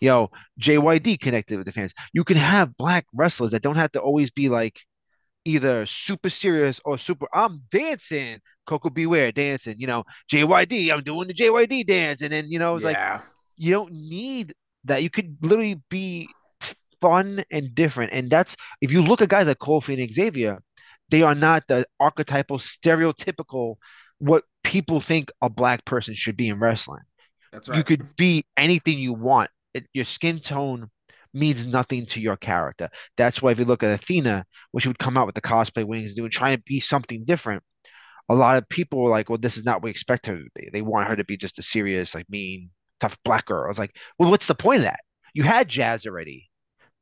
You 0.00 0.08
know, 0.08 0.30
JYD 0.60 1.20
connected 1.20 1.58
with 1.58 1.66
the 1.66 1.72
fans. 1.72 1.94
You 2.12 2.24
can 2.24 2.36
have 2.36 2.76
black 2.76 3.06
wrestlers 3.14 3.50
that 3.52 3.62
don't 3.62 3.76
have 3.76 3.92
to 3.92 4.00
always 4.00 4.30
be 4.30 4.48
like 4.48 4.80
either 5.44 5.86
super 5.86 6.28
serious 6.28 6.80
or 6.84 6.98
super. 6.98 7.26
I'm 7.32 7.62
dancing, 7.70 8.38
Koko 8.66 8.90
B. 8.90 9.06
Ware 9.06 9.32
dancing. 9.32 9.76
You 9.78 9.86
know, 9.86 10.04
JYD. 10.32 10.92
I'm 10.92 11.02
doing 11.02 11.28
the 11.28 11.34
JYD 11.34 11.86
dance, 11.86 12.22
and 12.22 12.32
then 12.32 12.50
you 12.50 12.58
know 12.58 12.76
it's 12.76 12.84
like 12.84 12.98
you 13.56 13.72
don't 13.72 13.92
need 13.92 14.54
that. 14.84 15.02
You 15.02 15.10
could 15.10 15.36
literally 15.42 15.80
be 15.90 16.28
fun 17.00 17.44
and 17.50 17.74
different, 17.74 18.12
and 18.12 18.30
that's 18.30 18.56
if 18.80 18.92
you 18.92 19.02
look 19.02 19.22
at 19.22 19.28
guys 19.28 19.46
like 19.46 19.58
Kofi 19.58 20.00
and 20.00 20.12
Xavier, 20.12 20.58
they 21.10 21.22
are 21.22 21.34
not 21.34 21.64
the 21.68 21.86
archetypal, 22.00 22.58
stereotypical 22.58 23.76
what 24.18 24.44
people 24.64 25.00
think 25.00 25.30
a 25.42 25.48
black 25.48 25.84
person 25.84 26.14
should 26.14 26.36
be 26.36 26.48
in 26.48 26.58
wrestling 26.58 27.02
That's 27.52 27.68
right. 27.68 27.78
you 27.78 27.84
could 27.84 28.16
be 28.16 28.44
anything 28.56 28.98
you 28.98 29.12
want. 29.12 29.50
It, 29.78 29.86
your 29.92 30.04
skin 30.04 30.38
tone 30.38 30.90
means 31.34 31.66
nothing 31.66 32.06
to 32.06 32.20
your 32.20 32.36
character. 32.36 32.88
That's 33.16 33.42
why 33.42 33.52
if 33.52 33.58
you 33.58 33.64
look 33.64 33.82
at 33.82 33.94
Athena, 33.94 34.44
when 34.72 34.80
she 34.80 34.88
would 34.88 34.98
come 34.98 35.16
out 35.16 35.26
with 35.26 35.34
the 35.34 35.40
cosplay 35.40 35.84
wings 35.84 36.10
and 36.10 36.16
doing 36.16 36.30
trying 36.30 36.56
to 36.56 36.62
be 36.62 36.80
something 36.80 37.24
different, 37.24 37.62
a 38.28 38.34
lot 38.34 38.58
of 38.58 38.68
people 38.68 39.02
were 39.02 39.10
like, 39.10 39.28
"Well, 39.28 39.38
this 39.38 39.56
is 39.56 39.64
not 39.64 39.76
what 39.76 39.84
we 39.84 39.90
expect 39.90 40.26
her 40.26 40.36
to 40.36 40.48
be." 40.54 40.68
They 40.72 40.82
want 40.82 41.08
her 41.08 41.16
to 41.16 41.24
be 41.24 41.36
just 41.36 41.58
a 41.58 41.62
serious, 41.62 42.14
like 42.14 42.26
mean, 42.28 42.70
tough 43.00 43.16
black 43.24 43.46
girl. 43.46 43.64
I 43.64 43.68
was 43.68 43.78
like, 43.78 43.96
"Well, 44.18 44.30
what's 44.30 44.46
the 44.46 44.54
point 44.54 44.78
of 44.78 44.84
that? 44.84 45.00
You 45.34 45.44
had 45.44 45.68
Jazz 45.68 46.06
already. 46.06 46.50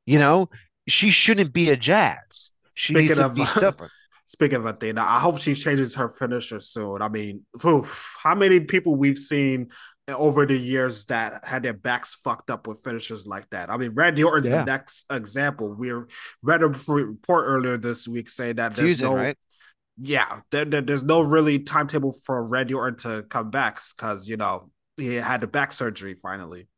You 0.06 0.18
know, 0.18 0.50
she 0.88 1.10
shouldn't 1.10 1.52
be 1.52 1.70
a 1.70 1.76
Jazz. 1.76 2.52
She 2.74 2.94
needs 2.94 3.12
Speaking 3.12 3.22
to 3.22 3.26
of 3.26 3.34
be 3.34 3.42
uh, 3.42 3.46
stubborn." 3.56 3.90
speaking 4.26 4.56
of 4.56 4.66
Athena, 4.66 5.00
I 5.00 5.20
hope 5.20 5.38
she 5.38 5.54
changes 5.54 5.94
her 5.94 6.08
finisher 6.08 6.58
soon. 6.60 7.00
I 7.00 7.08
mean, 7.08 7.46
oof, 7.64 8.18
how 8.22 8.34
many 8.34 8.60
people 8.60 8.96
we've 8.96 9.18
seen 9.18 9.70
over 10.08 10.46
the 10.46 10.56
years 10.56 11.06
that 11.06 11.44
had 11.44 11.62
their 11.64 11.72
backs 11.72 12.14
fucked 12.14 12.50
up 12.50 12.66
with 12.66 12.82
finishes 12.84 13.26
like 13.26 13.48
that? 13.50 13.70
I 13.70 13.76
mean, 13.76 13.92
Randy 13.92 14.22
Orton's 14.22 14.48
Yeah. 14.48 14.58
the 14.60 14.64
next 14.64 15.04
example. 15.10 15.74
We 15.78 15.92
read 16.42 16.62
a 16.62 16.68
report 16.68 17.44
earlier 17.46 17.76
this 17.76 18.06
week 18.06 18.28
saying 18.28 18.56
that 18.56 18.74
there's 18.74 18.88
Fusion, 18.98 19.06
no 19.08 19.16
right? 19.16 19.36
yeah, 19.98 20.40
there, 20.50 20.64
there- 20.64 20.80
there's 20.82 21.02
no 21.02 21.20
really 21.22 21.58
timetable 21.58 22.12
for 22.24 22.46
Randy 22.48 22.74
Orton 22.74 22.98
to 23.00 23.24
come 23.28 23.50
back 23.50 23.80
because 23.96 24.28
you 24.28 24.36
know 24.36 24.70
he 24.96 25.14
had 25.16 25.40
the 25.40 25.46
back 25.46 25.72
surgery 25.72 26.14
finally. 26.22 26.68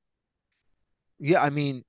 Yeah, 1.18 1.42
I 1.42 1.50
mean, 1.50 1.82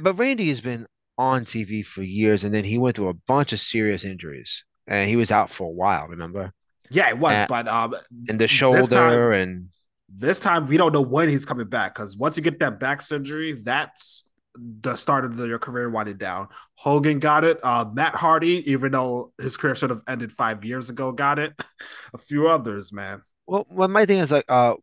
but 0.00 0.14
Randy 0.14 0.48
has 0.48 0.60
been 0.60 0.86
on 1.18 1.44
TV 1.44 1.84
for 1.84 2.02
years, 2.02 2.44
and 2.44 2.54
then 2.54 2.64
he 2.64 2.78
went 2.78 2.96
through 2.96 3.08
a 3.08 3.14
bunch 3.14 3.52
of 3.52 3.60
serious 3.60 4.04
injuries, 4.04 4.64
and 4.86 5.08
he 5.08 5.16
was 5.16 5.30
out 5.32 5.50
for 5.50 5.64
a 5.64 5.70
while. 5.70 6.06
Remember, 6.08 6.52
Yeah, 6.90 7.08
it 7.08 7.18
was, 7.18 7.32
and, 7.34 7.48
but 7.48 7.66
um, 7.68 7.94
and 8.28 8.38
the 8.38 8.46
shoulder, 8.48 8.82
time 8.86 9.32
and 9.32 9.68
this 10.14 10.40
time 10.40 10.66
we 10.66 10.76
don't 10.76 10.92
know 10.92 11.02
when 11.02 11.28
he's 11.28 11.44
coming 11.44 11.66
back 11.68 11.94
because 11.94 12.16
once 12.16 12.36
you 12.36 12.42
get 12.42 12.58
that 12.60 12.78
back 12.78 13.00
surgery, 13.02 13.52
that's 13.52 14.28
the 14.54 14.94
start 14.96 15.24
of 15.24 15.36
the, 15.36 15.46
your 15.48 15.58
career 15.58 15.88
winding 15.88 16.18
down. 16.18 16.48
Hogan 16.74 17.18
got 17.18 17.42
it. 17.44 17.58
Uh, 17.62 17.86
Matt 17.92 18.14
Hardy, 18.14 18.70
even 18.70 18.92
though 18.92 19.32
his 19.40 19.56
career 19.56 19.74
should 19.74 19.88
have 19.90 20.02
ended 20.06 20.30
five 20.32 20.64
years 20.64 20.90
ago, 20.90 21.10
got 21.12 21.38
it. 21.38 21.54
a 22.14 22.18
few 22.18 22.48
others, 22.48 22.92
man. 22.92 23.22
well, 23.46 23.66
well, 23.70 23.88
my 23.88 24.04
thing 24.04 24.18
is 24.18 24.30
like, 24.30 24.44
uh, 24.48 24.74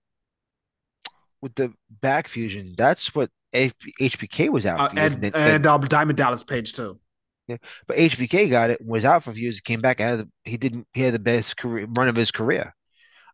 with 1.41 1.53
the 1.55 1.71
back 2.01 2.27
fusion, 2.27 2.73
that's 2.77 3.13
what 3.13 3.29
H- 3.53 3.73
HBK 3.99 4.49
was 4.49 4.65
out 4.65 4.79
Uh, 4.79 4.87
for 4.89 4.99
and 4.99 5.13
and 5.13 5.21
then, 5.21 5.31
then 5.31 5.51
and 5.55 5.67
um, 5.67 5.81
Diamond 5.81 6.17
Dallas 6.17 6.43
Page 6.43 6.73
too. 6.73 6.99
Yeah, 7.47 7.57
but 7.87 7.97
HBK 7.97 8.49
got 8.49 8.69
it, 8.69 8.83
was 8.85 9.05
out 9.05 9.23
for 9.23 9.31
years, 9.31 9.59
came 9.61 9.81
back, 9.81 9.99
had 9.99 10.19
the, 10.19 10.29
he 10.43 10.57
didn't, 10.57 10.87
he 10.93 11.01
had 11.01 11.13
the 11.13 11.19
best 11.19 11.57
career 11.57 11.87
run 11.89 12.07
of 12.07 12.15
his 12.15 12.31
career. 12.31 12.75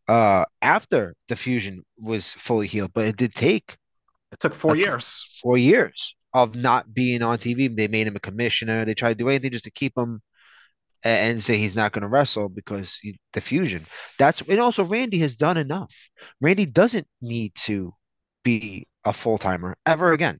Uh, 0.08 0.46
after 0.62 1.16
the 1.30 1.36
fusion 1.36 1.84
was 2.00 2.34
fully 2.34 2.68
healed, 2.68 2.92
but 2.94 3.06
it 3.08 3.18
did 3.18 3.34
take 3.34 3.78
It 4.32 4.40
took 4.40 4.54
four 4.56 4.76
a, 4.76 4.78
years. 4.78 5.40
four 5.42 5.58
years. 5.58 6.16
of 6.34 6.56
not 6.56 6.94
being 6.94 7.24
on 7.24 7.38
TV. 7.38 7.76
They 7.76 7.88
made 7.88 8.08
him 8.08 8.16
a 8.16 8.20
commissioner. 8.20 8.86
They 8.86 8.94
tried 8.94 9.14
to 9.18 9.24
do 9.24 9.30
anything 9.30 9.52
just 9.52 9.66
to 9.66 9.72
keep 9.72 9.98
him 9.98 10.22
and 11.04 11.44
say 11.44 11.58
he's 11.58 11.76
not 11.78 11.94
going 11.94 12.04
to 12.04 12.10
wrestle 12.10 12.50
because 12.50 12.98
he, 13.02 13.20
the 13.34 13.42
fusion. 13.42 13.86
That's 14.20 14.42
and 14.42 14.60
also 14.62 14.86
Randy 14.86 15.20
has 15.20 15.36
done 15.36 15.58
enough. 15.58 15.94
Randy 16.42 16.66
doesn't 16.68 17.08
need 17.22 17.56
to 17.68 17.94
be 18.44 18.88
a 19.06 19.14
full 19.14 19.38
timer 19.40 19.78
ever 19.88 20.14
again. 20.14 20.40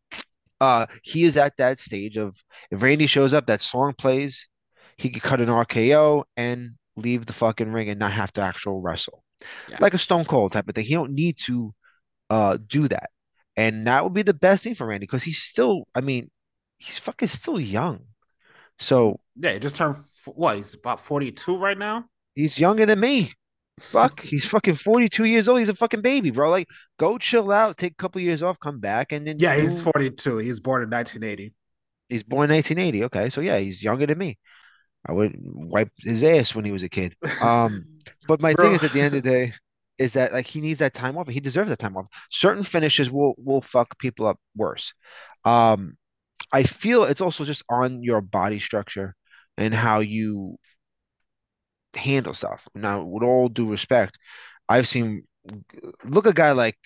Uh, 0.62 0.88
he 1.04 1.26
is 1.26 1.38
at 1.38 1.58
that 1.58 1.80
stage 1.80 2.18
of 2.18 2.38
if 2.72 2.82
Randy 2.84 3.08
shows 3.08 3.34
up, 3.36 3.48
that 3.48 3.62
song 3.62 3.94
plays, 3.98 4.48
he 4.98 5.10
could 5.12 5.24
cut 5.24 5.42
an 5.42 5.50
RKO 5.50 6.26
and 6.38 6.72
leave 6.98 7.28
the 7.28 7.34
fucking 7.34 7.74
ring 7.74 7.90
and 7.90 8.00
not 8.00 8.14
have 8.14 8.34
to 8.34 8.42
actual 8.42 8.82
wrestle, 8.82 9.25
yeah. 9.70 9.78
like 9.80 9.94
a 9.94 9.98
Stone 9.98 10.26
Cold 10.26 10.52
type 10.52 10.68
of 10.68 10.76
thing. 10.76 10.86
He 10.86 10.94
don't 10.94 11.14
need 11.14 11.38
to 11.46 11.74
uh 12.30 12.58
do 12.66 12.88
that, 12.88 13.10
and 13.56 13.88
that 13.88 14.04
would 14.04 14.14
be 14.14 14.24
the 14.24 14.34
best 14.34 14.64
thing 14.64 14.76
for 14.76 14.88
Randy 14.88 15.06
because 15.06 15.24
he's 15.24 15.42
still, 15.42 15.88
I 15.96 16.02
mean, 16.02 16.30
he's 16.78 16.98
fucking 17.00 17.28
still 17.28 17.60
young. 17.60 18.02
So 18.80 19.20
yeah, 19.36 19.54
he 19.54 19.60
just 19.60 19.76
turned 19.76 19.98
what? 20.26 20.58
He's 20.58 20.74
about 20.74 21.00
forty 21.00 21.32
two 21.32 21.58
right 21.58 21.78
now. 21.78 22.06
He's 22.34 22.60
younger 22.60 22.86
than 22.86 23.00
me. 23.00 23.32
Fuck, 23.80 24.22
he's 24.22 24.46
fucking 24.46 24.76
42 24.76 25.26
years 25.26 25.50
old. 25.50 25.60
He's 25.60 25.70
a 25.70 25.76
fucking 25.76 26.02
baby, 26.02 26.32
bro. 26.32 26.50
Like, 26.50 26.68
go 26.98 27.18
chill 27.18 27.52
out, 27.52 27.76
take 27.76 27.92
a 27.92 27.96
couple 27.96 28.22
years 28.22 28.42
off, 28.42 28.60
come 28.60 28.80
back, 28.80 29.12
and 29.12 29.28
then. 29.28 29.38
Yeah, 29.38 29.58
he's 29.58 29.82
42. 29.82 30.38
He's 30.38 30.62
born 30.62 30.84
in 30.84 30.90
1980. 30.90 31.54
He's 32.08 32.24
born 32.24 32.50
in 32.50 32.56
1980. 32.56 33.06
Okay, 33.06 33.30
so 33.30 33.42
yeah, 33.42 33.58
he's 33.58 33.84
younger 33.84 34.06
than 34.06 34.18
me. 34.18 34.38
I 35.06 35.12
would 35.12 35.36
wipe 35.38 35.92
his 35.98 36.24
ass 36.24 36.56
when 36.56 36.66
he 36.66 36.72
was 36.72 36.84
a 36.84 36.90
kid. 36.90 37.16
Um, 37.42 37.86
but 38.28 38.42
my 38.42 38.54
bro. 38.54 38.66
thing 38.66 38.74
is, 38.74 38.84
at 38.84 38.92
the 38.92 39.02
end 39.02 39.16
of 39.16 39.24
the 39.24 39.30
day, 39.30 39.54
is 39.98 40.14
that 40.14 40.34
like 40.34 40.46
he 40.46 40.62
needs 40.62 40.80
that 40.80 40.94
time 40.94 41.18
off. 41.18 41.28
He 41.28 41.40
deserves 41.40 41.70
that 41.70 41.80
time 41.80 41.96
off. 41.98 42.08
Certain 42.30 42.64
finishes 42.64 43.12
will 43.12 43.36
will 43.38 43.62
fuck 43.62 43.98
people 44.00 44.28
up 44.28 44.40
worse. 44.56 44.94
Um, 45.44 45.98
I 46.52 46.64
feel 46.64 47.04
it's 47.04 47.22
also 47.22 47.46
just 47.46 47.64
on 47.70 48.04
your 48.04 48.22
body 48.22 48.60
structure 48.60 49.16
and 49.58 49.74
how 49.74 50.00
you 50.00 50.58
handle 51.96 52.34
stuff. 52.34 52.68
Now, 52.76 53.04
with 53.04 53.24
all 53.24 53.50
due 53.50 53.70
respect, 53.70 54.18
I've 54.68 54.88
seen 54.88 55.24
look 56.04 56.26
a 56.26 56.34
guy 56.34 56.52
like 56.52 56.78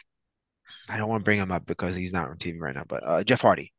I 0.90 0.98
don't 0.98 1.10
want 1.10 1.22
to 1.22 1.26
bring 1.26 1.40
him 1.40 1.52
up 1.52 1.66
because 1.66 1.96
he's 1.96 2.14
not 2.14 2.30
on 2.30 2.38
TV 2.38 2.60
right 2.60 2.76
now, 2.76 2.86
but 2.88 3.04
uh, 3.06 3.24
Jeff 3.24 3.42
Hardy. 3.42 3.72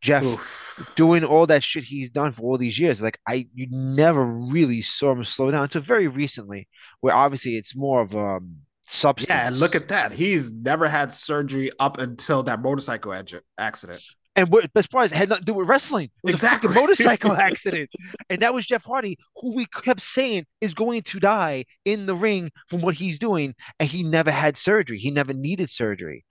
Jeff 0.00 0.24
Oof. 0.24 0.92
doing 0.96 1.24
all 1.24 1.46
that 1.46 1.62
shit 1.62 1.84
he's 1.84 2.10
done 2.10 2.32
for 2.32 2.42
all 2.42 2.58
these 2.58 2.78
years. 2.78 3.02
Like 3.02 3.18
I 3.28 3.46
you 3.54 3.66
never 3.70 4.24
really 4.24 4.80
saw 4.80 5.12
him 5.12 5.24
slow 5.24 5.50
down 5.50 5.64
until 5.64 5.82
very 5.82 6.08
recently, 6.08 6.68
where 7.00 7.14
obviously 7.14 7.56
it's 7.56 7.76
more 7.76 8.00
of 8.00 8.14
a 8.14 8.18
um, 8.18 8.56
substance. 8.88 9.28
Yeah, 9.28 9.46
and 9.46 9.56
look 9.56 9.74
at 9.74 9.88
that. 9.88 10.12
He's 10.12 10.52
never 10.52 10.88
had 10.88 11.12
surgery 11.12 11.70
up 11.78 11.98
until 11.98 12.42
that 12.44 12.60
motorcycle 12.60 13.14
accident. 13.58 14.02
And 14.40 14.50
what 14.50 14.72
best 14.72 14.90
part 14.90 15.04
is 15.04 15.12
it 15.12 15.16
had 15.16 15.28
nothing 15.28 15.44
to 15.44 15.52
do 15.52 15.58
with 15.58 15.68
wrestling. 15.68 16.04
It 16.04 16.12
was 16.24 16.34
exactly. 16.36 16.68
a 16.68 16.72
fucking 16.72 16.82
motorcycle 16.82 17.32
accident. 17.36 17.90
And 18.30 18.40
that 18.40 18.54
was 18.54 18.66
Jeff 18.66 18.82
Hardy, 18.82 19.18
who 19.36 19.54
we 19.54 19.66
kept 19.66 20.00
saying 20.00 20.46
is 20.62 20.72
going 20.72 21.02
to 21.02 21.20
die 21.20 21.66
in 21.84 22.06
the 22.06 22.14
ring 22.14 22.50
from 22.70 22.80
what 22.80 22.94
he's 22.94 23.18
doing. 23.18 23.54
And 23.78 23.86
he 23.86 24.02
never 24.02 24.30
had 24.30 24.56
surgery. 24.56 24.98
He 24.98 25.10
never 25.10 25.34
needed 25.34 25.68
surgery. 25.68 26.24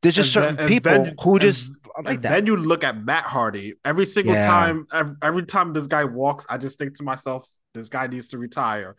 There's 0.00 0.14
just 0.14 0.36
and 0.36 0.44
certain 0.44 0.56
then, 0.58 0.68
people 0.68 0.92
then, 0.92 1.14
who 1.20 1.40
just 1.40 1.76
like 2.04 2.22
that. 2.22 2.30
Then 2.30 2.46
you 2.46 2.56
look 2.56 2.84
at 2.84 3.04
Matt 3.04 3.24
Hardy. 3.24 3.74
Every 3.84 4.06
single 4.06 4.34
yeah. 4.36 4.46
time, 4.46 4.86
every, 4.92 5.16
every 5.20 5.42
time 5.42 5.72
this 5.72 5.88
guy 5.88 6.04
walks, 6.04 6.46
I 6.48 6.58
just 6.58 6.78
think 6.78 6.94
to 6.98 7.02
myself, 7.02 7.48
this 7.74 7.88
guy 7.88 8.06
needs 8.06 8.28
to 8.28 8.38
retire. 8.38 8.94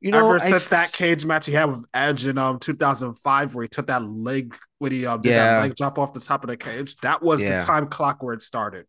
You 0.00 0.10
know, 0.10 0.28
ever 0.28 0.38
since 0.38 0.68
that 0.68 0.92
cage 0.92 1.24
match 1.24 1.46
he 1.46 1.52
had 1.52 1.64
with 1.64 1.86
Edge 1.94 2.26
in 2.26 2.36
um 2.36 2.58
2005, 2.58 3.54
where 3.54 3.62
he 3.62 3.68
took 3.68 3.86
that 3.86 4.02
leg 4.02 4.54
when 4.78 4.92
he 4.92 5.06
um, 5.06 5.20
did 5.20 5.30
yeah. 5.30 5.54
that 5.54 5.60
leg 5.62 5.76
drop 5.76 5.98
off 5.98 6.12
the 6.12 6.20
top 6.20 6.44
of 6.44 6.50
the 6.50 6.56
cage, 6.56 6.96
that 6.96 7.22
was 7.22 7.42
yeah. 7.42 7.58
the 7.58 7.64
time 7.64 7.86
clock 7.88 8.22
where 8.22 8.34
it 8.34 8.42
started. 8.42 8.86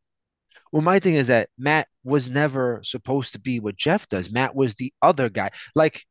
Well, 0.71 0.81
my 0.81 0.99
thing 0.99 1.13
is 1.13 1.27
that 1.27 1.49
Matt 1.57 1.87
was 2.03 2.27
never 2.27 2.81
supposed 2.83 3.31
to 3.33 3.39
be 3.39 3.61
what 3.61 3.77
Jeff 3.77 4.09
does. 4.09 4.29
Matt 4.29 4.55
was 4.55 4.75
the 4.75 4.93
other 5.01 5.29
guy. 5.29 5.51
Like 5.73 6.03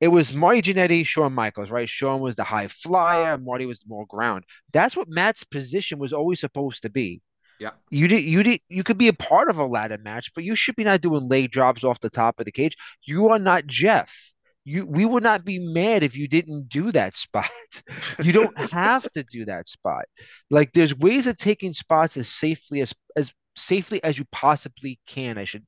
it 0.00 0.08
was 0.08 0.34
Marty 0.34 0.62
Jannetty, 0.62 1.06
Shawn 1.06 1.32
Michaels, 1.32 1.70
right? 1.70 1.88
Shawn 1.88 2.20
was 2.20 2.36
the 2.36 2.44
high 2.44 2.68
flyer, 2.68 3.38
Marty 3.38 3.66
was 3.66 3.84
more 3.86 4.06
ground. 4.06 4.44
That's 4.72 4.96
what 4.96 5.08
Matt's 5.08 5.44
position 5.44 5.98
was 6.00 6.12
always 6.12 6.40
supposed 6.40 6.82
to 6.82 6.90
be. 6.90 7.20
Yeah. 7.58 7.70
You 7.90 8.06
did 8.06 8.22
you 8.22 8.42
did 8.42 8.60
you 8.68 8.84
could 8.84 8.98
be 8.98 9.08
a 9.08 9.12
part 9.12 9.48
of 9.48 9.58
a 9.58 9.66
ladder 9.66 9.98
match, 9.98 10.32
but 10.34 10.44
you 10.44 10.54
should 10.54 10.76
be 10.76 10.84
not 10.84 11.00
doing 11.00 11.26
leg 11.26 11.50
drops 11.50 11.82
off 11.82 12.00
the 12.00 12.10
top 12.10 12.38
of 12.38 12.44
the 12.44 12.52
cage. 12.52 12.76
You 13.02 13.28
are 13.30 13.38
not 13.38 13.66
Jeff 13.66 14.27
you 14.68 14.84
we 14.84 15.06
would 15.06 15.22
not 15.22 15.46
be 15.46 15.58
mad 15.58 16.02
if 16.02 16.14
you 16.14 16.28
didn't 16.28 16.68
do 16.68 16.92
that 16.92 17.16
spot. 17.16 17.50
you 18.22 18.32
don't 18.32 18.56
have 18.70 19.10
to 19.14 19.24
do 19.24 19.46
that 19.46 19.66
spot. 19.66 20.04
Like 20.50 20.72
there's 20.72 20.96
ways 20.96 21.26
of 21.26 21.38
taking 21.38 21.72
spots 21.72 22.18
as 22.18 22.28
safely 22.28 22.82
as 22.82 22.94
as 23.16 23.32
safely 23.56 24.04
as 24.04 24.18
you 24.18 24.26
possibly 24.30 25.00
can. 25.06 25.38
I 25.38 25.44
should 25.44 25.66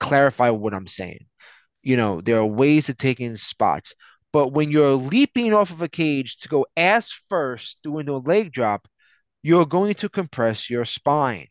clarify 0.00 0.50
what 0.50 0.74
I'm 0.74 0.86
saying. 0.86 1.24
You 1.82 1.96
know, 1.96 2.20
there 2.20 2.36
are 2.36 2.46
ways 2.46 2.90
of 2.90 2.98
taking 2.98 3.36
spots, 3.36 3.94
but 4.34 4.48
when 4.48 4.70
you're 4.70 4.92
leaping 4.92 5.54
off 5.54 5.70
of 5.70 5.80
a 5.80 5.88
cage 5.88 6.36
to 6.40 6.48
go 6.48 6.66
ass 6.76 7.10
first 7.30 7.78
doing 7.82 8.06
a 8.10 8.18
leg 8.18 8.52
drop, 8.52 8.86
you're 9.42 9.64
going 9.64 9.94
to 9.94 10.10
compress 10.10 10.68
your 10.68 10.84
spine. 10.84 11.46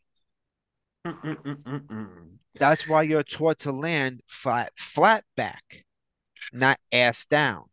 That's 2.54 2.86
why 2.86 3.02
you're 3.02 3.24
taught 3.24 3.58
to 3.60 3.72
land 3.72 4.20
flat 4.28 4.70
flat 4.76 5.24
back 5.36 5.84
not 6.52 6.78
ass 6.92 7.26
down. 7.26 7.64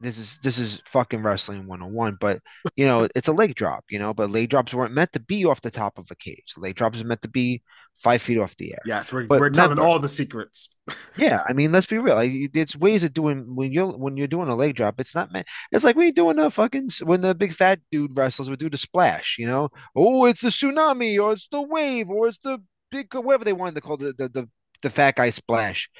This 0.00 0.18
is 0.18 0.38
this 0.44 0.60
is 0.60 0.80
fucking 0.86 1.22
wrestling 1.22 1.66
101, 1.66 2.18
but 2.20 2.38
you 2.76 2.86
know, 2.86 3.08
it's 3.16 3.26
a 3.26 3.32
leg 3.32 3.56
drop, 3.56 3.84
you 3.90 3.98
know, 3.98 4.14
but 4.14 4.30
leg 4.30 4.48
drops 4.48 4.72
weren't 4.72 4.94
meant 4.94 5.12
to 5.12 5.20
be 5.20 5.44
off 5.44 5.60
the 5.60 5.72
top 5.72 5.98
of 5.98 6.08
a 6.10 6.14
cage. 6.14 6.54
Leg 6.56 6.76
drops 6.76 7.00
are 7.00 7.06
meant 7.06 7.22
to 7.22 7.28
be 7.28 7.62
five 7.94 8.22
feet 8.22 8.38
off 8.38 8.56
the 8.58 8.72
air. 8.72 8.82
Yes, 8.86 9.12
we're, 9.12 9.24
but 9.24 9.40
we're 9.40 9.50
telling 9.50 9.80
all 9.80 9.98
the 9.98 10.08
secrets. 10.08 10.70
yeah, 11.16 11.42
I 11.48 11.52
mean, 11.52 11.72
let's 11.72 11.86
be 11.86 11.98
real. 11.98 12.14
Like, 12.14 12.30
it's 12.32 12.76
ways 12.76 13.02
of 13.02 13.12
doing 13.12 13.56
when 13.56 13.72
you're 13.72 13.88
when 13.88 14.16
you're 14.16 14.28
doing 14.28 14.48
a 14.48 14.54
leg 14.54 14.76
drop. 14.76 15.00
It's 15.00 15.16
not 15.16 15.32
meant. 15.32 15.48
It's 15.72 15.84
like 15.84 15.96
when 15.96 16.06
you're 16.06 16.12
doing 16.12 16.38
a 16.38 16.48
fucking 16.48 16.90
when 17.02 17.22
the 17.22 17.34
big 17.34 17.52
fat 17.52 17.80
dude 17.90 18.16
wrestles 18.16 18.48
would 18.50 18.60
do 18.60 18.70
the 18.70 18.78
splash. 18.78 19.36
You 19.36 19.48
know, 19.48 19.68
oh, 19.96 20.26
it's 20.26 20.42
the 20.42 20.48
tsunami, 20.48 21.20
or 21.20 21.32
it's 21.32 21.48
the 21.50 21.62
wave, 21.62 22.08
or 22.08 22.28
it's 22.28 22.38
the 22.38 22.62
big 22.92 23.12
whatever 23.14 23.44
they 23.44 23.52
wanted 23.52 23.74
to 23.74 23.80
call 23.80 23.96
the 23.96 24.12
the 24.16 24.28
the, 24.28 24.48
the 24.82 24.90
fat 24.90 25.16
guy 25.16 25.30
splash 25.30 25.90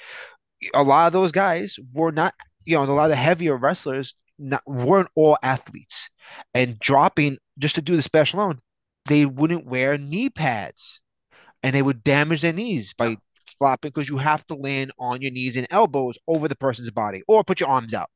a 0.75 0.83
lot 0.83 1.07
of 1.07 1.13
those 1.13 1.33
guys 1.33 1.79
were 1.93 2.13
not, 2.13 2.35
you 2.65 2.77
know, 2.77 2.85
a 2.85 2.87
lot 2.87 3.05
of 3.05 3.11
the 3.11 3.17
heavier 3.17 3.57
wrestlers 3.57 4.15
not, 4.39 4.63
weren't 4.67 5.09
all 5.15 5.39
athletes. 5.43 6.09
And 6.55 6.79
dropping 6.79 7.39
just 7.59 7.77
to 7.77 7.83
do 7.83 7.97
the 7.97 8.03
special 8.03 8.41
alone, 8.41 8.61
they 9.07 9.25
wouldn't 9.27 9.67
wear 9.67 9.97
knee 9.99 10.31
pads 10.31 11.01
and 11.63 11.75
they 11.75 11.83
would 11.83 12.05
damage 12.05 12.43
their 12.43 12.53
knees 12.53 12.93
by 12.95 13.17
flopping 13.59 13.91
because 13.91 14.09
you 14.09 14.19
have 14.19 14.47
to 14.47 14.55
land 14.55 14.93
on 14.99 15.23
your 15.23 15.31
knees 15.31 15.57
and 15.57 15.67
elbows 15.71 16.19
over 16.27 16.49
the 16.49 16.57
person's 16.57 16.91
body 16.91 17.23
or 17.29 17.43
put 17.45 17.61
your 17.61 17.69
arms 17.69 17.95
out. 17.95 18.11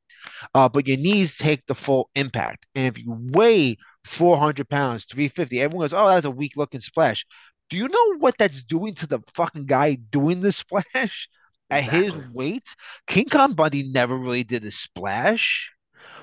Uh, 0.55 0.69
but 0.69 0.87
your 0.87 0.97
knees 0.97 1.37
take 1.37 1.65
the 1.67 1.75
full 1.75 2.11
impact. 2.15 2.67
And 2.75 2.87
if 2.87 3.03
you 3.03 3.17
weigh 3.33 3.77
400 4.05 4.69
pounds, 4.69 5.05
350, 5.05 5.61
everyone 5.61 5.85
goes, 5.85 5.95
oh, 5.95 6.09
that's 6.09 6.27
a 6.27 6.31
weak 6.31 6.53
looking 6.57 6.81
splash. 6.81 7.27
Do 7.71 7.77
you 7.77 7.89
know 7.89 8.17
what 8.19 8.37
that's 8.39 8.63
doing 8.63 8.95
to 8.97 9.07
the 9.07 9.21
fucking 9.35 9.67
guy 9.67 9.95
doing 9.95 10.41
the 10.41 10.53
splash? 10.53 11.29
Exactly. 11.73 12.07
At 12.07 12.15
his 12.15 12.29
weight, 12.29 12.77
King 13.07 13.27
Kong 13.27 13.53
Bundy 13.53 13.83
never 13.85 14.17
really 14.17 14.45
did 14.45 14.65
a 14.65 14.71
splash. 14.71 15.73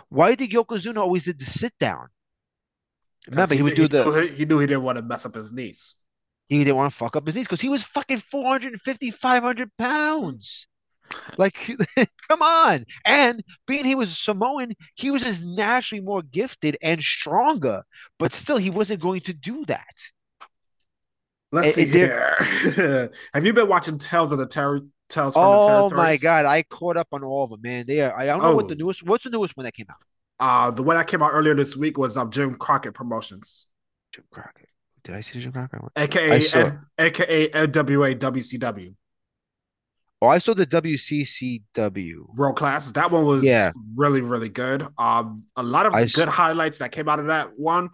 Why 0.10 0.36
did 0.36 0.52
Yokozuna 0.52 0.98
always 0.98 1.26
did 1.26 1.40
the 1.40 1.46
sit 1.46 1.74
down? 1.80 2.08
Remember, 3.28 3.54
he, 3.54 3.58
he 3.58 3.64
would 3.64 3.76
do 3.76 3.84
he 3.84 3.88
the. 3.88 4.06
Knew 4.06 4.28
he 4.28 4.46
knew 4.46 4.60
he 4.60 4.68
didn't 4.68 4.84
want 4.84 4.98
to 4.98 5.02
mess 5.02 5.26
up 5.26 5.36
his 5.36 5.52
knees. 5.52 5.96
He 6.48 6.60
didn't 6.60 6.78
want 6.78 6.92
to 6.92 6.98
fuck 6.98 7.16
up 7.16 7.26
his 7.26 7.36
knees 7.36 7.46
because 7.46 7.62
he 7.62 7.70
was 7.70 7.84
fucking 7.84 8.18
450, 8.18 9.12
500 9.12 9.70
pounds. 9.78 10.68
Like, 11.38 11.56
come 12.30 12.42
on. 12.42 12.86
And 13.06 13.44
being 13.68 13.86
he 13.86 13.96
was 13.96 14.12
a 14.12 14.16
Samoan, 14.16 14.74
he 14.96 15.12
was 15.12 15.24
just 15.24 15.44
naturally 15.44 16.02
more 16.02 16.22
gifted 16.22 16.78
and 16.82 17.02
stronger, 17.02 17.84
but 18.18 18.34
still, 18.34 18.58
he 18.58 18.70
wasn't 18.70 19.02
going 19.02 19.22
to 19.22 19.34
do 19.34 19.66
that. 19.66 19.96
Let's 21.52 21.78
it, 21.78 21.88
see 21.88 22.00
here. 22.00 23.12
Have 23.34 23.46
you 23.46 23.54
been 23.54 23.68
watching 23.68 23.98
Tales 23.98 24.32
of 24.32 24.40
the 24.40 24.46
Terror 24.46 24.82
Tales 25.10 25.34
from 25.34 25.44
oh 25.44 25.90
the 25.90 25.96
my 25.96 26.18
god, 26.18 26.46
I 26.46 26.64
caught 26.64 26.98
up 26.98 27.08
on 27.12 27.24
all 27.24 27.44
of 27.44 27.50
them, 27.50 27.62
man. 27.62 27.86
They 27.88 28.02
are, 28.02 28.16
I 28.18 28.26
don't 28.26 28.42
know 28.42 28.52
oh. 28.52 28.56
what 28.56 28.68
the 28.68 28.76
oh. 28.76 28.78
newest. 28.78 29.04
What's 29.04 29.24
the 29.24 29.30
newest 29.30 29.58
one 29.58 29.66
that 29.66 29.74
came 29.74 29.88
out? 29.90 29.98
Uh 30.40 30.72
the 30.72 30.84
one 30.84 30.96
that 30.96 31.08
came 31.08 31.22
out 31.22 31.32
earlier 31.32 31.56
this 31.56 31.76
week 31.76 31.98
was 31.98 32.16
um 32.16 32.32
Jim 32.32 32.56
Crockett 32.56 32.94
Promotions. 32.94 33.66
Jim 34.14 34.24
Crockett. 34.32 34.72
Did 35.04 35.16
I 35.16 35.22
see 35.22 35.40
the 35.40 35.44
Jim 35.44 35.52
Crockett 35.52 35.82
one? 35.82 35.92
AKA 35.96 36.42
N- 36.56 36.80
AKA 36.98 37.50
NWA 37.50 38.16
WCW. 38.16 38.96
Oh, 40.22 40.28
I 40.28 40.38
saw 40.40 40.54
the 40.54 40.66
WCCW 40.66 42.36
World 42.36 42.58
Class. 42.58 42.92
That 42.92 43.10
one 43.10 43.26
was 43.26 43.44
yeah. 43.44 43.72
really, 43.96 44.20
really 44.20 44.50
good. 44.50 44.86
Um, 44.98 45.38
a 45.56 45.64
lot 45.64 45.86
of 45.86 45.94
I 45.94 46.02
good 46.02 46.10
saw- 46.10 46.30
highlights 46.30 46.80
that 46.80 46.92
came 46.92 47.08
out 47.08 47.20
of 47.20 47.28
that 47.28 47.58
one 47.58 47.90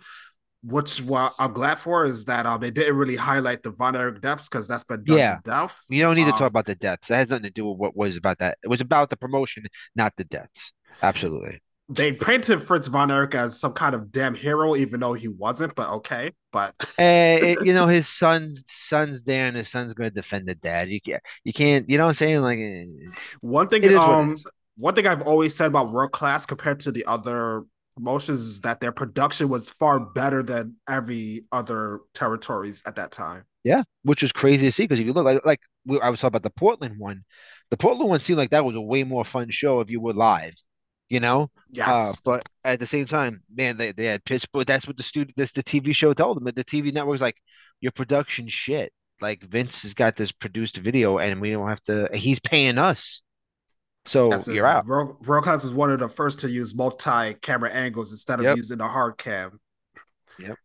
which 0.65 1.01
what 1.01 1.33
I'm 1.39 1.53
glad 1.53 1.77
for 1.77 2.05
is 2.05 2.25
that 2.25 2.45
um 2.45 2.59
they 2.59 2.71
didn't 2.71 2.95
really 2.95 3.15
highlight 3.15 3.61
the 3.63 3.69
Von 3.69 3.95
Erich 3.95 4.21
deaths 4.21 4.49
because 4.49 4.67
that's 4.67 4.83
been 4.83 5.03
done 5.03 5.17
yeah. 5.17 5.35
to 5.35 5.41
death. 5.43 5.79
You 5.89 6.01
don't 6.01 6.15
need 6.15 6.23
um, 6.23 6.31
to 6.31 6.33
talk 6.33 6.41
um, 6.41 6.47
about 6.47 6.65
the 6.65 6.75
deaths. 6.75 7.09
That 7.09 7.17
has 7.17 7.29
nothing 7.29 7.43
to 7.43 7.51
do 7.51 7.67
with 7.67 7.77
what 7.77 7.95
was 7.95 8.17
about 8.17 8.39
that. 8.39 8.57
It 8.63 8.67
was 8.67 8.81
about 8.81 9.09
the 9.09 9.17
promotion, 9.17 9.65
not 9.95 10.13
the 10.17 10.23
deaths. 10.23 10.73
Absolutely. 11.03 11.59
they 11.87 12.13
painted 12.13 12.61
Fritz 12.63 12.87
von 12.87 13.11
Erich 13.11 13.35
as 13.35 13.59
some 13.59 13.73
kind 13.73 13.93
of 13.93 14.11
damn 14.11 14.33
hero, 14.33 14.75
even 14.75 14.99
though 14.99 15.13
he 15.13 15.27
wasn't. 15.27 15.75
But 15.75 15.91
okay, 15.91 16.31
but 16.51 16.73
and 16.97 17.43
it, 17.43 17.65
you 17.65 17.73
know 17.73 17.87
his 17.87 18.07
son's 18.07 18.63
son's 18.65 19.23
there, 19.23 19.45
and 19.45 19.55
his 19.55 19.69
son's 19.69 19.93
going 19.93 20.09
to 20.09 20.13
defend 20.13 20.47
the 20.47 20.55
dad. 20.55 20.89
You 20.89 20.99
can't, 21.01 21.21
you 21.43 21.53
can't, 21.53 21.87
you 21.87 21.97
know 21.97 22.05
what 22.05 22.09
I'm 22.09 22.15
saying? 22.15 22.41
Like 22.41 22.59
eh, 22.59 22.85
one 23.41 23.67
thing, 23.67 23.95
um, 23.97 24.35
one 24.77 24.95
thing 24.95 25.05
I've 25.05 25.21
always 25.21 25.55
said 25.55 25.67
about 25.67 25.91
World 25.91 26.11
Class 26.11 26.45
compared 26.45 26.79
to 26.81 26.91
the 26.91 27.05
other 27.05 27.65
promotions 27.95 28.41
is 28.41 28.61
that 28.61 28.79
their 28.79 28.91
production 28.91 29.49
was 29.49 29.69
far 29.69 29.99
better 29.99 30.43
than 30.43 30.75
every 30.87 31.45
other 31.51 32.01
territories 32.13 32.83
at 32.85 32.95
that 32.95 33.11
time. 33.11 33.45
Yeah, 33.63 33.83
which 34.03 34.21
is 34.21 34.31
crazy 34.31 34.67
to 34.67 34.71
see 34.71 34.83
because 34.83 34.99
if 34.99 35.05
you 35.05 35.13
look 35.13 35.25
like 35.25 35.45
like 35.45 35.59
I 36.01 36.09
was 36.09 36.19
talking 36.19 36.27
about 36.27 36.43
the 36.43 36.51
Portland 36.51 36.99
one, 36.99 37.23
the 37.71 37.77
Portland 37.77 38.09
one 38.09 38.19
seemed 38.19 38.37
like 38.37 38.51
that 38.51 38.65
was 38.65 38.75
a 38.75 38.81
way 38.81 39.03
more 39.03 39.25
fun 39.25 39.49
show 39.49 39.79
if 39.79 39.89
you 39.89 39.99
were 39.99 40.13
live 40.13 40.53
you 41.09 41.19
know. 41.19 41.49
Yes. 41.71 41.87
Uh, 41.87 42.13
but 42.23 42.49
at 42.63 42.79
the 42.79 42.87
same 42.87 43.05
time, 43.05 43.41
man, 43.53 43.77
they, 43.77 43.91
they 43.91 44.05
had 44.05 44.25
Pittsburgh. 44.25 44.65
That's 44.65 44.87
what 44.87 44.97
the 44.97 45.03
studio, 45.03 45.33
this 45.37 45.51
the 45.51 45.63
TV 45.63 45.95
show 45.95 46.13
told 46.13 46.37
them. 46.37 46.45
that 46.45 46.55
The 46.55 46.63
TV 46.63 46.93
network's 46.93 47.21
like, 47.21 47.37
your 47.81 47.91
production 47.91 48.47
shit. 48.47 48.91
Like 49.21 49.43
Vince 49.43 49.83
has 49.83 49.93
got 49.93 50.17
this 50.17 50.33
produced 50.33 50.77
video, 50.77 51.19
and 51.19 51.39
we 51.39 51.51
don't 51.51 51.69
have 51.69 51.81
to. 51.83 52.09
He's 52.13 52.39
paying 52.39 52.77
us, 52.77 53.21
so 54.05 54.29
That's 54.29 54.47
you're 54.47 54.65
it. 54.65 54.69
out. 54.69 54.85
Rokas 54.85 55.63
was 55.63 55.73
one 55.73 55.91
of 55.91 55.99
the 55.99 56.09
first 56.09 56.39
to 56.41 56.49
use 56.49 56.75
multi-camera 56.75 57.71
angles 57.71 58.11
instead 58.11 58.39
of 58.39 58.45
yep. 58.45 58.57
using 58.57 58.77
the 58.77 58.87
hard 58.87 59.17
cam. 59.17 59.59
Yep. 60.39 60.57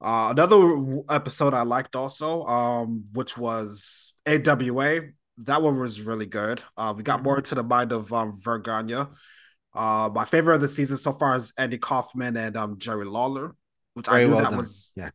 Uh, 0.00 0.28
another 0.30 1.02
episode 1.08 1.54
I 1.54 1.62
liked 1.62 1.96
also, 1.96 2.44
um, 2.44 3.04
which 3.12 3.38
was 3.38 4.12
AWA. 4.26 5.00
That 5.38 5.62
one 5.62 5.78
was 5.78 6.02
really 6.02 6.26
good. 6.26 6.62
Uh, 6.76 6.92
we 6.96 7.02
got 7.02 7.16
mm-hmm. 7.16 7.24
more 7.24 7.38
into 7.38 7.54
the 7.54 7.64
mind 7.64 7.90
of 7.92 8.12
um, 8.12 8.38
Verne 8.38 8.62
Gagne. 8.62 9.06
Uh, 9.74 10.10
my 10.14 10.24
favorite 10.24 10.56
of 10.56 10.60
the 10.60 10.68
season 10.68 10.98
so 10.98 11.12
far 11.14 11.34
is 11.36 11.52
Andy 11.56 11.78
Kaufman 11.78 12.36
and 12.36 12.56
um, 12.56 12.78
Jerry 12.78 13.06
Lawler, 13.06 13.56
which 13.94 14.06
very 14.06 14.22
I 14.22 14.26
knew 14.26 14.34
well 14.34 14.44
that 14.44 14.50
done. 14.50 14.58
was 14.58 14.92
yeah. 14.94 15.10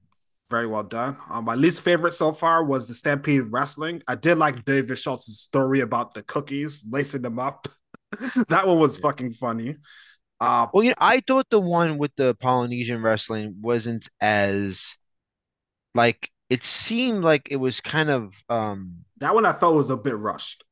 Very 0.49 0.67
well 0.67 0.83
done. 0.83 1.17
Um, 1.29 1.45
my 1.45 1.55
least 1.55 1.81
favorite 1.83 2.13
so 2.13 2.31
far 2.31 2.63
was 2.63 2.87
the 2.87 2.93
Stampede 2.93 3.51
Wrestling. 3.51 4.01
I 4.07 4.15
did 4.15 4.37
like 4.37 4.65
David 4.65 4.97
Schultz's 4.97 5.39
story 5.39 5.81
about 5.81 6.13
the 6.13 6.23
cookies, 6.23 6.85
lacing 6.89 7.21
them 7.21 7.39
up. 7.39 7.67
that 8.49 8.67
one 8.67 8.79
was 8.79 8.97
yeah. 8.97 9.01
fucking 9.01 9.33
funny. 9.33 9.75
Uh, 10.39 10.67
well, 10.73 10.83
yeah, 10.83 10.93
I 10.97 11.19
thought 11.19 11.49
the 11.49 11.59
one 11.59 11.97
with 11.97 12.15
the 12.15 12.35
Polynesian 12.35 13.01
wrestling 13.01 13.57
wasn't 13.61 14.07
as 14.21 14.95
like 15.95 16.29
it 16.49 16.63
seemed 16.63 17.23
like 17.23 17.49
it 17.51 17.57
was 17.57 17.81
kind 17.81 18.09
of 18.09 18.33
um 18.49 18.99
that 19.17 19.35
one 19.35 19.45
I 19.45 19.53
felt 19.53 19.75
was 19.75 19.89
a 19.89 19.97
bit 19.97 20.17
rushed. 20.17 20.63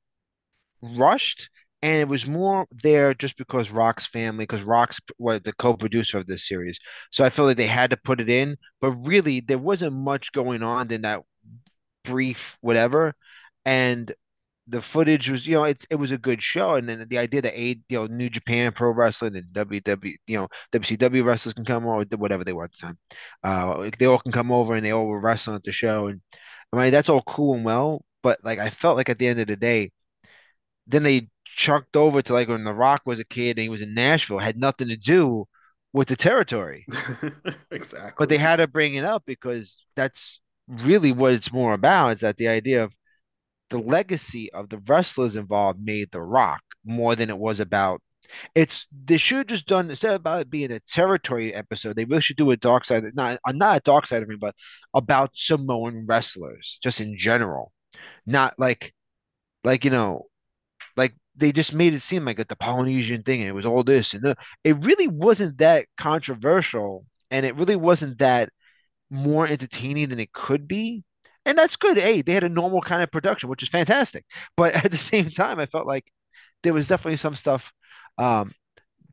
Rushed, 0.81 1.49
and 1.81 1.99
it 2.01 2.07
was 2.07 2.27
more 2.27 2.65
there 2.71 3.13
just 3.13 3.37
because 3.37 3.71
Rock's 3.71 4.07
family, 4.07 4.43
because 4.43 4.63
Rock's 4.63 4.99
was 5.19 5.41
the 5.41 5.53
co-producer 5.53 6.17
of 6.17 6.25
this 6.27 6.47
series, 6.47 6.79
so 7.11 7.23
I 7.23 7.29
feel 7.29 7.45
like 7.45 7.57
they 7.57 7.67
had 7.67 7.91
to 7.91 7.97
put 7.97 8.21
it 8.21 8.29
in. 8.29 8.57
But 8.81 8.91
really, 8.93 9.41
there 9.41 9.57
wasn't 9.59 9.95
much 9.95 10.31
going 10.31 10.63
on 10.63 10.91
in 10.91 11.03
that 11.03 11.21
brief 12.03 12.57
whatever, 12.61 13.13
and 13.65 14.11
the 14.67 14.81
footage 14.81 15.29
was, 15.29 15.47
you 15.47 15.55
know, 15.55 15.63
it 15.65 15.85
it 15.89 15.95
was 15.95 16.11
a 16.11 16.17
good 16.17 16.41
show, 16.43 16.75
and 16.75 16.89
then 16.89 17.05
the 17.09 17.17
idea 17.19 17.41
that 17.41 17.57
a 17.57 17.79
you 17.89 17.99
know 17.99 18.05
New 18.07 18.29
Japan 18.29 18.71
Pro 18.73 18.91
Wrestling 18.91 19.37
and 19.37 19.45
WW, 19.53 20.15
you 20.27 20.37
know, 20.37 20.47
WCW 20.71 21.23
wrestlers 21.23 21.53
can 21.53 21.65
come 21.65 21.87
over, 21.87 22.05
whatever 22.17 22.43
they 22.43 22.53
were 22.53 22.65
at 22.65 22.71
the 22.71 22.77
time, 22.87 22.97
uh, 23.43 23.89
they 23.99 24.05
all 24.05 24.19
can 24.19 24.31
come 24.31 24.51
over 24.51 24.73
and 24.75 24.85
they 24.85 24.91
all 24.91 25.07
were 25.07 25.21
wrestling 25.21 25.55
at 25.55 25.63
the 25.63 25.71
show, 25.71 26.07
and 26.07 26.21
I 26.73 26.77
mean 26.83 26.91
that's 26.91 27.09
all 27.09 27.21
cool 27.23 27.55
and 27.55 27.65
well, 27.65 28.03
but 28.23 28.39
like 28.43 28.59
I 28.59 28.69
felt 28.69 28.97
like 28.97 29.09
at 29.09 29.19
the 29.19 29.27
end 29.27 29.39
of 29.39 29.47
the 29.47 29.55
day, 29.55 29.91
then 30.87 31.03
they 31.03 31.29
chucked 31.57 31.97
over 31.97 32.21
to 32.21 32.33
like 32.33 32.47
when 32.47 32.63
The 32.63 32.73
Rock 32.73 33.01
was 33.05 33.19
a 33.19 33.25
kid 33.25 33.57
and 33.57 33.63
he 33.63 33.69
was 33.69 33.81
in 33.81 33.93
Nashville, 33.93 34.37
had 34.37 34.57
nothing 34.57 34.87
to 34.89 34.95
do 34.95 35.45
with 35.91 36.07
the 36.07 36.15
territory. 36.15 36.85
exactly. 37.71 38.11
But 38.17 38.29
they 38.29 38.37
had 38.37 38.57
to 38.57 38.67
bring 38.67 38.93
it 38.93 39.03
up 39.03 39.23
because 39.25 39.83
that's 39.95 40.39
really 40.67 41.11
what 41.11 41.33
it's 41.33 41.51
more 41.51 41.73
about. 41.73 42.09
Is 42.09 42.19
that 42.21 42.37
the 42.37 42.47
idea 42.47 42.83
of 42.83 42.95
the 43.69 43.79
legacy 43.79 44.53
of 44.53 44.69
the 44.69 44.77
wrestlers 44.87 45.35
involved 45.35 45.79
made 45.83 46.11
The 46.11 46.21
Rock 46.21 46.61
more 46.85 47.15
than 47.15 47.29
it 47.29 47.37
was 47.37 47.59
about. 47.59 48.01
It's 48.53 48.87
they 49.05 49.17
should 49.17 49.37
have 49.37 49.47
just 49.47 49.67
done 49.67 49.89
instead 49.89 50.11
of 50.11 50.17
about 50.17 50.41
it 50.41 50.49
being 50.49 50.71
a 50.71 50.79
territory 50.81 51.55
episode, 51.55 51.95
they 51.95 52.05
really 52.05 52.21
should 52.21 52.37
do 52.37 52.51
a 52.51 52.57
dark 52.57 52.85
side, 52.85 53.03
not 53.15 53.39
uh, 53.47 53.51
not 53.53 53.77
a 53.77 53.81
dark 53.81 54.05
side 54.05 54.21
of 54.21 54.29
me, 54.29 54.35
but 54.35 54.53
about 54.93 55.35
Samoan 55.35 56.05
wrestlers 56.05 56.77
just 56.83 57.01
in 57.01 57.17
general, 57.17 57.71
not 58.25 58.59
like 58.59 58.93
like 59.63 59.85
you 59.85 59.91
know 59.91 60.27
they 61.37 61.51
just 61.51 61.73
made 61.73 61.93
it 61.93 61.99
seem 61.99 62.25
like 62.25 62.45
the 62.47 62.55
Polynesian 62.55 63.23
thing 63.23 63.41
and 63.41 63.49
it 63.49 63.53
was 63.53 63.65
all 63.65 63.83
this 63.83 64.13
and 64.13 64.23
the, 64.23 64.35
it 64.63 64.75
really 64.83 65.07
wasn't 65.07 65.57
that 65.59 65.85
controversial 65.97 67.05
and 67.31 67.45
it 67.45 67.55
really 67.55 67.75
wasn't 67.75 68.17
that 68.19 68.49
more 69.09 69.47
entertaining 69.47 70.09
than 70.09 70.19
it 70.19 70.33
could 70.33 70.67
be. 70.67 71.03
And 71.45 71.57
that's 71.57 71.77
good. 71.77 71.97
Hey, 71.97 72.21
they 72.21 72.33
had 72.33 72.43
a 72.43 72.49
normal 72.49 72.81
kind 72.81 73.01
of 73.01 73.11
production, 73.11 73.49
which 73.49 73.63
is 73.63 73.69
fantastic. 73.69 74.25
But 74.57 74.73
at 74.85 74.91
the 74.91 74.97
same 74.97 75.29
time, 75.29 75.59
I 75.59 75.65
felt 75.65 75.87
like 75.87 76.11
there 76.63 76.73
was 76.73 76.87
definitely 76.87 77.17
some 77.17 77.35
stuff 77.35 77.71
um, 78.17 78.51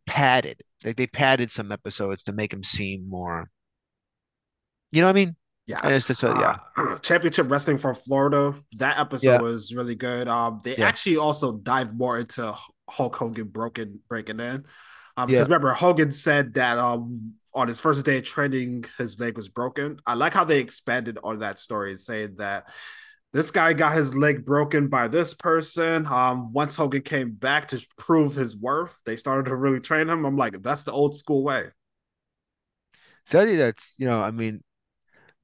padded. 0.07 0.61
Like 0.85 0.97
they 0.97 1.07
padded 1.07 1.51
some 1.51 1.73
episodes 1.73 2.25
to 2.25 2.33
make 2.33 2.51
them 2.51 2.65
seem 2.65 3.09
more. 3.09 3.49
You 4.91 5.01
know 5.01 5.09
what 5.09 5.17
I 5.17 5.25
mean? 5.25 5.37
Yeah, 5.67 5.81
and 5.83 5.95
it's 5.95 6.07
just 6.07 6.23
yeah. 6.23 6.57
Uh, 6.77 6.99
championship 7.03 7.51
wrestling 7.51 7.79
from 7.79 7.95
Florida. 7.95 8.55
That 8.73 8.99
episode 8.99 9.31
yeah. 9.31 9.41
was 9.41 9.75
really 9.75 9.95
good. 9.95 10.29
Um, 10.29 10.61
they 10.63 10.77
yeah. 10.77 10.87
actually 10.89 11.17
also 11.17 11.57
dived 11.57 11.97
more 11.97 12.19
into 12.19 12.55
Hulk 12.89 13.17
Hogan 13.17 13.49
broken 13.49 14.01
breaking 14.09 14.41
in. 14.41 14.67
Um, 15.17 15.29
because 15.29 15.33
yeah. 15.33 15.43
remember 15.43 15.73
Hogan 15.73 16.13
said 16.13 16.55
that 16.55 16.77
um 16.77 17.35
on 17.55 17.69
his 17.69 17.81
first 17.81 18.05
day 18.05 18.19
of 18.19 18.25
training 18.25 18.85
his 18.99 19.19
leg 19.19 19.37
was 19.37 19.49
broken. 19.49 20.01
I 20.07 20.15
like 20.15 20.35
how 20.35 20.45
they 20.45 20.61
expanded 20.61 21.19
on 21.25 21.39
that 21.39 21.59
story, 21.59 21.93
and 21.93 22.01
saying 22.01 22.35
that 22.39 22.69
this 23.33 23.51
guy 23.51 23.73
got 23.73 23.97
his 23.97 24.15
leg 24.15 24.45
broken 24.45 24.89
by 24.89 25.09
this 25.09 25.33
person. 25.33 26.07
Um, 26.07 26.53
once 26.53 26.77
Hogan 26.77 27.03
came 27.03 27.33
back 27.33 27.69
to 27.69 27.85
prove 27.97 28.35
his 28.35 28.61
worth, 28.61 29.01
they 29.07 29.17
started 29.17 29.47
to 29.47 29.57
really 29.57 29.81
train 29.81 30.11
him. 30.11 30.27
I'm 30.27 30.37
like, 30.37 30.63
that's 30.63 30.85
the 30.85 30.93
old 30.93 31.17
school 31.17 31.43
way. 31.43 31.69
So 33.25 33.45
that's 33.47 33.95
you 33.99 34.07
know, 34.07 34.21
I 34.21 34.31
mean, 34.31 34.63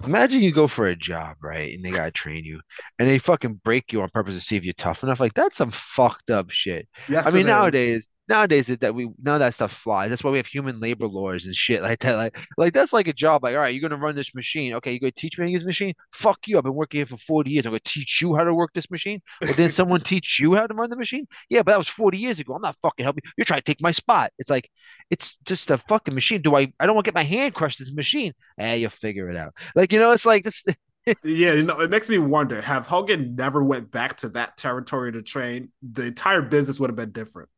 Imagine 0.04 0.40
you 0.40 0.52
go 0.52 0.66
for 0.66 0.86
a 0.86 0.96
job, 0.96 1.36
right? 1.42 1.74
And 1.74 1.84
they 1.84 1.90
gotta 1.90 2.10
train 2.10 2.44
you, 2.44 2.60
and 2.98 3.08
they 3.08 3.18
fucking 3.18 3.60
break 3.64 3.92
you 3.92 4.02
on 4.02 4.08
purpose 4.10 4.34
to 4.34 4.40
see 4.40 4.56
if 4.56 4.64
you're 4.64 4.72
tough 4.74 5.02
enough. 5.02 5.20
Like 5.20 5.34
that's 5.34 5.56
some 5.56 5.70
fucked 5.70 6.30
up 6.30 6.50
shit. 6.50 6.88
Yes, 7.08 7.26
I 7.26 7.36
mean 7.36 7.46
nowadays, 7.46 8.08
nowadays 8.30 8.68
that 8.68 8.94
we 8.94 9.10
none 9.22 9.34
of 9.34 9.40
that 9.40 9.52
stuff 9.52 9.72
flies. 9.72 10.08
That's 10.08 10.24
why 10.24 10.30
we 10.30 10.38
have 10.38 10.46
human 10.46 10.80
labor 10.80 11.06
laws 11.06 11.44
and 11.46 11.54
shit 11.54 11.82
like 11.82 11.98
that. 11.98 12.16
Like, 12.16 12.38
like 12.56 12.72
that's 12.72 12.92
like 12.92 13.08
a 13.08 13.12
job. 13.12 13.42
Like, 13.42 13.54
all 13.54 13.60
right, 13.60 13.74
you're 13.74 13.86
gonna 13.86 14.00
run 14.00 14.14
this 14.14 14.34
machine. 14.34 14.72
Okay, 14.74 14.92
you're 14.92 15.00
gonna 15.00 15.10
teach 15.10 15.36
me 15.36 15.42
how 15.42 15.46
to 15.46 15.52
use 15.52 15.64
machine. 15.64 15.92
Fuck 16.12 16.46
you. 16.46 16.56
I've 16.56 16.64
been 16.64 16.74
working 16.74 17.00
here 17.00 17.06
for 17.06 17.16
40 17.18 17.50
years. 17.50 17.66
I'm 17.66 17.72
gonna 17.72 17.80
teach 17.84 18.22
you 18.22 18.34
how 18.34 18.44
to 18.44 18.54
work 18.54 18.70
this 18.72 18.90
machine. 18.90 19.20
But 19.40 19.56
then 19.56 19.70
someone 19.70 20.00
teach 20.04 20.38
you 20.40 20.54
how 20.54 20.66
to 20.66 20.74
run 20.74 20.88
the 20.88 20.96
machine. 20.96 21.26
Yeah, 21.50 21.60
but 21.60 21.72
that 21.72 21.78
was 21.78 21.88
40 21.88 22.16
years 22.16 22.40
ago. 22.40 22.54
I'm 22.54 22.62
not 22.62 22.76
fucking 22.76 23.04
helping. 23.04 23.24
You're 23.36 23.44
trying 23.44 23.60
to 23.60 23.64
take 23.64 23.82
my 23.82 23.90
spot. 23.90 24.32
It's 24.38 24.50
like, 24.50 24.70
it's 25.10 25.36
just 25.44 25.70
a 25.70 25.78
fucking 25.78 26.14
machine. 26.14 26.40
Do 26.40 26.56
I? 26.56 26.72
I 26.78 26.86
don't 26.86 26.94
want 26.94 27.04
to 27.04 27.10
get 27.10 27.16
my 27.16 27.24
hand 27.24 27.54
crushed. 27.54 27.80
This 27.80 27.92
machine. 27.92 28.32
Eh, 28.58 28.74
you'll 28.74 28.90
figure 28.90 29.28
it 29.28 29.36
out. 29.36 29.54
Like, 29.74 29.92
you 29.92 29.98
know, 29.98 30.12
it's 30.12 30.26
like 30.26 30.44
this. 30.44 30.62
yeah, 31.24 31.52
you 31.52 31.62
know, 31.62 31.80
it 31.80 31.90
makes 31.90 32.08
me 32.08 32.18
wonder: 32.18 32.60
Have 32.60 32.86
Hogan 32.86 33.34
never 33.34 33.64
went 33.64 33.90
back 33.90 34.16
to 34.18 34.28
that 34.30 34.56
territory 34.56 35.10
to 35.12 35.22
train, 35.22 35.72
the 35.82 36.04
entire 36.04 36.42
business 36.42 36.78
would 36.78 36.90
have 36.90 36.96
been 36.96 37.10
different. 37.10 37.48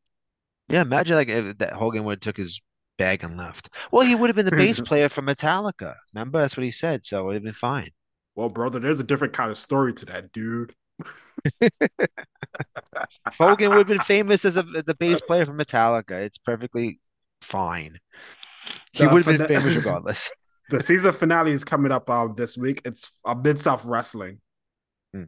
Yeah, 0.73 0.83
imagine 0.83 1.17
like 1.17 1.29
if 1.29 1.59
that 1.59 1.75
Hogan 1.75 2.05
would 2.05 2.15
have 2.15 2.21
took 2.21 2.37
his 2.37 2.61
bag 2.99 3.25
and 3.25 3.37
left. 3.37 3.71
Well, 3.91 4.07
he 4.07 4.15
would 4.15 4.29
have 4.29 4.37
been 4.37 4.47
the 4.47 4.53
bass 4.53 4.81
player 4.85 5.09
for 5.09 5.23
Metallica. 5.23 5.95
Remember, 6.15 6.41
that's 6.41 6.57
what 6.57 6.65
he 6.65 6.71
said. 6.71 7.05
So 7.05 7.21
it 7.21 7.25
would 7.25 7.35
have 7.35 7.43
been 7.43 7.53
fine. 7.53 7.91
Well, 8.35 8.49
brother, 8.49 8.79
there's 8.79 9.01
a 9.01 9.05
different 9.05 9.35
kind 9.35 9.51
of 9.51 9.59
story 9.59 9.93
to 9.95 10.07
that, 10.07 10.33
dude. 10.33 10.75
Hogan 13.39 13.71
would 13.71 13.79
have 13.79 13.87
been 13.87 13.99
famous 14.01 14.45
as 14.45 14.57
a, 14.57 14.63
the 14.63 14.97
bass 14.99 15.21
player 15.21 15.45
for 15.45 15.53
Metallica. 15.53 16.13
It's 16.13 16.39
perfectly 16.39 17.01
fine. 17.43 17.99
He 18.93 19.07
would 19.07 19.25
have 19.25 19.39
been 19.39 19.47
famous 19.47 19.77
regardless. 19.77 20.31
The 20.70 20.81
season 20.81 21.12
finale 21.12 21.51
is 21.51 21.64
coming 21.64 21.93
up 21.93 22.09
um, 22.09 22.35
this 22.35 22.57
week. 22.57 22.81
It's 22.87 23.18
a 23.27 23.35
Mid 23.37 23.61
South 23.61 23.85
Wrestling. 23.85 24.39
Hmm. 25.13 25.25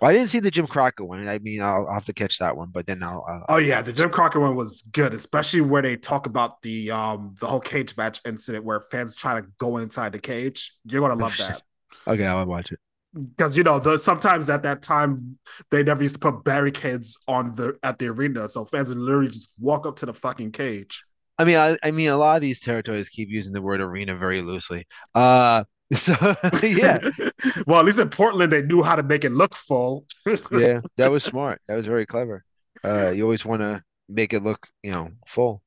Well, 0.00 0.10
I 0.10 0.14
didn't 0.14 0.28
see 0.28 0.40
the 0.40 0.50
Jim 0.50 0.66
Crockett 0.66 1.06
one. 1.06 1.28
I 1.28 1.38
mean, 1.40 1.60
I'll, 1.60 1.86
I'll 1.86 1.94
have 1.94 2.06
to 2.06 2.14
catch 2.14 2.38
that 2.38 2.56
one, 2.56 2.70
but 2.72 2.86
then 2.86 3.02
I'll, 3.02 3.22
I'll, 3.28 3.44
Oh 3.50 3.56
yeah, 3.58 3.82
the 3.82 3.92
Jim 3.92 4.08
Crockett 4.08 4.40
one 4.40 4.56
was 4.56 4.82
good, 4.92 5.12
especially 5.12 5.60
where 5.60 5.82
they 5.82 5.96
talk 5.96 6.26
about 6.26 6.62
the 6.62 6.90
um 6.90 7.34
the 7.38 7.46
whole 7.46 7.60
cage 7.60 7.96
match 7.96 8.20
incident 8.24 8.64
where 8.64 8.80
fans 8.80 9.14
try 9.14 9.38
to 9.38 9.46
go 9.58 9.76
inside 9.76 10.12
the 10.12 10.18
cage. 10.18 10.74
You're 10.84 11.06
gonna 11.06 11.20
love 11.20 11.36
that. 11.36 11.62
okay, 12.06 12.24
I'll 12.24 12.46
watch 12.46 12.72
it. 12.72 12.78
Because 13.12 13.56
you 13.58 13.62
know, 13.62 13.78
the, 13.78 13.98
sometimes 13.98 14.48
at 14.48 14.62
that 14.62 14.82
time 14.82 15.38
they 15.70 15.82
never 15.82 16.02
used 16.02 16.14
to 16.14 16.20
put 16.20 16.42
barricades 16.42 17.18
on 17.28 17.54
the 17.54 17.76
at 17.82 17.98
the 17.98 18.08
arena, 18.08 18.48
so 18.48 18.64
fans 18.64 18.88
would 18.88 18.98
literally 18.98 19.28
just 19.28 19.54
walk 19.58 19.86
up 19.86 19.96
to 19.96 20.06
the 20.06 20.14
fucking 20.14 20.52
cage. 20.52 21.04
I 21.38 21.44
mean, 21.44 21.56
I, 21.56 21.76
I 21.82 21.90
mean, 21.90 22.08
a 22.08 22.16
lot 22.16 22.36
of 22.36 22.40
these 22.40 22.60
territories 22.60 23.10
keep 23.10 23.28
using 23.28 23.52
the 23.52 23.60
word 23.60 23.82
arena 23.82 24.16
very 24.16 24.40
loosely. 24.40 24.86
Uh, 25.14 25.64
So 25.94 26.14
yeah. 26.62 26.98
well, 27.66 27.78
at 27.78 27.84
least 27.84 27.98
in 28.00 28.10
Portland, 28.10 28.52
they 28.52 28.62
knew 28.62 28.82
how 28.82 28.96
to 28.96 29.02
make 29.02 29.24
it 29.24 29.30
look 29.32 29.54
full. 29.54 30.04
yeah, 30.50 30.80
that 30.96 31.08
was 31.10 31.24
smart. 31.24 31.60
That 31.68 31.76
was 31.76 31.86
very 31.86 32.06
clever. 32.06 32.44
Uh, 32.84 33.10
you 33.10 33.22
always 33.22 33.44
want 33.44 33.62
to 33.62 33.82
make 34.08 34.32
it 34.32 34.42
look, 34.42 34.68
you 34.82 34.90
know, 34.90 35.10
full. 35.26 35.62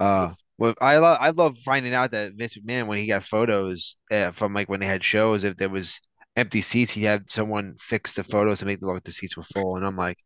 Uh, 0.00 0.34
Well, 0.58 0.74
I 0.80 0.98
love 0.98 1.18
I 1.20 1.30
love 1.30 1.58
finding 1.58 1.94
out 1.94 2.12
that 2.12 2.34
Vince 2.34 2.58
McMahon 2.58 2.86
when 2.86 2.98
he 2.98 3.06
got 3.06 3.22
photos 3.24 3.96
uh, 4.10 4.32
from 4.32 4.54
like 4.54 4.68
when 4.68 4.80
they 4.80 4.86
had 4.86 5.04
shows, 5.04 5.44
if 5.44 5.56
there 5.56 5.70
was 5.70 6.00
empty 6.40 6.62
seats, 6.62 6.92
he 6.92 7.04
had 7.04 7.30
someone 7.30 7.76
fix 7.80 8.14
the 8.14 8.24
photos 8.24 8.60
to 8.60 8.66
make 8.66 8.78
it 8.78 8.84
look 8.84 8.94
like 8.94 9.04
the 9.04 9.12
seats 9.12 9.36
were 9.36 9.44
full. 9.44 9.76
And 9.76 9.86
I'm 9.86 9.96
like, 9.96 10.18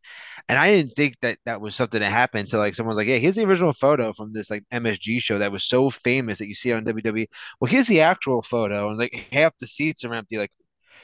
and 0.49 0.59
I 0.59 0.73
didn't 0.73 0.95
think 0.97 1.17
that 1.23 1.39
that 1.47 1.61
was 1.61 1.75
something 1.75 2.01
that 2.01 2.11
happened 2.11 2.43
until 2.43 2.61
like 2.61 2.75
someone's 2.75 2.97
like, 2.99 3.09
yeah, 3.09 3.19
here's 3.19 3.37
the 3.37 3.45
original 3.45 3.73
photo 3.73 4.13
from 4.13 4.33
this 4.33 4.51
like 4.51 4.65
MSG 4.73 5.21
show 5.21 5.39
that 5.39 5.53
was 5.53 5.65
so 5.65 5.91
famous 5.91 6.39
that 6.39 6.49
you 6.49 6.55
see 6.55 6.73
on 6.73 6.85
WWE. 6.85 7.27
Well, 7.61 7.71
here's 7.71 7.87
the 7.89 8.01
actual 8.03 8.43
photo, 8.43 8.89
and 8.89 8.99
like 8.99 9.29
half 9.33 9.57
the 9.59 9.67
seats 9.67 10.05
are 10.05 10.15
empty. 10.15 10.39
Like 10.39 10.53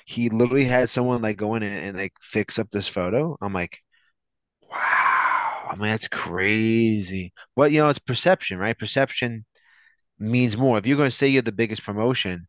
he 0.06 0.28
literally 0.30 0.64
had 0.64 0.88
someone 0.88 1.22
like 1.22 1.36
go 1.36 1.54
in 1.56 1.62
and, 1.62 1.86
and 1.88 1.98
like 1.98 2.14
fix 2.22 2.58
up 2.58 2.70
this 2.70 2.88
photo. 2.88 3.36
I'm 3.40 3.52
like, 3.52 3.80
wow, 4.70 5.66
I 5.70 5.74
mean 5.74 5.90
that's 5.90 6.08
crazy. 6.08 7.32
But 7.56 7.72
you 7.72 7.80
know, 7.80 7.88
it's 7.88 7.98
perception, 7.98 8.58
right? 8.58 8.78
Perception 8.78 9.44
means 10.18 10.56
more. 10.56 10.78
If 10.78 10.86
you're 10.86 10.96
going 10.96 11.10
to 11.10 11.16
say 11.16 11.28
you're 11.28 11.42
the 11.42 11.52
biggest 11.52 11.84
promotion 11.84 12.46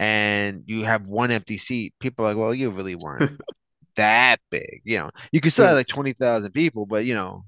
and 0.00 0.62
you 0.64 0.82
have 0.84 1.06
one 1.06 1.30
empty 1.30 1.58
seat, 1.58 1.92
people 2.00 2.24
are 2.24 2.28
like, 2.28 2.36
well, 2.38 2.54
you 2.54 2.70
really 2.70 2.96
weren't 2.96 3.38
that 3.96 4.38
big. 4.50 4.80
You 4.82 5.00
know, 5.00 5.10
you 5.30 5.42
could 5.42 5.52
still 5.52 5.66
have 5.66 5.76
like 5.76 5.88
20,000 5.88 6.50
people, 6.52 6.86
but 6.86 7.04
you 7.04 7.14
know, 7.14 7.44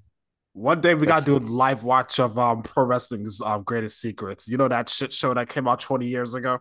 one 0.53 0.83
day 0.83 0.95
we 0.95 1.07
got 1.07 1.21
to 1.21 1.25
do 1.25 1.37
a 1.39 1.39
live 1.39 1.83
watch 1.83 2.21
of 2.21 2.39
um 2.39 2.63
pro 2.63 2.85
wrestling's 2.85 3.41
um 3.41 3.63
greatest 3.63 4.03
secrets. 4.03 4.49
You 4.49 4.59
know 4.59 4.69
that 4.69 4.91
shit 4.91 5.15
show 5.15 5.33
that 5.33 5.49
came 5.49 5.67
out 5.67 5.81
20 5.81 6.07
years 6.07 6.35
ago? 6.35 6.59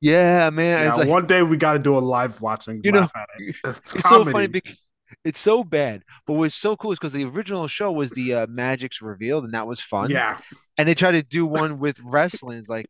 Yeah, 0.00 0.48
man. 0.48 0.84
Yeah, 0.84 0.94
like, 0.94 1.08
one 1.08 1.26
day 1.26 1.42
we 1.42 1.58
got 1.58 1.74
to 1.74 1.78
do 1.78 1.96
a 1.96 2.00
live 2.00 2.40
watching. 2.40 2.80
You 2.82 2.92
know, 2.92 3.08
it. 3.38 3.56
it's, 3.64 3.94
it's 3.94 4.08
so 4.08 4.24
funny 4.24 4.46
because 4.46 4.80
it's 5.22 5.40
so 5.40 5.62
bad. 5.62 6.02
But 6.26 6.34
what's 6.34 6.54
so 6.54 6.76
cool 6.76 6.92
is 6.92 6.98
because 6.98 7.12
the 7.12 7.24
original 7.24 7.68
show 7.68 7.92
was 7.92 8.10
the 8.10 8.32
uh, 8.32 8.46
Magic's 8.48 9.02
revealed, 9.02 9.44
and 9.44 9.52
that 9.52 9.66
was 9.66 9.82
fun. 9.82 10.10
Yeah. 10.10 10.38
And 10.78 10.88
they 10.88 10.94
tried 10.94 11.12
to 11.12 11.22
do 11.22 11.44
one 11.44 11.78
with 11.78 12.00
wrestling. 12.02 12.58
It's 12.58 12.70
like, 12.70 12.88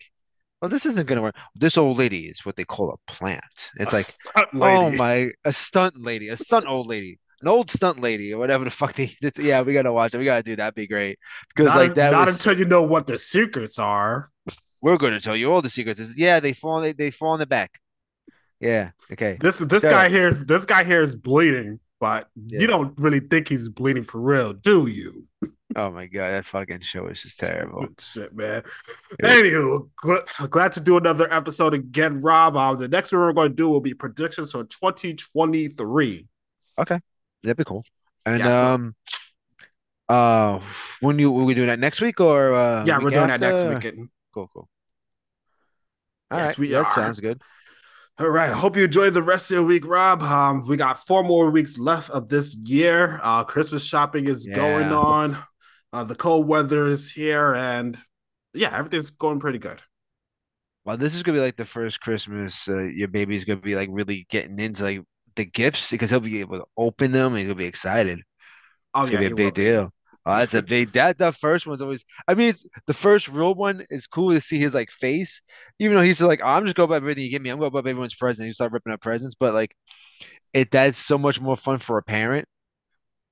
well, 0.66 0.70
this 0.70 0.84
isn't 0.84 1.06
gonna 1.06 1.22
work. 1.22 1.36
This 1.54 1.78
old 1.78 1.96
lady 1.96 2.26
is 2.26 2.44
what 2.44 2.56
they 2.56 2.64
call 2.64 2.90
a 2.90 3.12
plant. 3.12 3.70
It's 3.76 3.92
a 3.92 3.96
like, 4.34 4.48
oh 4.54 4.90
my, 4.90 5.30
a 5.44 5.52
stunt 5.52 5.94
lady, 5.96 6.28
a 6.30 6.36
stunt 6.36 6.66
old 6.66 6.88
lady, 6.88 7.20
an 7.40 7.46
old 7.46 7.70
stunt 7.70 8.00
lady, 8.00 8.34
or 8.34 8.38
whatever 8.38 8.64
the 8.64 8.70
fuck 8.70 8.94
they. 8.94 9.14
Yeah, 9.38 9.62
we 9.62 9.74
gotta 9.74 9.92
watch 9.92 10.12
it. 10.12 10.18
We 10.18 10.24
gotta 10.24 10.42
do 10.42 10.56
that. 10.56 10.74
Be 10.74 10.88
great 10.88 11.20
because 11.54 11.66
not, 11.66 11.76
like 11.76 11.94
that. 11.94 12.10
Not 12.10 12.26
was, 12.26 12.34
until 12.34 12.58
you 12.58 12.64
know 12.64 12.82
what 12.82 13.06
the 13.06 13.16
secrets 13.16 13.78
are. 13.78 14.30
We're 14.82 14.98
going 14.98 15.12
to 15.12 15.20
tell 15.20 15.36
you 15.36 15.52
all 15.52 15.62
the 15.62 15.70
secrets. 15.70 16.00
Is 16.00 16.18
yeah, 16.18 16.40
they 16.40 16.52
fall. 16.52 16.80
They, 16.80 16.92
they 16.92 17.12
fall 17.12 17.34
in 17.34 17.40
the 17.40 17.46
back. 17.46 17.80
Yeah. 18.58 18.90
Okay. 19.12 19.38
This 19.40 19.60
this 19.60 19.84
guy 19.84 20.08
here 20.08 20.26
is 20.26 20.44
this 20.46 20.66
guy 20.66 20.82
here 20.82 21.00
is 21.00 21.14
bleeding, 21.14 21.78
but 22.00 22.28
yeah. 22.34 22.58
you 22.58 22.66
don't 22.66 22.92
really 22.98 23.20
think 23.20 23.46
he's 23.48 23.68
bleeding 23.68 24.02
for 24.02 24.20
real, 24.20 24.52
do 24.52 24.88
you? 24.88 25.22
Oh 25.74 25.90
my 25.90 26.06
god, 26.06 26.30
that 26.30 26.44
fucking 26.44 26.80
show 26.80 27.08
is 27.08 27.22
just 27.22 27.40
terrible. 27.40 27.86
Shit, 27.98 28.34
man. 28.34 28.62
Anywho, 29.22 29.88
gl- 30.02 30.50
glad 30.50 30.72
to 30.72 30.80
do 30.80 30.96
another 30.96 31.32
episode 31.32 31.74
again, 31.74 32.20
Rob. 32.20 32.56
Uh, 32.56 32.74
the 32.74 32.88
next 32.88 33.10
one 33.10 33.22
we're 33.22 33.32
going 33.32 33.50
to 33.50 33.54
do 33.54 33.68
will 33.68 33.80
be 33.80 33.92
predictions 33.92 34.52
for 34.52 34.62
2023. 34.62 36.26
Okay, 36.78 37.00
that'd 37.42 37.56
be 37.56 37.64
cool. 37.64 37.84
And 38.24 38.38
yeah, 38.38 38.72
um, 38.72 38.94
uh, 40.08 40.60
when 41.00 41.18
you 41.18 41.32
will 41.32 41.44
we 41.44 41.54
doing 41.54 41.66
that 41.66 41.80
next 41.80 42.00
week 42.00 42.20
or 42.20 42.54
uh, 42.54 42.84
yeah, 42.84 42.98
we're 42.98 43.10
doing 43.10 43.28
after? 43.28 43.38
that 43.38 43.54
next 43.54 43.64
weekend. 43.64 44.08
Cool, 44.32 44.48
cool. 44.52 44.68
All 46.30 46.38
yes, 46.38 46.48
right, 46.48 46.58
we 46.58 46.68
that 46.68 46.84
are. 46.84 46.90
sounds 46.90 47.18
good. 47.18 47.42
All 48.18 48.30
right. 48.30 48.50
Hope 48.50 48.76
you 48.76 48.84
enjoyed 48.84 49.12
the 49.12 49.22
rest 49.22 49.50
of 49.50 49.56
your 49.56 49.64
week, 49.64 49.86
Rob. 49.86 50.22
Um, 50.22 50.66
we 50.66 50.78
got 50.78 51.06
four 51.06 51.22
more 51.22 51.50
weeks 51.50 51.76
left 51.76 52.08
of 52.08 52.30
this 52.30 52.54
year. 52.54 53.20
Uh, 53.22 53.44
Christmas 53.44 53.84
shopping 53.84 54.26
is 54.26 54.48
yeah. 54.48 54.56
going 54.56 54.88
on. 54.90 55.36
Uh, 55.92 56.04
the 56.04 56.14
cold 56.14 56.46
weather 56.48 56.86
is 56.88 57.12
here, 57.12 57.54
and 57.54 57.98
yeah, 58.54 58.76
everything's 58.76 59.10
going 59.10 59.40
pretty 59.40 59.58
good. 59.58 59.82
Well, 60.84 60.96
this 60.96 61.14
is 61.14 61.22
gonna 61.22 61.38
be 61.38 61.42
like 61.42 61.56
the 61.56 61.64
first 61.64 62.00
Christmas 62.00 62.68
uh, 62.68 62.84
your 62.84 63.08
baby's 63.08 63.44
gonna 63.44 63.60
be 63.60 63.74
like 63.74 63.88
really 63.92 64.26
getting 64.30 64.58
into 64.60 64.84
like 64.84 65.00
the 65.34 65.44
gifts 65.44 65.90
because 65.90 66.10
he'll 66.10 66.20
be 66.20 66.40
able 66.40 66.58
to 66.60 66.66
open 66.76 67.12
them 67.12 67.34
and 67.34 67.46
he'll 67.46 67.54
be 67.56 67.64
excited. 67.66 68.20
Oh, 68.94 69.02
it's 69.02 69.10
yeah, 69.10 69.18
gonna 69.18 69.26
be 69.28 69.32
a 69.32 69.46
big 69.46 69.54
deal. 69.54 69.92
Oh, 70.26 70.36
that's 70.38 70.54
a 70.54 70.62
big 70.62 70.92
that 70.92 71.18
the 71.18 71.32
first 71.32 71.66
one's 71.66 71.82
always 71.82 72.04
I 72.28 72.34
mean 72.34 72.54
the 72.86 72.94
first 72.94 73.28
real 73.28 73.54
one 73.54 73.84
is 73.90 74.06
cool 74.08 74.32
to 74.32 74.40
see 74.40 74.58
his 74.58 74.74
like 74.74 74.90
face, 74.90 75.40
even 75.78 75.96
though 75.96 76.02
he's 76.02 76.22
like, 76.22 76.40
oh, 76.42 76.48
I'm 76.48 76.64
just 76.64 76.76
going 76.76 76.88
by 76.90 76.96
everything 76.96 77.24
you 77.24 77.30
give 77.30 77.42
me. 77.42 77.50
I'm 77.50 77.58
going 77.60 77.72
by 77.72 77.80
everyone's 77.80 78.14
present. 78.14 78.46
You 78.46 78.52
start 78.54 78.72
ripping 78.72 78.92
up 78.92 79.00
presents, 79.00 79.34
but 79.36 79.54
like 79.54 79.74
it 80.54 80.70
that's 80.70 80.98
so 80.98 81.18
much 81.18 81.40
more 81.40 81.56
fun 81.56 81.78
for 81.80 81.98
a 81.98 82.02
parent. 82.02 82.46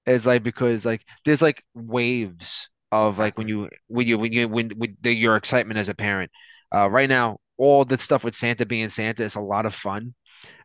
It's 0.06 0.26
like 0.26 0.42
because 0.42 0.84
like 0.84 1.04
there's 1.24 1.42
like 1.42 1.64
waves 1.74 2.68
of 2.92 3.18
like 3.18 3.38
when 3.38 3.48
you 3.48 3.68
when 3.88 4.06
you 4.06 4.18
when 4.18 4.32
you 4.32 4.48
when 4.48 4.70
with 4.76 4.96
the, 5.02 5.14
your 5.14 5.36
excitement 5.36 5.78
as 5.78 5.88
a 5.88 5.94
parent. 5.94 6.30
Uh, 6.74 6.88
right 6.90 7.08
now, 7.08 7.38
all 7.56 7.84
the 7.84 7.98
stuff 7.98 8.24
with 8.24 8.34
Santa 8.34 8.66
being 8.66 8.88
Santa 8.88 9.22
is 9.22 9.36
a 9.36 9.40
lot 9.40 9.66
of 9.66 9.74
fun. 9.74 10.14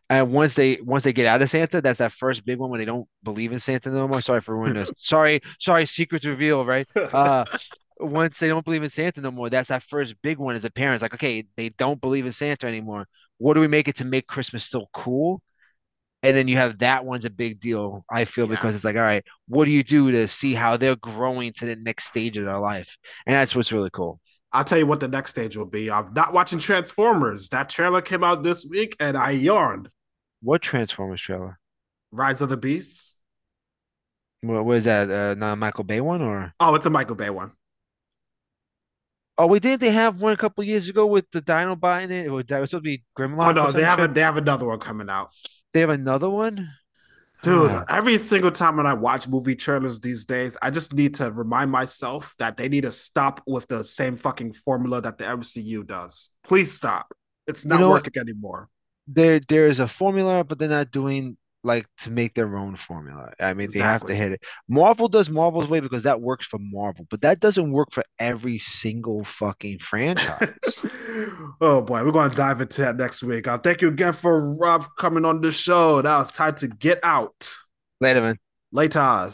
And 0.08 0.32
once 0.32 0.54
they 0.54 0.78
once 0.82 1.04
they 1.04 1.12
get 1.12 1.26
out 1.26 1.40
of 1.40 1.48
Santa, 1.48 1.80
that's 1.80 1.98
that 1.98 2.12
first 2.12 2.44
big 2.44 2.58
one 2.58 2.70
when 2.70 2.78
they 2.78 2.84
don't 2.84 3.08
believe 3.22 3.52
in 3.52 3.60
Santa 3.60 3.90
no 3.90 4.08
more. 4.08 4.20
Sorry 4.20 4.40
for 4.40 4.56
ruining 4.56 4.74
this. 4.74 4.92
sorry, 4.96 5.40
sorry, 5.58 5.86
secrets 5.86 6.26
reveal, 6.26 6.64
right? 6.64 6.86
Uh 6.96 7.44
once 8.00 8.38
they 8.38 8.48
don't 8.48 8.64
believe 8.64 8.82
in 8.82 8.90
Santa 8.90 9.20
no 9.20 9.30
more, 9.30 9.50
that's 9.50 9.68
that 9.68 9.82
first 9.82 10.20
big 10.22 10.38
one 10.38 10.56
as 10.56 10.64
a 10.64 10.70
parent. 10.70 10.94
It's 10.94 11.02
like, 11.02 11.14
okay, 11.14 11.44
they 11.56 11.68
don't 11.70 12.00
believe 12.00 12.26
in 12.26 12.32
Santa 12.32 12.66
anymore. 12.66 13.06
What 13.38 13.54
do 13.54 13.60
we 13.60 13.68
make 13.68 13.88
it 13.88 13.96
to 13.96 14.04
make 14.04 14.26
Christmas 14.26 14.64
still 14.64 14.88
cool? 14.92 15.42
And 16.22 16.36
then 16.36 16.48
you 16.48 16.56
have 16.56 16.78
that 16.78 17.04
one's 17.04 17.24
a 17.24 17.30
big 17.30 17.60
deal, 17.60 18.04
I 18.10 18.24
feel, 18.24 18.46
yeah. 18.46 18.56
because 18.56 18.74
it's 18.74 18.84
like, 18.84 18.96
all 18.96 19.02
right, 19.02 19.24
what 19.48 19.64
do 19.64 19.70
you 19.70 19.82
do 19.82 20.10
to 20.10 20.28
see 20.28 20.52
how 20.52 20.76
they're 20.76 20.96
growing 20.96 21.52
to 21.54 21.66
the 21.66 21.76
next 21.76 22.04
stage 22.04 22.36
of 22.36 22.44
their 22.44 22.58
life? 22.58 22.96
And 23.26 23.34
that's 23.34 23.56
what's 23.56 23.72
really 23.72 23.90
cool. 23.90 24.20
I'll 24.52 24.64
tell 24.64 24.78
you 24.78 24.86
what 24.86 25.00
the 25.00 25.08
next 25.08 25.30
stage 25.30 25.56
will 25.56 25.66
be. 25.66 25.90
I'm 25.90 26.12
not 26.12 26.32
watching 26.32 26.58
Transformers. 26.58 27.48
That 27.50 27.70
trailer 27.70 28.02
came 28.02 28.24
out 28.24 28.42
this 28.42 28.66
week 28.66 28.96
and 29.00 29.16
I 29.16 29.30
yawned. 29.30 29.88
What 30.42 30.60
Transformers 30.60 31.20
trailer? 31.20 31.58
Rise 32.10 32.40
of 32.42 32.48
the 32.48 32.56
Beasts. 32.56 33.14
What 34.42 34.64
was 34.64 34.84
that? 34.84 35.10
Uh, 35.10 35.34
not 35.34 35.58
Michael 35.58 35.84
Bay 35.84 36.00
one 36.00 36.22
or? 36.22 36.52
Oh, 36.58 36.74
it's 36.74 36.86
a 36.86 36.90
Michael 36.90 37.16
Bay 37.16 37.30
one. 37.30 37.52
Oh, 39.38 39.46
we 39.46 39.60
did. 39.60 39.80
They 39.80 39.90
have 39.90 40.20
one 40.20 40.32
a 40.32 40.36
couple 40.36 40.64
years 40.64 40.88
ago 40.88 41.06
with 41.06 41.30
the 41.30 41.40
Dinobot 41.40 42.04
in 42.04 42.10
it. 42.10 42.26
It 42.26 42.30
was 42.30 42.44
supposed 42.46 42.72
to 42.72 42.80
be 42.80 43.02
Grimlock. 43.16 43.48
Oh 43.48 43.52
no, 43.52 43.72
they 43.72 43.82
have 43.82 43.98
a, 43.98 44.08
they 44.08 44.20
have 44.20 44.36
another 44.36 44.66
one 44.66 44.78
coming 44.78 45.08
out. 45.08 45.30
They 45.72 45.80
have 45.80 45.90
another 45.90 46.30
one. 46.30 46.70
Dude, 47.42 47.70
oh. 47.70 47.84
every 47.88 48.18
single 48.18 48.50
time 48.50 48.76
when 48.76 48.86
I 48.86 48.92
watch 48.92 49.26
movie 49.26 49.56
trailers 49.56 50.00
these 50.00 50.26
days, 50.26 50.58
I 50.60 50.70
just 50.70 50.92
need 50.92 51.14
to 51.14 51.32
remind 51.32 51.70
myself 51.70 52.34
that 52.38 52.58
they 52.58 52.68
need 52.68 52.82
to 52.82 52.92
stop 52.92 53.42
with 53.46 53.66
the 53.68 53.82
same 53.82 54.16
fucking 54.16 54.52
formula 54.52 55.00
that 55.00 55.16
the 55.16 55.24
MCU 55.24 55.86
does. 55.86 56.30
Please 56.44 56.72
stop. 56.72 57.14
It's 57.46 57.64
not 57.64 57.76
you 57.76 57.80
know 57.86 57.90
working 57.90 58.12
anymore 58.18 58.68
there 59.12 59.40
there 59.40 59.66
is 59.66 59.80
a 59.80 59.88
formula, 59.88 60.44
but 60.44 60.58
they're 60.58 60.68
not 60.68 60.90
doing 60.90 61.36
like 61.62 61.86
to 61.98 62.10
make 62.10 62.34
their 62.34 62.56
own 62.56 62.76
formula. 62.76 63.32
I 63.38 63.54
mean, 63.54 63.66
exactly. 63.66 63.78
they 63.80 63.86
have 63.86 64.06
to 64.06 64.14
hit 64.14 64.32
it. 64.32 64.44
Marvel 64.68 65.08
does 65.08 65.30
Marvel's 65.30 65.68
way 65.68 65.80
because 65.80 66.02
that 66.04 66.20
works 66.20 66.46
for 66.46 66.58
Marvel, 66.60 67.06
but 67.10 67.20
that 67.22 67.40
doesn't 67.40 67.70
work 67.70 67.92
for 67.92 68.04
every 68.18 68.58
single 68.58 69.24
fucking 69.24 69.78
franchise. 69.78 70.54
oh 71.60 71.82
boy, 71.82 72.04
we're 72.04 72.12
gonna 72.12 72.34
dive 72.34 72.60
into 72.60 72.82
that 72.82 72.96
next 72.96 73.22
week. 73.22 73.46
Uh, 73.46 73.58
thank 73.58 73.82
you 73.82 73.88
again 73.88 74.12
for 74.12 74.54
Rob 74.54 74.86
coming 74.98 75.24
on 75.24 75.40
the 75.40 75.52
show. 75.52 76.00
Now 76.00 76.20
it's 76.20 76.32
time 76.32 76.54
to 76.56 76.68
get 76.68 77.00
out. 77.02 77.54
Later, 78.00 78.22
man. 78.22 78.38
Later. 78.72 79.30